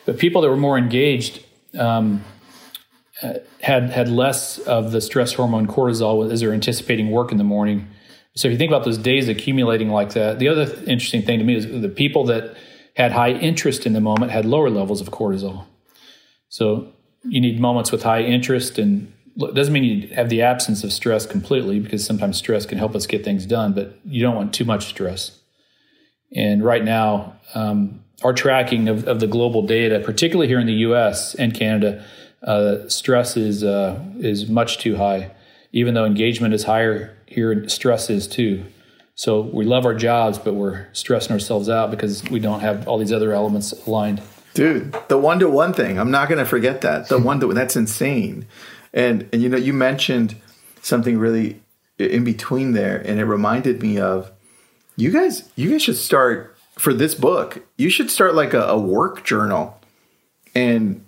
But 0.06 0.18
people 0.18 0.40
that 0.42 0.48
were 0.48 0.56
more 0.56 0.78
engaged 0.78 1.44
um, 1.78 2.24
uh, 3.22 3.34
had 3.60 3.90
had 3.90 4.08
less 4.08 4.58
of 4.58 4.92
the 4.92 5.00
stress 5.00 5.34
hormone 5.34 5.66
cortisol 5.66 6.30
as 6.30 6.40
they're 6.40 6.54
anticipating 6.54 7.10
work 7.10 7.30
in 7.30 7.38
the 7.38 7.44
morning 7.44 7.88
so 8.38 8.46
if 8.46 8.52
you 8.52 8.58
think 8.58 8.70
about 8.70 8.84
those 8.84 8.98
days 8.98 9.28
accumulating 9.28 9.88
like 9.88 10.12
that, 10.12 10.38
the 10.38 10.46
other 10.46 10.62
interesting 10.86 11.22
thing 11.22 11.40
to 11.40 11.44
me 11.44 11.56
is 11.56 11.66
the 11.66 11.88
people 11.88 12.22
that 12.26 12.56
had 12.94 13.10
high 13.10 13.32
interest 13.32 13.84
in 13.84 13.94
the 13.94 14.00
moment 14.00 14.30
had 14.30 14.44
lower 14.44 14.70
levels 14.70 15.00
of 15.00 15.10
cortisol. 15.10 15.64
So 16.48 16.92
you 17.28 17.40
need 17.40 17.60
moments 17.60 17.92
with 17.92 18.02
high 18.02 18.22
interest 18.22 18.78
and 18.78 19.12
it 19.36 19.54
doesn't 19.54 19.72
mean 19.72 19.84
you 19.84 20.08
have 20.14 20.28
the 20.28 20.42
absence 20.42 20.82
of 20.82 20.92
stress 20.92 21.24
completely 21.24 21.78
because 21.78 22.04
sometimes 22.04 22.36
stress 22.36 22.66
can 22.66 22.76
help 22.76 22.96
us 22.96 23.06
get 23.06 23.24
things 23.24 23.46
done, 23.46 23.72
but 23.72 23.96
you 24.04 24.20
don't 24.20 24.34
want 24.34 24.52
too 24.52 24.64
much 24.64 24.86
stress. 24.86 25.38
And 26.34 26.64
right 26.64 26.84
now, 26.84 27.36
um, 27.54 28.04
our 28.24 28.32
tracking 28.32 28.88
of, 28.88 29.06
of, 29.06 29.20
the 29.20 29.28
global 29.28 29.62
data, 29.62 30.00
particularly 30.00 30.48
here 30.48 30.58
in 30.58 30.66
the 30.66 30.74
U.S. 30.74 31.36
and 31.36 31.54
Canada, 31.54 32.04
uh, 32.42 32.88
stress 32.88 33.36
is 33.36 33.62
uh, 33.62 34.02
is 34.18 34.48
much 34.48 34.78
too 34.78 34.96
high. 34.96 35.30
Even 35.72 35.94
though 35.94 36.04
engagement 36.04 36.52
is 36.52 36.64
higher 36.64 37.16
here 37.26 37.68
stress 37.68 38.10
is 38.10 38.26
too. 38.26 38.64
So 39.14 39.40
we 39.40 39.64
love 39.64 39.84
our 39.84 39.94
jobs, 39.94 40.38
but 40.38 40.54
we're 40.54 40.86
stressing 40.92 41.32
ourselves 41.32 41.68
out 41.68 41.90
because 41.90 42.22
we 42.24 42.40
don't 42.40 42.60
have 42.60 42.86
all 42.88 42.98
these 42.98 43.12
other 43.12 43.32
elements 43.32 43.72
aligned. 43.86 44.20
Dude, 44.54 44.96
the 45.08 45.18
one 45.18 45.38
to 45.38 45.48
one 45.48 45.72
thing, 45.72 45.98
I'm 45.98 46.10
not 46.10 46.28
going 46.28 46.38
to 46.38 46.44
forget 46.44 46.80
that. 46.80 47.08
The 47.08 47.18
one 47.18 47.40
to 47.40 47.52
that's 47.52 47.76
insane. 47.76 48.46
And 48.92 49.28
and 49.32 49.42
you 49.42 49.48
know, 49.48 49.56
you 49.56 49.72
mentioned 49.72 50.36
something 50.82 51.18
really 51.18 51.60
in 51.98 52.24
between 52.24 52.72
there, 52.72 52.98
and 52.98 53.20
it 53.20 53.24
reminded 53.24 53.82
me 53.82 53.98
of 53.98 54.30
you 54.96 55.10
guys. 55.10 55.48
You 55.54 55.70
guys 55.70 55.82
should 55.82 55.96
start 55.96 56.56
for 56.76 56.92
this 56.92 57.14
book. 57.14 57.62
You 57.76 57.90
should 57.90 58.10
start 58.10 58.34
like 58.34 58.54
a, 58.54 58.62
a 58.62 58.78
work 58.78 59.24
journal, 59.24 59.80
and 60.54 61.04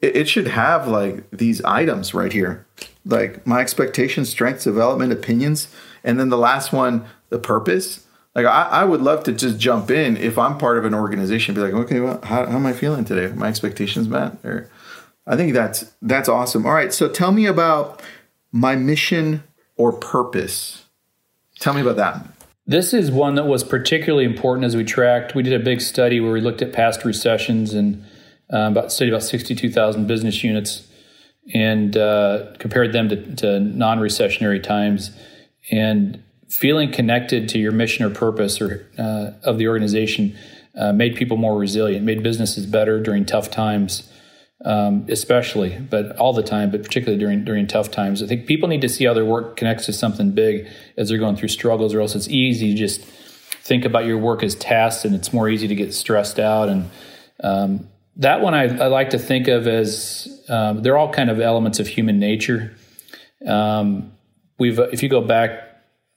it, 0.00 0.16
it 0.16 0.28
should 0.28 0.48
have 0.48 0.88
like 0.88 1.30
these 1.30 1.62
items 1.62 2.12
right 2.12 2.32
here 2.32 2.66
like 3.04 3.46
my 3.46 3.60
expectations, 3.60 4.28
strengths, 4.28 4.64
development, 4.64 5.12
opinions, 5.12 5.68
and 6.04 6.18
then 6.18 6.28
the 6.28 6.38
last 6.38 6.72
one, 6.72 7.04
the 7.28 7.38
purpose. 7.38 8.06
Like 8.34 8.46
I, 8.46 8.62
I 8.62 8.84
would 8.84 9.02
love 9.02 9.24
to 9.24 9.32
just 9.32 9.58
jump 9.58 9.90
in 9.90 10.16
if 10.16 10.38
I'm 10.38 10.58
part 10.58 10.78
of 10.78 10.84
an 10.84 10.94
organization, 10.94 11.54
be 11.54 11.60
like, 11.60 11.74
okay, 11.74 12.00
well, 12.00 12.20
how, 12.22 12.46
how 12.46 12.56
am 12.56 12.66
I 12.66 12.72
feeling 12.72 13.04
today? 13.04 13.32
My 13.34 13.48
expectations 13.48 14.08
met, 14.08 14.36
or 14.44 14.70
I 15.26 15.36
think 15.36 15.52
that's 15.52 15.92
that's 16.00 16.28
awesome. 16.28 16.66
All 16.66 16.72
right, 16.72 16.92
so 16.92 17.08
tell 17.08 17.32
me 17.32 17.46
about 17.46 18.02
my 18.50 18.74
mission 18.74 19.42
or 19.76 19.92
purpose. 19.92 20.86
Tell 21.58 21.74
me 21.74 21.80
about 21.80 21.96
that. 21.96 22.26
This 22.66 22.94
is 22.94 23.10
one 23.10 23.34
that 23.34 23.46
was 23.46 23.64
particularly 23.64 24.24
important 24.24 24.64
as 24.64 24.76
we 24.76 24.84
tracked. 24.84 25.34
We 25.34 25.42
did 25.42 25.52
a 25.52 25.62
big 25.62 25.80
study 25.80 26.20
where 26.20 26.32
we 26.32 26.40
looked 26.40 26.62
at 26.62 26.72
past 26.72 27.04
recessions 27.04 27.74
and 27.74 28.04
uh, 28.52 28.68
about 28.68 28.92
studied 28.92 29.10
about 29.10 29.24
62,000 29.24 30.06
business 30.06 30.44
units 30.44 30.86
and 31.52 31.96
uh, 31.96 32.46
compared 32.58 32.92
them 32.92 33.08
to, 33.08 33.34
to 33.36 33.60
non 33.60 33.98
recessionary 33.98 34.62
times. 34.62 35.10
And 35.70 36.22
feeling 36.52 36.92
connected 36.92 37.48
to 37.48 37.58
your 37.58 37.72
mission 37.72 38.04
or 38.04 38.10
purpose 38.10 38.60
or 38.60 38.86
uh, 38.98 39.30
of 39.42 39.56
the 39.56 39.66
organization 39.66 40.36
uh, 40.74 40.92
made 40.92 41.16
people 41.16 41.38
more 41.38 41.56
resilient, 41.56 42.04
made 42.04 42.22
businesses 42.22 42.66
better 42.66 43.02
during 43.02 43.24
tough 43.24 43.50
times, 43.50 44.10
um, 44.66 45.06
especially, 45.08 45.78
but 45.78 46.14
all 46.16 46.34
the 46.34 46.42
time, 46.42 46.70
but 46.70 46.82
particularly 46.82 47.18
during 47.18 47.42
during 47.42 47.66
tough 47.66 47.90
times. 47.90 48.22
I 48.22 48.26
think 48.26 48.46
people 48.46 48.68
need 48.68 48.82
to 48.82 48.88
see 48.88 49.06
how 49.06 49.14
their 49.14 49.24
work 49.24 49.56
connects 49.56 49.86
to 49.86 49.94
something 49.94 50.32
big 50.32 50.68
as 50.98 51.08
they're 51.08 51.18
going 51.18 51.36
through 51.36 51.48
struggles, 51.48 51.94
or 51.94 52.00
else 52.00 52.14
it's 52.14 52.28
easy 52.28 52.72
to 52.72 52.78
just 52.78 53.00
think 53.00 53.84
about 53.86 54.04
your 54.04 54.18
work 54.18 54.42
as 54.42 54.54
tasks, 54.54 55.06
and 55.06 55.14
it's 55.14 55.32
more 55.32 55.48
easy 55.48 55.68
to 55.68 55.74
get 55.74 55.94
stressed 55.94 56.38
out 56.38 56.68
and 56.68 56.90
um, 57.42 57.88
that 58.16 58.42
one 58.42 58.52
I, 58.52 58.64
I, 58.64 58.86
like 58.88 59.10
to 59.10 59.18
think 59.18 59.48
of 59.48 59.66
as 59.66 60.28
um, 60.48 60.82
they're 60.82 60.98
all 60.98 61.10
kind 61.10 61.30
of 61.30 61.40
elements 61.40 61.80
of 61.80 61.88
human 61.88 62.20
nature. 62.20 62.76
Um, 63.46 64.12
we've 64.58 64.78
if 64.78 65.02
you 65.02 65.08
go 65.08 65.22
back 65.22 65.71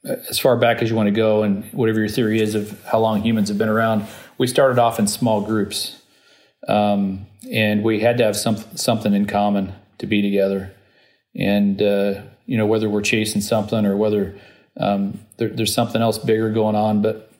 as 0.06 0.38
far 0.38 0.56
back 0.56 0.82
as 0.82 0.90
you 0.90 0.96
want 0.96 1.08
to 1.08 1.12
go, 1.12 1.42
and 1.42 1.64
whatever 1.72 1.98
your 1.98 2.08
theory 2.08 2.40
is 2.40 2.54
of 2.54 2.82
how 2.84 2.98
long 2.98 3.22
humans 3.22 3.48
have 3.48 3.58
been 3.58 3.68
around, 3.68 4.06
we 4.38 4.46
started 4.46 4.78
off 4.78 4.98
in 4.98 5.06
small 5.06 5.40
groups, 5.40 6.00
um, 6.68 7.26
and 7.52 7.82
we 7.82 8.00
had 8.00 8.18
to 8.18 8.24
have 8.24 8.36
some 8.36 8.56
something 8.74 9.14
in 9.14 9.26
common 9.26 9.72
to 9.98 10.06
be 10.06 10.22
together. 10.22 10.72
And 11.34 11.80
uh, 11.82 12.22
you 12.46 12.56
know 12.56 12.66
whether 12.66 12.88
we're 12.88 13.02
chasing 13.02 13.40
something 13.40 13.84
or 13.84 13.96
whether 13.96 14.38
um, 14.78 15.20
there, 15.38 15.48
there's 15.48 15.74
something 15.74 16.00
else 16.00 16.18
bigger 16.18 16.50
going 16.50 16.76
on, 16.76 17.02
but 17.02 17.30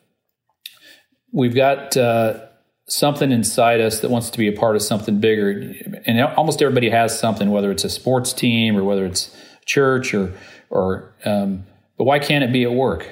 we've 1.32 1.54
got. 1.54 1.96
Uh, 1.96 2.40
something 2.88 3.32
inside 3.32 3.80
us 3.80 4.00
that 4.00 4.10
wants 4.10 4.30
to 4.30 4.38
be 4.38 4.46
a 4.46 4.52
part 4.52 4.76
of 4.76 4.82
something 4.82 5.18
bigger. 5.18 5.74
And 6.06 6.20
almost 6.20 6.62
everybody 6.62 6.88
has 6.90 7.18
something, 7.18 7.50
whether 7.50 7.70
it's 7.70 7.84
a 7.84 7.90
sports 7.90 8.32
team 8.32 8.76
or 8.76 8.84
whether 8.84 9.04
it's 9.04 9.36
church 9.64 10.14
or, 10.14 10.32
or, 10.70 11.12
um, 11.24 11.64
but 11.96 12.04
why 12.04 12.18
can't 12.18 12.44
it 12.44 12.52
be 12.52 12.64
at 12.64 12.72
work? 12.72 13.08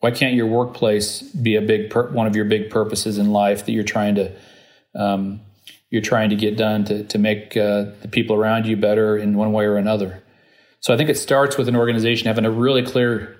Why 0.00 0.10
can't 0.10 0.34
your 0.34 0.46
workplace 0.46 1.20
be 1.20 1.56
a 1.56 1.60
big, 1.60 1.94
one 1.94 2.26
of 2.26 2.34
your 2.34 2.46
big 2.46 2.70
purposes 2.70 3.18
in 3.18 3.32
life 3.32 3.66
that 3.66 3.72
you're 3.72 3.84
trying 3.84 4.14
to, 4.14 4.32
um, 4.94 5.40
you're 5.90 6.02
trying 6.02 6.30
to 6.30 6.36
get 6.36 6.56
done 6.56 6.84
to, 6.86 7.04
to 7.04 7.18
make 7.18 7.56
uh, 7.56 7.86
the 8.00 8.08
people 8.10 8.34
around 8.34 8.66
you 8.66 8.76
better 8.76 9.18
in 9.18 9.36
one 9.36 9.52
way 9.52 9.66
or 9.66 9.76
another. 9.76 10.22
So 10.80 10.94
I 10.94 10.96
think 10.96 11.10
it 11.10 11.18
starts 11.18 11.58
with 11.58 11.68
an 11.68 11.76
organization 11.76 12.28
having 12.28 12.46
a 12.46 12.50
really 12.50 12.82
clear 12.82 13.36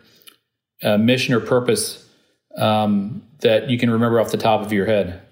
uh, 0.83 0.99
mission 0.99 1.33
or 1.33 1.41
purpose 1.41 2.07
um, 2.57 3.23
that 3.41 3.71
you 3.71 3.79
can 3.79 3.91
remember 3.91 4.21
off 4.21 4.31
the 4.31 4.37
top 4.37 4.61
of 4.61 4.73
your 4.73 4.85
head. 4.85 5.23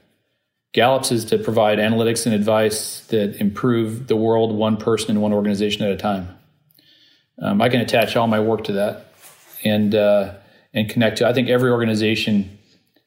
Gallup's 0.72 1.12
is 1.12 1.26
to 1.26 1.38
provide 1.38 1.78
analytics 1.78 2.24
and 2.24 2.34
advice 2.34 3.00
that 3.06 3.36
improve 3.36 4.06
the 4.06 4.16
world 4.16 4.54
one 4.54 4.76
person 4.76 5.10
and 5.10 5.20
one 5.20 5.32
organization 5.32 5.84
at 5.84 5.90
a 5.90 5.96
time. 5.96 6.38
Um, 7.40 7.60
I 7.60 7.68
can 7.68 7.80
attach 7.80 8.16
all 8.16 8.26
my 8.26 8.40
work 8.40 8.64
to 8.64 8.72
that 8.72 9.07
and 9.64 9.94
uh, 9.94 10.34
and 10.74 10.88
connect 10.88 11.18
to. 11.18 11.28
I 11.28 11.32
think 11.32 11.48
every 11.48 11.70
organization 11.70 12.58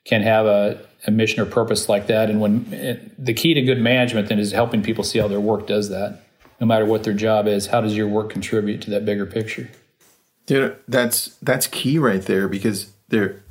can 0.06 0.22
have 0.22 0.46
a, 0.46 0.84
a 1.06 1.12
mission 1.12 1.40
or 1.42 1.46
purpose 1.46 1.88
like 1.88 2.08
that. 2.08 2.30
And 2.30 2.42
when 2.42 2.72
it, 2.72 3.24
the 3.24 3.34
key 3.34 3.54
to 3.54 3.62
good 3.62 3.80
management 3.80 4.30
then 4.30 4.40
is 4.40 4.52
helping 4.52 4.82
people 4.82 5.04
see 5.04 5.20
how 5.20 5.28
their 5.28 5.40
work 5.40 5.68
does 5.68 5.90
that, 5.90 6.22
no 6.60 6.68
matter 6.68 6.86
what 6.86 7.04
their 7.04 7.14
job 7.14 7.48
is. 7.48 7.68
How 7.68 7.82
does 7.82 7.96
your 7.96 8.08
work 8.08 8.30
contribute 8.30 8.82
to 8.84 8.90
that 8.92 9.06
bigger 9.06 9.26
picture? 9.26 9.70
Dude, 10.46 10.78
that's 10.88 11.36
that's 11.42 11.68
key 11.68 11.98
right 11.98 12.22
there 12.22 12.48
because 12.48 12.92
there 13.10 13.44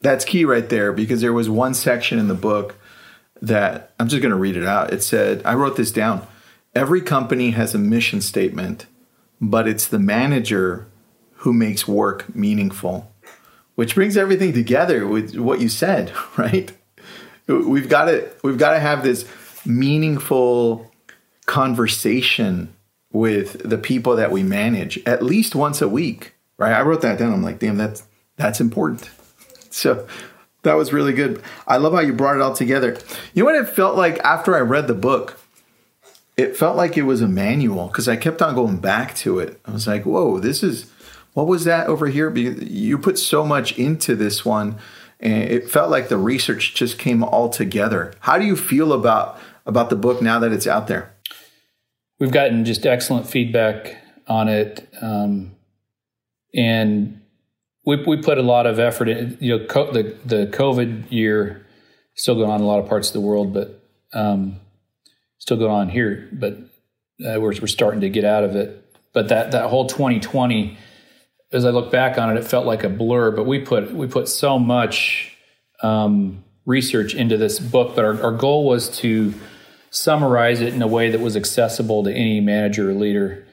that's 0.00 0.24
key 0.24 0.44
right 0.44 0.68
there 0.68 0.92
because 0.92 1.20
there 1.22 1.32
was 1.32 1.48
one 1.48 1.74
section 1.74 2.18
in 2.18 2.28
the 2.28 2.34
book 2.34 2.76
that 3.40 3.92
I'm 3.98 4.08
just 4.08 4.22
going 4.22 4.30
to 4.30 4.38
read 4.38 4.56
it 4.56 4.64
out. 4.64 4.92
It 4.92 5.02
said, 5.02 5.42
I 5.44 5.54
wrote 5.54 5.76
this 5.76 5.90
down. 5.90 6.26
Every 6.74 7.00
company 7.00 7.50
has 7.50 7.74
a 7.74 7.78
mission 7.78 8.20
statement, 8.20 8.86
but 9.40 9.66
it's 9.66 9.86
the 9.86 9.98
manager 9.98 10.86
who 11.44 11.52
makes 11.52 11.86
work 11.86 12.34
meaningful. 12.34 13.12
Which 13.74 13.94
brings 13.94 14.16
everything 14.16 14.54
together 14.54 15.06
with 15.06 15.36
what 15.36 15.60
you 15.60 15.68
said, 15.68 16.10
right? 16.38 16.72
We've 17.46 17.88
got 17.88 18.06
to 18.06 18.30
we've 18.42 18.56
got 18.56 18.72
to 18.72 18.80
have 18.80 19.02
this 19.02 19.26
meaningful 19.66 20.90
conversation 21.44 22.74
with 23.12 23.68
the 23.68 23.76
people 23.76 24.16
that 24.16 24.32
we 24.32 24.42
manage 24.42 24.98
at 25.06 25.22
least 25.22 25.54
once 25.54 25.82
a 25.82 25.88
week, 25.88 26.32
right? 26.56 26.72
I 26.72 26.80
wrote 26.80 27.02
that 27.02 27.18
down. 27.18 27.34
I'm 27.34 27.42
like, 27.42 27.58
damn, 27.58 27.76
that's 27.76 28.02
that's 28.36 28.60
important. 28.60 29.10
So 29.74 30.06
that 30.62 30.74
was 30.74 30.92
really 30.92 31.12
good. 31.12 31.42
I 31.66 31.78
love 31.78 31.94
how 31.94 31.98
you 31.98 32.12
brought 32.12 32.36
it 32.36 32.40
all 32.40 32.54
together. 32.54 32.96
You 33.34 33.42
know 33.42 33.50
what 33.50 33.56
it 33.60 33.68
felt 33.68 33.96
like 33.96 34.20
after 34.20 34.54
I 34.54 34.60
read 34.60 34.86
the 34.86 34.94
book? 34.94 35.40
It 36.36 36.56
felt 36.56 36.76
like 36.76 36.96
it 36.96 37.02
was 37.02 37.20
a 37.20 37.26
manual 37.26 37.88
because 37.88 38.06
I 38.06 38.14
kept 38.14 38.40
on 38.40 38.54
going 38.54 38.76
back 38.76 39.16
to 39.16 39.40
it. 39.40 39.58
I 39.64 39.72
was 39.72 39.88
like, 39.88 40.06
whoa, 40.06 40.38
this 40.38 40.62
is 40.62 40.92
what 41.34 41.46
was 41.46 41.64
that 41.64 41.88
over 41.88 42.06
here? 42.06 42.34
You 42.34 42.96
put 42.96 43.18
so 43.18 43.44
much 43.44 43.76
into 43.78 44.16
this 44.16 44.44
one, 44.44 44.78
and 45.20 45.42
it 45.42 45.68
felt 45.68 45.90
like 45.90 46.08
the 46.08 46.16
research 46.16 46.74
just 46.74 46.98
came 46.98 47.22
all 47.22 47.48
together. 47.48 48.14
How 48.20 48.38
do 48.38 48.44
you 48.46 48.56
feel 48.56 48.92
about 48.92 49.38
about 49.66 49.90
the 49.90 49.96
book 49.96 50.22
now 50.22 50.38
that 50.38 50.52
it's 50.52 50.66
out 50.66 50.86
there? 50.86 51.12
We've 52.20 52.30
gotten 52.30 52.64
just 52.64 52.86
excellent 52.86 53.28
feedback 53.28 53.96
on 54.28 54.48
it, 54.48 54.88
um, 55.02 55.56
and 56.54 57.20
we 57.84 57.96
we 58.04 58.22
put 58.22 58.38
a 58.38 58.42
lot 58.42 58.66
of 58.66 58.78
effort 58.78 59.08
in. 59.08 59.36
You 59.40 59.58
know, 59.58 59.66
co- 59.66 59.92
the 59.92 60.16
the 60.24 60.46
COVID 60.46 61.10
year 61.10 61.66
still 62.14 62.36
going 62.36 62.50
on 62.50 62.60
in 62.60 62.64
a 62.64 62.68
lot 62.68 62.78
of 62.78 62.88
parts 62.88 63.08
of 63.08 63.14
the 63.14 63.20
world, 63.20 63.52
but 63.52 63.80
um, 64.12 64.60
still 65.38 65.56
going 65.56 65.72
on 65.72 65.88
here. 65.88 66.28
But 66.32 66.58
uh, 67.24 67.40
we're 67.40 67.54
we're 67.60 67.66
starting 67.66 68.02
to 68.02 68.08
get 68.08 68.24
out 68.24 68.44
of 68.44 68.54
it. 68.54 68.80
But 69.12 69.28
that 69.28 69.50
that 69.50 69.68
whole 69.68 69.86
2020, 69.86 70.78
as 71.54 71.64
I 71.64 71.70
look 71.70 71.90
back 71.90 72.18
on 72.18 72.36
it, 72.36 72.38
it 72.38 72.44
felt 72.44 72.66
like 72.66 72.84
a 72.84 72.88
blur. 72.88 73.30
But 73.30 73.44
we 73.44 73.60
put 73.60 73.92
we 73.92 74.06
put 74.06 74.28
so 74.28 74.58
much 74.58 75.36
um, 75.82 76.44
research 76.66 77.14
into 77.14 77.36
this 77.36 77.58
book. 77.58 77.94
But 77.94 78.04
our, 78.04 78.22
our 78.22 78.32
goal 78.32 78.66
was 78.66 78.88
to 78.98 79.32
summarize 79.90 80.60
it 80.60 80.74
in 80.74 80.82
a 80.82 80.88
way 80.88 81.10
that 81.10 81.20
was 81.20 81.36
accessible 81.36 82.04
to 82.04 82.12
any 82.12 82.40
manager 82.40 82.90
or 82.90 82.94
leader, 82.94 83.46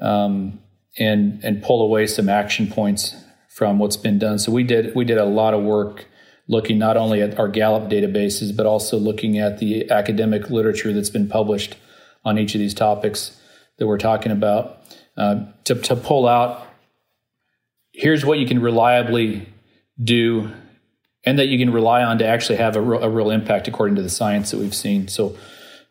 um, 0.00 0.60
and 0.98 1.42
and 1.42 1.62
pull 1.62 1.82
away 1.82 2.06
some 2.06 2.28
action 2.28 2.68
points 2.68 3.14
from 3.48 3.78
what's 3.78 3.96
been 3.96 4.18
done. 4.18 4.38
So 4.38 4.52
we 4.52 4.62
did 4.62 4.94
we 4.94 5.04
did 5.04 5.18
a 5.18 5.24
lot 5.24 5.52
of 5.52 5.62
work 5.62 6.06
looking 6.48 6.78
not 6.78 6.96
only 6.96 7.20
at 7.20 7.38
our 7.38 7.48
Gallup 7.48 7.90
databases, 7.90 8.56
but 8.56 8.66
also 8.66 8.96
looking 8.98 9.38
at 9.38 9.58
the 9.58 9.90
academic 9.90 10.48
literature 10.48 10.92
that's 10.92 11.10
been 11.10 11.28
published 11.28 11.76
on 12.24 12.38
each 12.38 12.54
of 12.54 12.58
these 12.58 12.72
topics 12.72 13.38
that 13.76 13.86
we're 13.86 13.98
talking 13.98 14.32
about 14.32 14.78
uh, 15.16 15.44
to, 15.64 15.74
to 15.74 15.94
pull 15.94 16.26
out 16.26 16.67
here's 17.98 18.24
what 18.24 18.38
you 18.38 18.46
can 18.46 18.62
reliably 18.62 19.46
do 20.02 20.50
and 21.24 21.38
that 21.38 21.48
you 21.48 21.58
can 21.58 21.72
rely 21.72 22.04
on 22.04 22.18
to 22.18 22.24
actually 22.24 22.56
have 22.56 22.76
a, 22.76 22.80
real, 22.80 23.02
a 23.02 23.10
real 23.10 23.30
impact 23.30 23.66
according 23.66 23.96
to 23.96 24.02
the 24.02 24.08
science 24.08 24.52
that 24.52 24.58
we've 24.58 24.74
seen. 24.74 25.08
So 25.08 25.36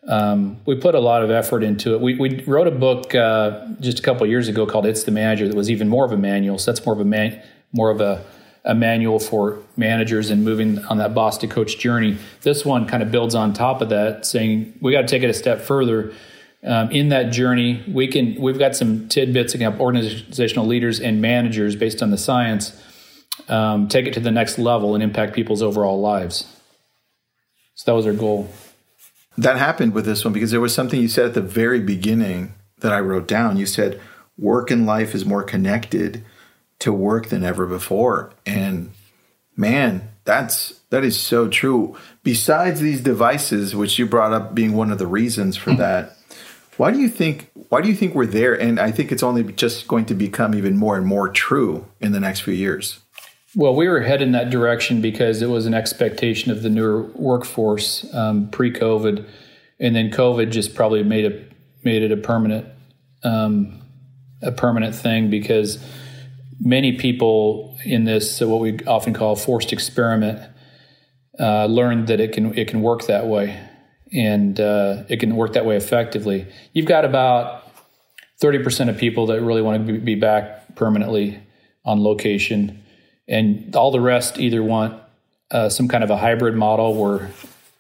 um, 0.08 0.58
we 0.66 0.76
put 0.76 0.96
a 0.96 1.02
lot 1.02 1.22
of 1.22 1.30
effort 1.30 1.64
into 1.64 1.94
it. 1.94 2.00
We, 2.00 2.16
we 2.16 2.42
wrote 2.46 2.66
a 2.66 2.72
book 2.72 3.14
uh, 3.14 3.68
just 3.82 4.00
a 4.00 4.02
couple 4.02 4.26
years 4.26 4.48
ago 4.48 4.66
called 4.66 4.86
"It's 4.86 5.04
the 5.04 5.12
Manager" 5.12 5.50
that 5.50 5.56
was 5.56 5.70
even 5.70 5.90
more 5.90 6.06
of 6.06 6.14
a 6.14 6.18
manual. 6.18 6.58
So 6.58 6.72
that's 6.72 6.86
more 6.86 6.94
of 6.94 7.02
a 7.02 7.06
man, 7.06 7.44
more 7.74 7.90
of 7.90 8.00
a, 8.00 8.24
a 8.64 8.74
manual 8.74 9.20
for 9.20 9.62
managers 9.76 10.30
and 10.30 10.46
moving 10.46 10.80
on 10.86 11.00
that 11.00 11.14
boss 11.14 11.38
to 11.40 11.48
coach 11.48 11.78
journey. 11.78 12.18
This 12.44 12.64
one 12.64 12.88
kind 12.88 13.04
of 13.04 13.12
builds 13.12 13.36
on 13.36 13.52
top 13.52 13.82
of 13.82 13.90
that, 13.90 14.26
saying 14.26 14.78
we 14.80 14.94
got 14.94 15.02
to 15.02 15.08
take 15.08 15.24
it 15.24 15.30
a 15.30 15.34
step 15.34 15.60
further. 15.60 16.14
Um, 16.68 16.92
in 16.92 17.10
that 17.10 17.32
journey, 17.32 17.82
we 17.88 18.08
can 18.08 18.36
we've 18.36 18.60
got 18.60 18.76
some 18.76 19.08
tidbits 19.08 19.54
to 19.54 19.60
help 19.60 19.80
organizational 19.80 20.66
leaders 20.66 21.00
and 21.00 21.22
managers 21.22 21.78
based 21.78 22.04
on 22.04 22.12
the 22.12 22.18
science 22.18 22.78
um, 23.48 23.88
take 23.88 24.06
it 24.06 24.14
to 24.16 24.20
the 24.20 24.32
next 24.32 24.60
level 24.60 24.94
and 24.94 25.02
impact 25.02 25.34
people's 25.34 25.62
overall 25.62 26.02
lives. 26.02 26.46
So 27.76 27.92
that 27.92 27.96
was 27.96 28.06
our 28.06 28.14
goal. 28.14 28.50
That 29.38 29.58
happened 29.58 29.94
with 29.94 30.06
this 30.06 30.26
one 30.26 30.34
because 30.34 30.52
there 30.52 30.60
was 30.60 30.74
something 30.74 31.00
you 31.00 31.08
said 31.08 31.28
at 31.28 31.34
the 31.36 31.42
very 31.42 31.80
beginning 31.80 32.54
that 32.80 32.92
I 32.92 33.00
wrote 33.00 33.28
down. 33.28 33.58
You 33.58 33.66
said 33.66 34.02
work 34.38 34.70
and 34.70 34.86
life 34.86 35.16
is 35.16 35.26
more 35.26 35.44
connected 35.44 36.26
to 36.80 36.92
work 36.92 37.28
than 37.28 37.44
ever 37.44 37.66
before. 37.66 38.34
And 38.46 38.92
man, 39.56 40.10
that's 40.26 40.82
that 40.90 41.04
is 41.04 41.20
so 41.20 41.48
true. 41.48 41.96
Besides 42.24 42.82
these 42.82 43.00
devices, 43.00 43.76
which 43.76 43.98
you 43.98 44.06
brought 44.06 44.34
up 44.34 44.54
being 44.54 44.74
one 44.74 44.92
of 44.92 45.00
the 45.00 45.08
reasons 45.08 45.56
for 45.56 45.70
mm-hmm. 45.70 45.80
that, 45.80 46.17
why 46.78 46.92
do 46.92 47.00
you 47.00 47.10
think 47.10 47.50
why 47.70 47.82
do 47.82 47.90
you 47.90 47.96
think 47.96 48.16
we're 48.16 48.26
there? 48.26 48.54
And 48.54 48.80
I 48.80 48.92
think 48.92 49.12
it's 49.12 49.24
only 49.24 49.44
just 49.54 49.88
going 49.88 50.06
to 50.06 50.14
become 50.14 50.56
even 50.56 50.78
more 50.78 50.96
and 50.96 51.06
more 51.06 51.28
true 51.28 51.86
in 52.00 52.14
the 52.14 52.20
next 52.20 52.42
few 52.42 52.54
years. 52.54 53.00
Well, 53.56 53.76
we 53.76 53.88
were 53.88 54.02
heading 54.02 54.32
that 54.34 54.50
direction 54.50 55.02
because 55.02 55.42
it 55.42 55.50
was 55.50 55.66
an 55.66 55.74
expectation 55.74 56.52
of 56.52 56.62
the 56.62 56.70
newer 56.70 57.04
workforce 57.16 58.06
um, 58.14 58.50
pre-COVID, 58.50 59.28
and 59.80 59.96
then 59.96 60.12
COVID 60.12 60.52
just 60.52 60.76
probably 60.76 61.04
made 61.04 61.26
it 61.26 61.52
made 61.84 62.04
it 62.04 62.12
a 62.12 62.18
permanent 62.18 62.68
um, 63.24 63.82
a 64.42 64.52
permanent 64.52 64.96
thing 64.96 65.30
because 65.30 65.84
many 66.60 66.98
people 66.98 67.78
in 67.84 68.04
this 68.04 68.40
what 68.42 68.60
we 68.60 68.80
often 68.86 69.14
call 69.14 69.36
forced 69.36 69.74
experiment 69.74 70.40
uh, 71.40 71.66
learned 71.66 72.08
that 72.08 72.20
it 72.20 72.32
can 72.34 72.58
it 72.58 72.68
can 72.68 72.82
work 72.82 73.08
that 73.08 73.28
way 73.28 73.67
and 74.14 74.60
uh, 74.60 75.04
it 75.10 75.20
can 75.20 75.36
work 75.36 75.54
that 75.54 75.66
way 75.66 75.76
effectively. 75.76 76.48
You've 76.74 76.86
got 76.86 77.06
about 77.06 77.72
thirty 78.38 78.60
percent 78.60 78.90
of 78.90 78.98
people 78.98 79.28
that 79.28 79.42
really 79.42 79.62
want 79.62 79.88
to 79.88 80.00
be 80.00 80.16
back 80.16 80.76
permanently 80.76 81.40
on 81.86 82.04
location, 82.04 82.84
and 83.28 83.76
all 83.76 83.92
the 83.92 84.02
rest 84.02 84.40
either 84.40 84.64
want 84.64 85.02
uh, 85.52 85.70
some 85.70 85.88
kind 85.88 86.04
of 86.04 86.10
a 86.10 86.18
hybrid 86.18 86.56
model 86.56 86.94
where 86.96 87.32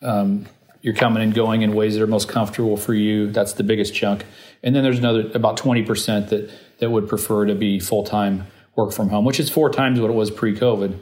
um, 0.01 0.47
you're 0.81 0.93
coming 0.93 1.23
and 1.23 1.33
going 1.33 1.61
in 1.61 1.73
ways 1.73 1.95
that 1.95 2.03
are 2.03 2.07
most 2.07 2.29
comfortable 2.29 2.77
for 2.77 2.93
you. 2.93 3.31
That's 3.31 3.53
the 3.53 3.63
biggest 3.63 3.93
chunk, 3.93 4.25
and 4.63 4.75
then 4.75 4.83
there's 4.83 4.99
another 4.99 5.29
about 5.33 5.57
twenty 5.57 5.83
percent 5.83 6.29
that 6.29 6.49
that 6.79 6.89
would 6.89 7.07
prefer 7.07 7.45
to 7.45 7.55
be 7.55 7.79
full 7.79 8.03
time 8.03 8.47
work 8.75 8.93
from 8.93 9.09
home, 9.09 9.25
which 9.25 9.39
is 9.39 9.49
four 9.49 9.69
times 9.71 9.99
what 9.99 10.09
it 10.09 10.13
was 10.13 10.31
pre 10.31 10.55
COVID. 10.55 10.97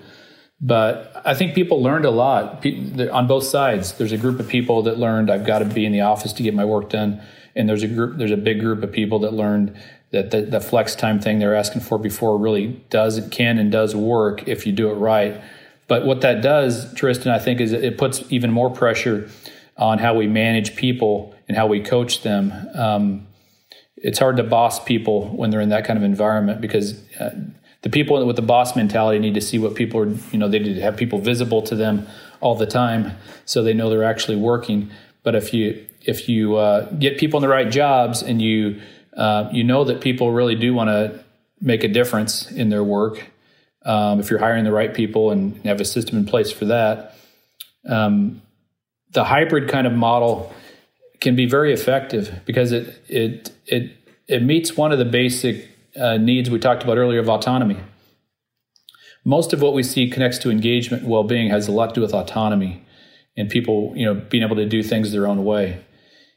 But 0.62 1.22
I 1.26 1.34
think 1.34 1.54
people 1.54 1.84
learned 1.84 2.06
a 2.06 2.12
lot 2.12 2.66
on 3.12 3.28
both 3.28 3.44
sides. 3.44 3.94
There's 3.94 4.14
a 4.14 4.18
group 4.18 4.40
of 4.40 4.48
people 4.48 4.84
that 4.84 4.98
learned 4.98 5.30
I've 5.30 5.46
got 5.46 5.60
to 5.60 5.66
be 5.66 5.86
in 5.86 5.92
the 5.92 6.02
office 6.02 6.32
to 6.34 6.44
get 6.44 6.54
my 6.54 6.66
work 6.66 6.90
done, 6.90 7.22
and 7.56 7.68
there's 7.68 7.84
a 7.84 7.88
group, 7.88 8.18
there's 8.18 8.32
a 8.32 8.38
big 8.38 8.60
group 8.62 8.82
of 8.82 8.92
people 8.92 9.20
that 9.20 9.34
learned 9.34 9.78
that 10.12 10.32
the, 10.32 10.42
the 10.42 10.62
flex 10.62 10.96
time 10.96 11.20
thing 11.20 11.40
they're 11.40 11.56
asking 11.56 11.82
for 11.82 11.98
before 11.98 12.38
really 12.38 12.68
does 12.90 13.22
can 13.32 13.58
and 13.58 13.72
does 13.72 13.96
work 13.96 14.48
if 14.48 14.66
you 14.66 14.72
do 14.72 14.90
it 14.90 14.94
right. 14.94 15.42
But 15.88 16.06
what 16.06 16.22
that 16.22 16.42
does, 16.42 16.94
Tristan, 16.94 17.32
I 17.32 17.40
think, 17.40 17.60
is 17.60 17.74
it 17.74 17.98
puts 17.98 18.24
even 18.32 18.52
more 18.52 18.70
pressure 18.70 19.30
on 19.78 20.00
how 20.00 20.14
we 20.14 20.26
manage 20.26 20.76
people 20.76 21.36
and 21.48 21.58
how 21.58 21.68
we 21.68 21.82
coach 21.82 22.24
them. 22.24 22.54
Um, 22.74 23.28
it's 23.98 24.20
hard 24.20 24.38
to 24.38 24.44
boss 24.44 24.84
people 24.84 25.28
when 25.36 25.50
they're 25.50 25.62
in 25.62 25.70
that 25.70 25.86
kind 25.86 25.98
of 25.98 26.04
environment 26.04 26.62
because 26.62 27.04
uh, 27.20 27.32
the 27.86 27.92
people 27.92 28.26
with 28.26 28.36
the 28.36 28.42
boss 28.42 28.76
mentality 28.76 29.20
need 29.20 29.36
to 29.36 29.42
see 29.42 29.60
what 29.60 29.76
people 29.76 30.00
are, 30.00 30.08
you 30.32 30.40
know, 30.40 30.50
they 30.50 30.58
need 30.58 30.74
to 30.74 30.82
have 30.82 30.98
people 30.98 31.20
visible 31.20 31.62
to 31.62 31.76
them 31.76 32.08
all 32.42 32.56
the 32.56 32.66
time, 32.66 33.12
so 33.46 33.62
they 33.62 33.76
know 33.76 33.92
they're 33.92 34.04
actually 34.04 34.38
working. 34.38 34.90
But 35.22 35.36
if 35.36 35.54
you 35.54 35.86
if 36.02 36.28
you 36.28 36.56
uh, 36.56 36.90
get 36.94 37.20
people 37.20 37.38
in 37.38 37.44
the 37.44 37.48
right 37.48 37.70
jobs 37.70 38.24
and 38.24 38.42
you 38.42 38.82
uh, 39.16 39.50
you 39.52 39.64
know 39.64 39.84
that 39.84 40.02
people 40.02 40.32
really 40.32 40.56
do 40.56 40.74
want 40.74 40.90
to 40.90 41.24
make 41.62 41.84
a 41.84 41.88
difference 41.88 42.50
in 42.50 42.70
their 42.70 42.84
work, 42.84 43.24
um, 43.84 44.20
if 44.20 44.32
you're 44.32 44.40
hiring 44.40 44.64
the 44.64 44.72
right 44.72 44.92
people 44.92 45.30
and 45.30 45.64
have 45.64 45.80
a 45.80 45.86
system 45.86 46.18
in 46.18 46.26
place 46.26 46.52
for 46.52 46.66
that, 46.66 47.16
um, 47.88 48.42
the 49.12 49.26
hybrid 49.26 49.70
kind 49.70 49.86
of 49.86 49.94
model 49.94 50.52
can 51.22 51.36
be 51.36 51.46
very 51.46 51.72
effective 51.72 52.42
because 52.46 52.72
it 52.72 53.00
it 53.08 53.52
it 53.68 53.92
it 54.28 54.42
meets 54.42 54.76
one 54.76 54.92
of 54.92 54.98
the 54.98 55.06
basic 55.06 55.70
uh, 56.00 56.18
needs 56.18 56.50
we 56.50 56.60
talked 56.60 56.84
about 56.84 56.98
earlier 56.98 57.20
of 57.20 57.30
autonomy. 57.30 57.78
Most 59.24 59.54
of 59.54 59.62
what 59.62 59.74
we 59.74 59.82
see 59.82 60.10
connects 60.10 60.38
to 60.40 60.52
engagement 60.52 61.04
and 61.04 61.12
well-being 61.12 61.50
has 61.50 61.68
a 61.68 61.72
lot 61.72 61.90
to 61.90 61.96
do 61.96 62.02
with 62.02 62.14
autonomy 62.14 62.86
and 63.36 63.50
people, 63.50 63.92
you 63.96 64.06
know, 64.06 64.14
being 64.14 64.44
able 64.44 64.56
to 64.56 64.66
do 64.66 64.84
things 64.84 65.12
their 65.12 65.28
own 65.28 65.44
way. 65.44 65.84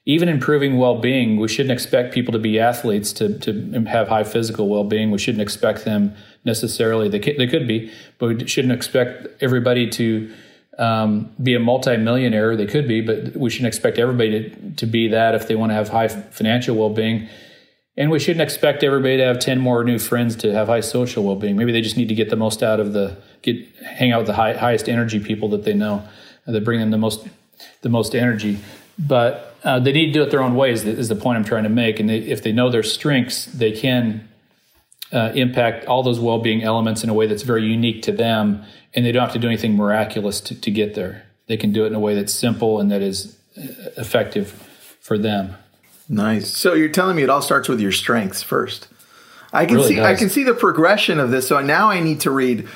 Even 0.06 0.28
improving 0.28 0.78
well-being, 0.78 1.38
we 1.38 1.48
shouldn't 1.48 1.72
expect 1.72 2.14
people 2.14 2.32
to 2.32 2.38
be 2.38 2.59
athletes 2.59 3.12
to, 3.12 3.38
to 3.40 3.84
have 3.84 4.09
high 4.09 4.24
physical 4.24 4.68
well-being. 4.68 5.11
We 5.11 5.18
shouldn't 5.18 5.42
expect 5.42 5.84
them 5.84 6.14
necessarily. 6.44 7.11
They, 7.11 7.18
they 7.18 7.46
could 7.46 7.68
be, 7.68 7.92
but 8.16 8.28
we 8.28 8.46
shouldn't 8.46 8.72
expect 8.72 9.26
everybody 9.42 9.90
to 9.90 10.34
um, 10.78 11.30
be 11.42 11.54
a 11.54 11.61
multimillionaire. 11.61 12.56
They 12.56 12.66
could 12.66 12.88
be, 12.88 13.02
but 13.02 13.36
we 13.36 13.50
shouldn't 13.50 13.68
expect 13.68 13.98
everybody 13.98 14.48
to, 14.48 14.70
to 14.76 14.86
be 14.86 15.09
that 15.09 15.34
if 15.34 15.46
they 15.46 15.56
want 15.56 15.70
to 15.70 15.74
have 15.74 15.90
high 15.90 16.09
financial 16.09 16.74
well-being 16.74 17.28
and 17.99 18.12
we 18.12 18.20
shouldn't 18.20 18.42
expect 18.42 18.84
everybody 18.84 19.16
to 19.16 19.24
have 19.24 19.40
10 19.40 19.59
more 19.59 19.82
new 19.82 19.99
friends 19.99 20.36
to 20.36 20.53
have 20.53 20.68
high 20.68 20.80
social 20.80 21.24
well-being. 21.24 21.57
Maybe 21.57 21.72
they 21.72 21.80
just 21.80 21.96
need 21.96 22.09
to 22.09 22.14
get 22.14 22.30
the 22.30 22.36
most 22.36 22.62
out 22.62 22.78
of 22.78 22.92
the 22.92 23.18
get 23.42 23.57
hang 23.84 24.12
out 24.12 24.18
with 24.18 24.28
the 24.28 24.34
high, 24.34 24.53
highest 24.53 24.88
energy 24.88 25.18
people 25.18 25.49
that 25.49 25.64
they 25.64 25.74
know 25.74 26.09
that 26.46 26.64
bring 26.64 26.78
them 26.78 26.92
the 26.92 26.99
most 26.99 27.26
the 27.82 27.88
most 27.88 28.14
energy. 28.14 28.61
But 29.01 29.57
uh, 29.64 29.80
they 29.80 29.90
need 29.90 30.07
to 30.07 30.12
do 30.12 30.22
it 30.22 30.30
their 30.30 30.42
own 30.42 30.55
ways 30.55 30.84
is 30.84 31.09
the 31.09 31.16
point 31.16 31.38
i'm 31.38 31.44
trying 31.44 31.64
to 31.64 31.68
make. 31.68 31.99
And 31.99 32.09
they, 32.09 32.18
if 32.18 32.40
they 32.40 32.53
know 32.53 32.70
their 32.70 32.84
strengths 32.84 33.46
they 33.46 33.72
can 33.72 34.28
uh, 35.12 35.32
impact 35.34 35.86
all 35.86 36.05
those 36.05 36.20
well-being 36.20 36.62
elements 36.62 37.03
in 37.03 37.11
a 37.11 37.14
way 37.14 37.26
that's 37.26 37.42
very 37.42 37.64
unique 37.64 38.03
to 38.03 38.12
them 38.12 38.64
and 38.94 39.05
they 39.05 39.11
don't 39.11 39.24
have 39.24 39.32
to 39.32 39.40
do 39.40 39.49
anything 39.49 39.74
miraculous 39.74 40.40
to, 40.42 40.61
to 40.61 40.70
get 40.70 40.94
there. 40.94 41.24
They 41.49 41.57
can 41.57 41.72
do 41.72 41.82
it 41.82 41.88
in 41.88 41.94
a 41.96 42.01
way 42.01 42.14
that's 42.14 42.32
simple 42.32 42.78
and 42.78 42.92
that 42.92 43.03
is 43.03 43.36
uh, 43.57 43.90
effective 43.96 44.53
for 45.01 45.18
them 45.18 45.57
Nice. 46.09 46.56
So 46.56 46.74
you're 46.74 46.88
telling 46.88 47.16
me 47.16 47.22
it 47.22 47.30
all 47.30 47.42
starts 47.42 47.68
with 47.68 47.80
your 47.80 47.92
strengths 47.92 48.42
first. 48.42 48.88
I 49.52 49.66
can 49.66 49.76
really 49.76 49.88
see 49.88 49.96
does. 49.96 50.06
I 50.06 50.14
can 50.14 50.28
see 50.28 50.44
the 50.44 50.54
progression 50.54 51.20
of 51.20 51.30
this. 51.30 51.48
So 51.48 51.61
now 51.61 51.90
I 51.90 52.00
need 52.00 52.20
to 52.20 52.30
read 52.30 52.68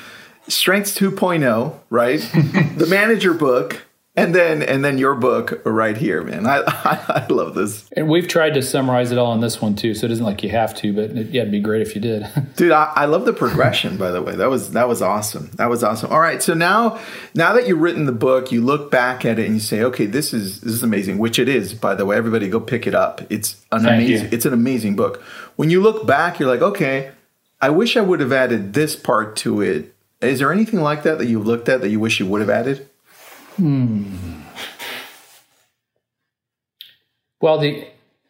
Strengths 0.47 0.97
2.0, 0.97 1.79
right? 1.89 2.19
the 2.77 2.87
manager 2.87 3.33
book, 3.33 3.85
and 4.15 4.35
then 4.35 4.61
and 4.61 4.85
then 4.85 4.99
your 4.99 5.15
book 5.15 5.61
right 5.65 5.97
here, 5.97 6.21
man. 6.23 6.45
I, 6.45 6.57
I, 6.67 7.23
I 7.23 7.27
love 7.27 7.55
this. 7.55 7.89
And 7.95 8.07
we've 8.07 8.27
tried 8.27 8.53
to 8.53 8.61
summarize 8.61 9.11
it 9.11 9.17
all 9.17 9.33
in 9.33 9.41
this 9.41 9.59
one 9.61 9.75
too, 9.75 9.95
so 9.95 10.05
it 10.05 10.11
isn't 10.11 10.25
like 10.25 10.43
you 10.43 10.49
have 10.49 10.75
to, 10.77 10.93
but 10.93 11.11
it, 11.11 11.29
yeah, 11.29 11.41
it'd 11.41 11.51
be 11.51 11.59
great 11.59 11.81
if 11.81 11.95
you 11.95 12.01
did. 12.01 12.27
Dude, 12.55 12.71
I, 12.71 12.91
I 12.95 13.05
love 13.05 13.25
the 13.25 13.33
progression. 13.33 13.97
by 13.97 14.11
the 14.11 14.21
way, 14.21 14.35
that 14.35 14.49
was 14.49 14.71
that 14.71 14.87
was 14.87 15.01
awesome. 15.01 15.49
That 15.55 15.69
was 15.69 15.83
awesome. 15.83 16.11
All 16.11 16.19
right, 16.19 16.43
so 16.43 16.53
now 16.53 16.99
now 17.33 17.53
that 17.53 17.67
you've 17.67 17.81
written 17.81 18.05
the 18.05 18.11
book, 18.11 18.51
you 18.51 18.61
look 18.61 18.91
back 18.91 19.25
at 19.25 19.39
it 19.39 19.45
and 19.45 19.55
you 19.55 19.61
say, 19.61 19.81
okay, 19.81 20.05
this 20.05 20.31
is 20.31 20.61
this 20.61 20.73
is 20.73 20.83
amazing. 20.83 21.17
Which 21.17 21.39
it 21.39 21.49
is, 21.49 21.73
by 21.73 21.95
the 21.95 22.05
way. 22.05 22.15
Everybody, 22.15 22.49
go 22.49 22.59
pick 22.59 22.85
it 22.85 22.93
up. 22.93 23.21
It's 23.31 23.63
an 23.71 23.81
Thank 23.81 24.03
amazing. 24.03 24.25
You. 24.25 24.29
It's 24.31 24.45
an 24.45 24.53
amazing 24.53 24.95
book. 24.95 25.21
When 25.55 25.71
you 25.71 25.81
look 25.81 26.05
back, 26.05 26.39
you're 26.39 26.49
like, 26.49 26.61
okay, 26.61 27.11
I 27.59 27.71
wish 27.71 27.97
I 27.97 28.01
would 28.01 28.19
have 28.19 28.31
added 28.31 28.73
this 28.73 28.95
part 28.95 29.35
to 29.37 29.61
it. 29.61 29.95
Is 30.21 30.39
there 30.39 30.51
anything 30.51 30.81
like 30.81 31.03
that 31.03 31.17
that 31.17 31.25
you 31.25 31.39
looked 31.39 31.67
at 31.67 31.81
that 31.81 31.89
you 31.89 31.99
wish 31.99 32.19
you 32.19 32.27
would 32.27 32.41
have 32.41 32.49
added? 32.49 32.89
Hmm. 33.55 34.41
Well, 37.41 37.59
the 37.59 37.87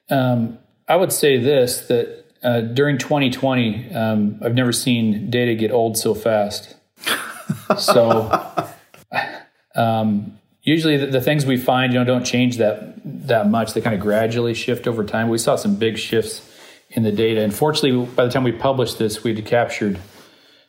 um, 0.09 0.57
I 0.87 0.95
would 0.95 1.11
say 1.13 1.37
this 1.37 1.87
that 1.87 2.25
uh, 2.43 2.61
during 2.61 2.97
2020, 2.97 3.93
um, 3.93 4.39
I've 4.43 4.53
never 4.53 4.73
seen 4.73 5.29
data 5.29 5.55
get 5.55 5.71
old 5.71 5.97
so 5.97 6.13
fast. 6.13 6.75
so 7.77 8.31
um, 9.75 10.39
usually 10.61 10.97
the, 10.97 11.05
the, 11.07 11.21
things 11.21 11.45
we 11.45 11.57
find, 11.57 11.93
you 11.93 11.99
know, 11.99 12.05
don't 12.05 12.25
change 12.25 12.57
that 12.57 12.95
that 13.27 13.49
much. 13.49 13.73
They 13.73 13.81
kind 13.81 13.95
of 13.95 14.01
gradually 14.01 14.53
shift 14.53 14.87
over 14.87 15.03
time. 15.03 15.29
We 15.29 15.37
saw 15.37 15.55
some 15.55 15.75
big 15.75 15.97
shifts 15.97 16.49
in 16.89 17.03
the 17.03 17.11
data. 17.11 17.41
Unfortunately, 17.41 18.05
by 18.05 18.25
the 18.25 18.31
time 18.31 18.43
we 18.43 18.51
published 18.51 18.99
this, 18.99 19.23
we'd 19.23 19.45
captured, 19.45 19.99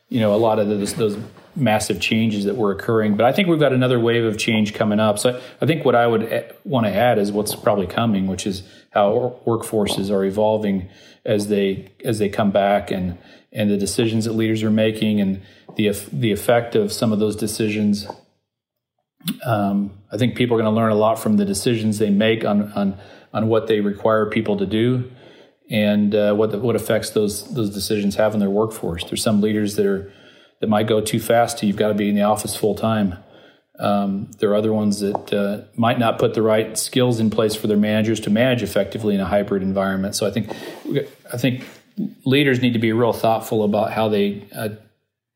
you 0.07 0.19
know, 0.19 0.33
a 0.33 0.37
lot 0.37 0.59
of 0.59 0.67
those, 0.67 0.93
those 0.93 1.17
massive 1.55 1.99
changes 1.99 2.45
that 2.45 2.55
were 2.55 2.71
occurring. 2.71 3.15
But 3.15 3.25
I 3.25 3.31
think 3.31 3.47
we've 3.47 3.59
got 3.59 3.73
another 3.73 3.99
wave 3.99 4.23
of 4.23 4.37
change 4.37 4.73
coming 4.73 4.99
up. 4.99 5.19
So 5.19 5.41
I 5.61 5.65
think 5.65 5.85
what 5.85 5.95
I 5.95 6.07
would 6.07 6.55
want 6.63 6.85
to 6.85 6.93
add 6.93 7.17
is 7.17 7.31
what's 7.31 7.55
probably 7.55 7.87
coming, 7.87 8.27
which 8.27 8.45
is 8.45 8.63
how 8.91 9.39
workforces 9.45 10.11
are 10.11 10.23
evolving 10.23 10.89
as 11.25 11.47
they 11.47 11.91
as 12.03 12.19
they 12.19 12.29
come 12.29 12.51
back 12.51 12.91
and 12.91 13.17
and 13.51 13.69
the 13.71 13.77
decisions 13.77 14.25
that 14.25 14.33
leaders 14.33 14.63
are 14.63 14.71
making 14.71 15.21
and 15.21 15.41
the 15.75 15.89
the 16.11 16.31
effect 16.31 16.75
of 16.75 16.91
some 16.91 17.11
of 17.11 17.19
those 17.19 17.35
decisions. 17.35 18.07
Um, 19.43 19.91
I 20.11 20.17
think 20.17 20.35
people 20.35 20.55
are 20.55 20.61
going 20.61 20.71
to 20.71 20.79
learn 20.79 20.91
a 20.91 20.95
lot 20.95 21.17
from 21.17 21.37
the 21.37 21.45
decisions 21.45 21.97
they 21.97 22.09
make 22.09 22.45
on 22.45 22.71
on 22.73 22.97
on 23.33 23.47
what 23.47 23.67
they 23.67 23.79
require 23.79 24.29
people 24.29 24.57
to 24.57 24.65
do 24.65 25.11
and 25.69 26.13
uh, 26.13 26.33
what 26.33 26.51
the, 26.51 26.59
what 26.59 26.75
effects 26.75 27.09
those 27.11 27.53
those 27.53 27.69
decisions 27.69 28.15
have 28.15 28.33
on 28.33 28.39
their 28.39 28.49
workforce. 28.49 29.03
There's 29.03 29.23
some 29.23 29.41
leaders 29.41 29.75
that 29.75 29.85
are 29.85 30.11
that 30.61 30.67
might 30.67 30.87
go 30.87 31.01
too 31.01 31.19
fast 31.19 31.59
to 31.59 31.65
you've 31.65 31.75
got 31.75 31.89
to 31.89 31.93
be 31.93 32.09
in 32.09 32.15
the 32.15 32.23
office 32.23 32.55
full 32.55 32.75
time. 32.75 33.17
Um, 33.77 34.31
there 34.39 34.51
are 34.51 34.55
other 34.55 34.71
ones 34.71 35.01
that 35.01 35.33
uh, 35.33 35.65
might 35.75 35.99
not 35.99 36.17
put 36.17 36.33
the 36.33 36.41
right 36.41 36.77
skills 36.77 37.19
in 37.19 37.29
place 37.29 37.55
for 37.55 37.67
their 37.67 37.77
managers 37.77 38.21
to 38.21 38.29
manage 38.29 38.63
effectively 38.63 39.15
in 39.15 39.21
a 39.21 39.25
hybrid 39.25 39.61
environment. 39.63 40.15
So 40.15 40.25
I 40.25 40.31
think 40.31 40.49
I 41.33 41.37
think 41.37 41.65
leaders 42.25 42.61
need 42.61 42.73
to 42.73 42.79
be 42.79 42.93
real 42.93 43.13
thoughtful 43.13 43.63
about 43.63 43.91
how 43.91 44.07
they 44.07 44.47
uh, 44.55 44.69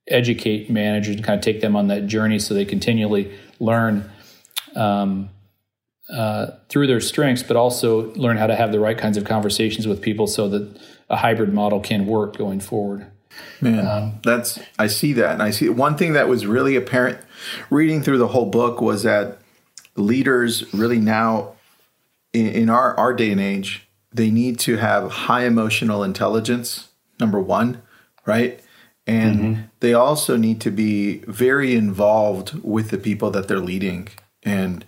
educate 0.08 0.70
managers 0.70 1.16
and 1.16 1.24
kind 1.24 1.38
of 1.38 1.44
take 1.44 1.62
them 1.62 1.76
on 1.76 1.88
that 1.88 2.08
journey 2.08 2.40
so 2.40 2.54
they 2.54 2.66
continually 2.66 3.38
learn 3.60 4.10
um, 4.76 5.30
uh, 6.10 6.48
through 6.70 6.88
their 6.88 7.02
strengths, 7.02 7.44
but 7.44 7.56
also 7.56 8.14
learn 8.14 8.38
how 8.38 8.48
to 8.48 8.56
have 8.56 8.72
the 8.72 8.80
right 8.80 8.98
kinds 8.98 9.18
of 9.18 9.26
conversations 9.26 9.86
with 9.86 10.02
people 10.02 10.28
so 10.28 10.50
that 10.50 10.80
a 11.10 11.18
hybrid 11.18 11.54
model 11.54 11.80
can 11.80 12.06
work 12.06 12.38
going 12.38 12.60
forward. 12.60 13.06
Man, 13.62 13.88
um, 13.88 14.20
that's 14.24 14.60
I 14.78 14.88
see 14.88 15.14
that, 15.14 15.34
and 15.34 15.44
I 15.44 15.52
see 15.52 15.70
one 15.70 15.98
thing 15.98 16.14
that 16.14 16.28
was 16.28 16.46
really 16.46 16.76
apparent 16.76 17.20
reading 17.70 18.02
through 18.02 18.18
the 18.18 18.30
whole 18.30 18.48
book 18.48 18.82
was 18.82 19.04
that 19.04 19.40
leaders 19.96 20.72
really 20.74 21.00
now 21.00 21.54
in, 22.34 22.48
in 22.48 22.70
our 22.70 22.96
our 22.98 23.14
day 23.14 23.32
and 23.32 23.42
age 23.42 23.88
they 24.12 24.32
need 24.32 24.58
to 24.60 24.78
have 24.78 25.12
high 25.12 25.46
emotional 25.46 26.04
intelligence. 26.04 26.90
Number 27.20 27.40
one, 27.40 27.82
right? 28.26 28.60
And 29.06 29.40
mm-hmm. 29.40 29.62
they 29.82 29.94
also 29.94 30.38
need 30.38 30.62
to 30.62 30.72
be 30.72 31.18
very 31.28 31.76
involved 31.76 32.54
with 32.64 32.90
the 32.92 32.98
people 32.98 33.32
that 33.32 33.48
they're 33.48 33.60
leading, 33.60 34.08
and 34.44 34.86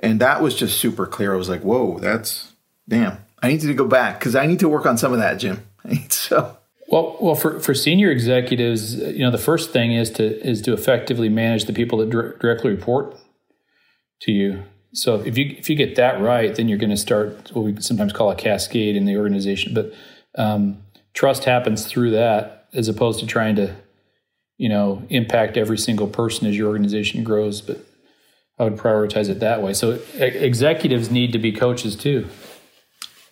and 0.00 0.20
that 0.20 0.42
was 0.42 0.54
just 0.54 0.78
super 0.78 1.06
clear. 1.06 1.34
I 1.34 1.36
was 1.36 1.48
like, 1.48 1.62
whoa, 1.62 1.98
that's 1.98 2.52
damn. 2.88 3.18
I 3.42 3.48
need 3.48 3.60
to 3.62 3.74
go 3.74 3.86
back 3.86 4.18
because 4.18 4.34
I 4.36 4.46
need 4.46 4.60
to 4.60 4.68
work 4.68 4.86
on 4.86 4.96
some 4.96 5.12
of 5.12 5.18
that, 5.18 5.36
Jim. 5.36 5.66
so 6.08 6.56
well, 6.88 7.16
well, 7.20 7.34
for, 7.34 7.60
for 7.60 7.74
senior 7.74 8.10
executives, 8.10 8.96
you 8.96 9.20
know, 9.20 9.30
the 9.30 9.38
first 9.38 9.72
thing 9.72 9.92
is 9.92 10.10
to 10.12 10.46
is 10.46 10.60
to 10.62 10.72
effectively 10.72 11.28
manage 11.28 11.64
the 11.64 11.72
people 11.72 11.98
that 11.98 12.10
directly 12.10 12.70
report 12.70 13.16
to 14.20 14.32
you. 14.32 14.64
So 14.92 15.20
if 15.22 15.38
you 15.38 15.54
if 15.58 15.70
you 15.70 15.76
get 15.76 15.96
that 15.96 16.20
right, 16.20 16.54
then 16.54 16.68
you're 16.68 16.78
going 16.78 16.90
to 16.90 16.96
start 16.96 17.50
what 17.52 17.64
we 17.64 17.80
sometimes 17.80 18.12
call 18.12 18.30
a 18.30 18.36
cascade 18.36 18.96
in 18.96 19.06
the 19.06 19.16
organization. 19.16 19.74
But 19.74 19.92
um, 20.36 20.82
trust 21.14 21.44
happens 21.44 21.86
through 21.86 22.10
that, 22.12 22.68
as 22.72 22.88
opposed 22.88 23.20
to 23.20 23.26
trying 23.26 23.56
to, 23.56 23.74
you 24.58 24.68
know, 24.68 25.02
impact 25.08 25.56
every 25.56 25.78
single 25.78 26.06
person 26.06 26.46
as 26.46 26.56
your 26.56 26.68
organization 26.68 27.24
grows. 27.24 27.60
But 27.60 27.80
I 28.58 28.64
would 28.64 28.76
prioritize 28.76 29.28
it 29.28 29.40
that 29.40 29.62
way. 29.62 29.72
So 29.72 29.98
executives 30.16 31.10
need 31.10 31.32
to 31.32 31.38
be 31.38 31.50
coaches 31.50 31.96
too. 31.96 32.28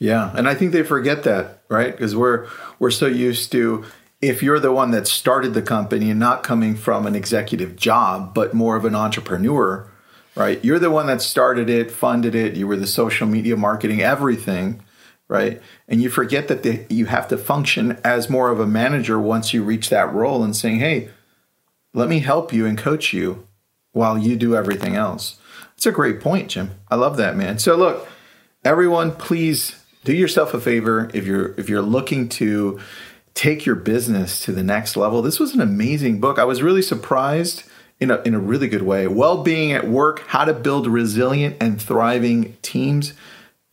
Yeah, 0.03 0.33
and 0.35 0.49
I 0.49 0.57
think 0.57 0.73
they 0.73 0.83
forget 0.83 1.23
that, 1.23 1.63
right? 1.69 1.93
Because 1.93 2.17
we're 2.17 2.49
we're 2.81 2.91
so 2.91 3.07
used 3.07 3.53
to 3.53 3.85
if 4.21 4.43
you're 4.43 4.59
the 4.59 4.73
one 4.73 4.91
that 4.91 5.07
started 5.07 5.55
the 5.55 5.63
company 5.63 6.11
and 6.11 6.19
not 6.19 6.43
coming 6.43 6.75
from 6.75 7.07
an 7.07 7.15
executive 7.15 7.77
job, 7.77 8.35
but 8.35 8.53
more 8.53 8.75
of 8.75 8.85
an 8.85 8.97
entrepreneur, 8.97 9.89
right? 10.35 10.65
You're 10.65 10.81
the 10.81 10.91
one 10.91 11.07
that 11.07 11.23
started 11.23 11.71
it, 11.71 11.93
funded 11.93 12.35
it, 12.35 12.57
you 12.57 12.67
were 12.67 12.77
the 12.77 12.87
social 12.89 13.29
media 13.29 13.57
marketing, 13.57 14.03
everything, 14.03 14.83
right? 15.29 15.63
And 15.87 16.03
you 16.03 16.11
forget 16.11 16.49
that 16.49 16.65
the, 16.65 16.85
you 16.89 17.07
have 17.07 17.29
to 17.29 17.39
function 17.39 17.97
as 18.03 18.29
more 18.29 18.51
of 18.51 18.59
a 18.59 18.67
manager 18.67 19.21
once 19.21 19.55
you 19.55 19.63
reach 19.63 19.89
that 19.91 20.13
role 20.13 20.43
and 20.43 20.57
saying, 20.57 20.81
hey, 20.81 21.11
let 21.95 22.09
me 22.09 22.19
help 22.19 22.53
you 22.53 22.67
and 22.67 22.77
coach 22.77 23.13
you 23.13 23.47
while 23.93 24.19
you 24.19 24.35
do 24.35 24.57
everything 24.57 24.97
else. 24.97 25.39
It's 25.77 25.87
a 25.87 25.93
great 25.93 26.21
point, 26.21 26.49
Jim. 26.49 26.73
I 26.91 26.97
love 26.97 27.17
that, 27.19 27.37
man. 27.37 27.61
So, 27.61 27.77
look, 27.77 28.09
everyone, 28.65 29.13
please 29.13 29.77
do 30.05 30.13
yourself 30.13 30.55
a 30.55 30.61
favor 30.61 31.11
if 31.15 31.27
you're 31.27 31.55
if 31.59 31.69
you're 31.69 31.83
looking 31.83 32.29
to 32.31 32.81
take 33.35 33.65
your 33.65 33.77
business 33.77 34.41
to 34.45 34.53
the 34.53 34.63
next 34.63 34.97
level. 34.97 35.23
This 35.23 35.41
was 35.41 35.55
an 35.55 35.61
amazing 35.61 36.21
book. 36.21 36.39
I 36.39 36.45
was 36.45 36.63
really 36.63 36.83
surprised 36.83 37.65
in 37.99 38.11
a, 38.11 38.21
in 38.23 38.35
a 38.35 38.39
really 38.39 38.69
good 38.69 38.83
way. 38.83 39.07
Well 39.07 39.43
being 39.43 39.73
at 39.73 39.89
work, 39.89 40.25
how 40.27 40.45
to 40.45 40.53
build 40.53 40.87
resilient 40.87 41.57
and 41.61 41.81
thriving 41.81 42.57
teams. 42.63 43.15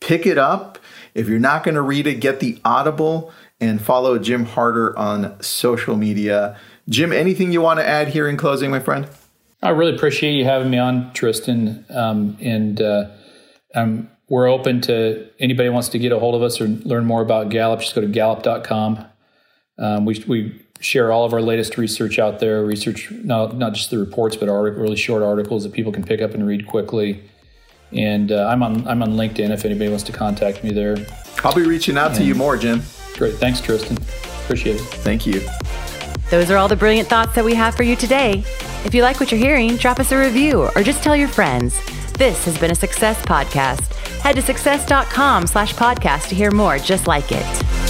Pick 0.00 0.24
it 0.24 0.38
up. 0.38 0.78
If 1.14 1.28
you're 1.28 1.40
not 1.40 1.64
going 1.64 1.74
to 1.74 1.82
read 1.82 2.06
it, 2.06 2.20
get 2.20 2.40
the 2.40 2.58
Audible 2.64 3.32
and 3.60 3.82
follow 3.82 4.18
Jim 4.18 4.46
Harter 4.46 4.96
on 4.96 5.40
social 5.42 5.96
media. 5.96 6.58
Jim, 6.88 7.12
anything 7.12 7.52
you 7.52 7.60
want 7.60 7.80
to 7.80 7.86
add 7.86 8.08
here 8.08 8.28
in 8.28 8.36
closing, 8.36 8.70
my 8.70 8.80
friend? 8.80 9.08
I 9.62 9.70
really 9.70 9.94
appreciate 9.94 10.32
you 10.32 10.44
having 10.44 10.70
me 10.70 10.78
on, 10.78 11.12
Tristan. 11.12 11.84
Um, 11.90 12.38
and 12.40 12.80
uh, 12.80 13.10
um, 13.74 14.08
we're 14.30 14.48
open 14.48 14.80
to 14.82 15.28
anybody 15.38 15.68
wants 15.68 15.88
to 15.90 15.98
get 15.98 16.12
a 16.12 16.18
hold 16.18 16.36
of 16.36 16.42
us 16.42 16.60
or 16.60 16.68
learn 16.68 17.04
more 17.04 17.20
about 17.20 17.50
Gallup. 17.50 17.80
Just 17.80 17.94
go 17.94 18.00
to 18.00 18.06
gallup.com. 18.06 19.04
Um, 19.76 20.04
we, 20.04 20.24
we 20.26 20.62
share 20.78 21.12
all 21.12 21.24
of 21.24 21.32
our 21.34 21.42
latest 21.42 21.76
research 21.76 22.18
out 22.18 22.38
there. 22.38 22.64
Research 22.64 23.10
not 23.10 23.56
not 23.56 23.74
just 23.74 23.90
the 23.90 23.98
reports, 23.98 24.36
but 24.36 24.48
article, 24.48 24.80
really 24.80 24.96
short 24.96 25.22
articles 25.22 25.64
that 25.64 25.72
people 25.72 25.92
can 25.92 26.04
pick 26.04 26.22
up 26.22 26.32
and 26.32 26.46
read 26.46 26.66
quickly. 26.66 27.24
And 27.92 28.30
uh, 28.30 28.46
I'm 28.46 28.62
on 28.62 28.86
I'm 28.86 29.02
on 29.02 29.10
LinkedIn 29.10 29.50
if 29.50 29.64
anybody 29.64 29.90
wants 29.90 30.04
to 30.04 30.12
contact 30.12 30.62
me 30.62 30.70
there. 30.70 30.96
I'll 31.42 31.54
be 31.54 31.62
reaching 31.62 31.98
out 31.98 32.08
and 32.08 32.16
to 32.18 32.24
you 32.24 32.36
more, 32.36 32.56
Jim. 32.56 32.82
Great, 33.16 33.34
thanks, 33.34 33.60
Tristan. 33.60 33.98
Appreciate 34.44 34.76
it. 34.76 34.82
Thank 34.82 35.26
you. 35.26 35.40
Those 36.30 36.50
are 36.52 36.56
all 36.56 36.68
the 36.68 36.76
brilliant 36.76 37.08
thoughts 37.08 37.34
that 37.34 37.44
we 37.44 37.54
have 37.56 37.74
for 37.74 37.82
you 37.82 37.96
today. 37.96 38.44
If 38.84 38.94
you 38.94 39.02
like 39.02 39.18
what 39.18 39.32
you're 39.32 39.40
hearing, 39.40 39.76
drop 39.76 39.98
us 39.98 40.12
a 40.12 40.18
review 40.18 40.70
or 40.76 40.82
just 40.84 41.02
tell 41.02 41.16
your 41.16 41.26
friends. 41.26 41.76
This 42.20 42.44
has 42.44 42.58
been 42.58 42.70
a 42.70 42.74
Success 42.74 43.18
Podcast. 43.22 43.94
Head 44.20 44.36
to 44.36 44.42
success.com 44.42 45.46
slash 45.46 45.72
podcast 45.72 46.28
to 46.28 46.34
hear 46.34 46.50
more 46.50 46.76
just 46.76 47.06
like 47.06 47.32
it. 47.32 47.89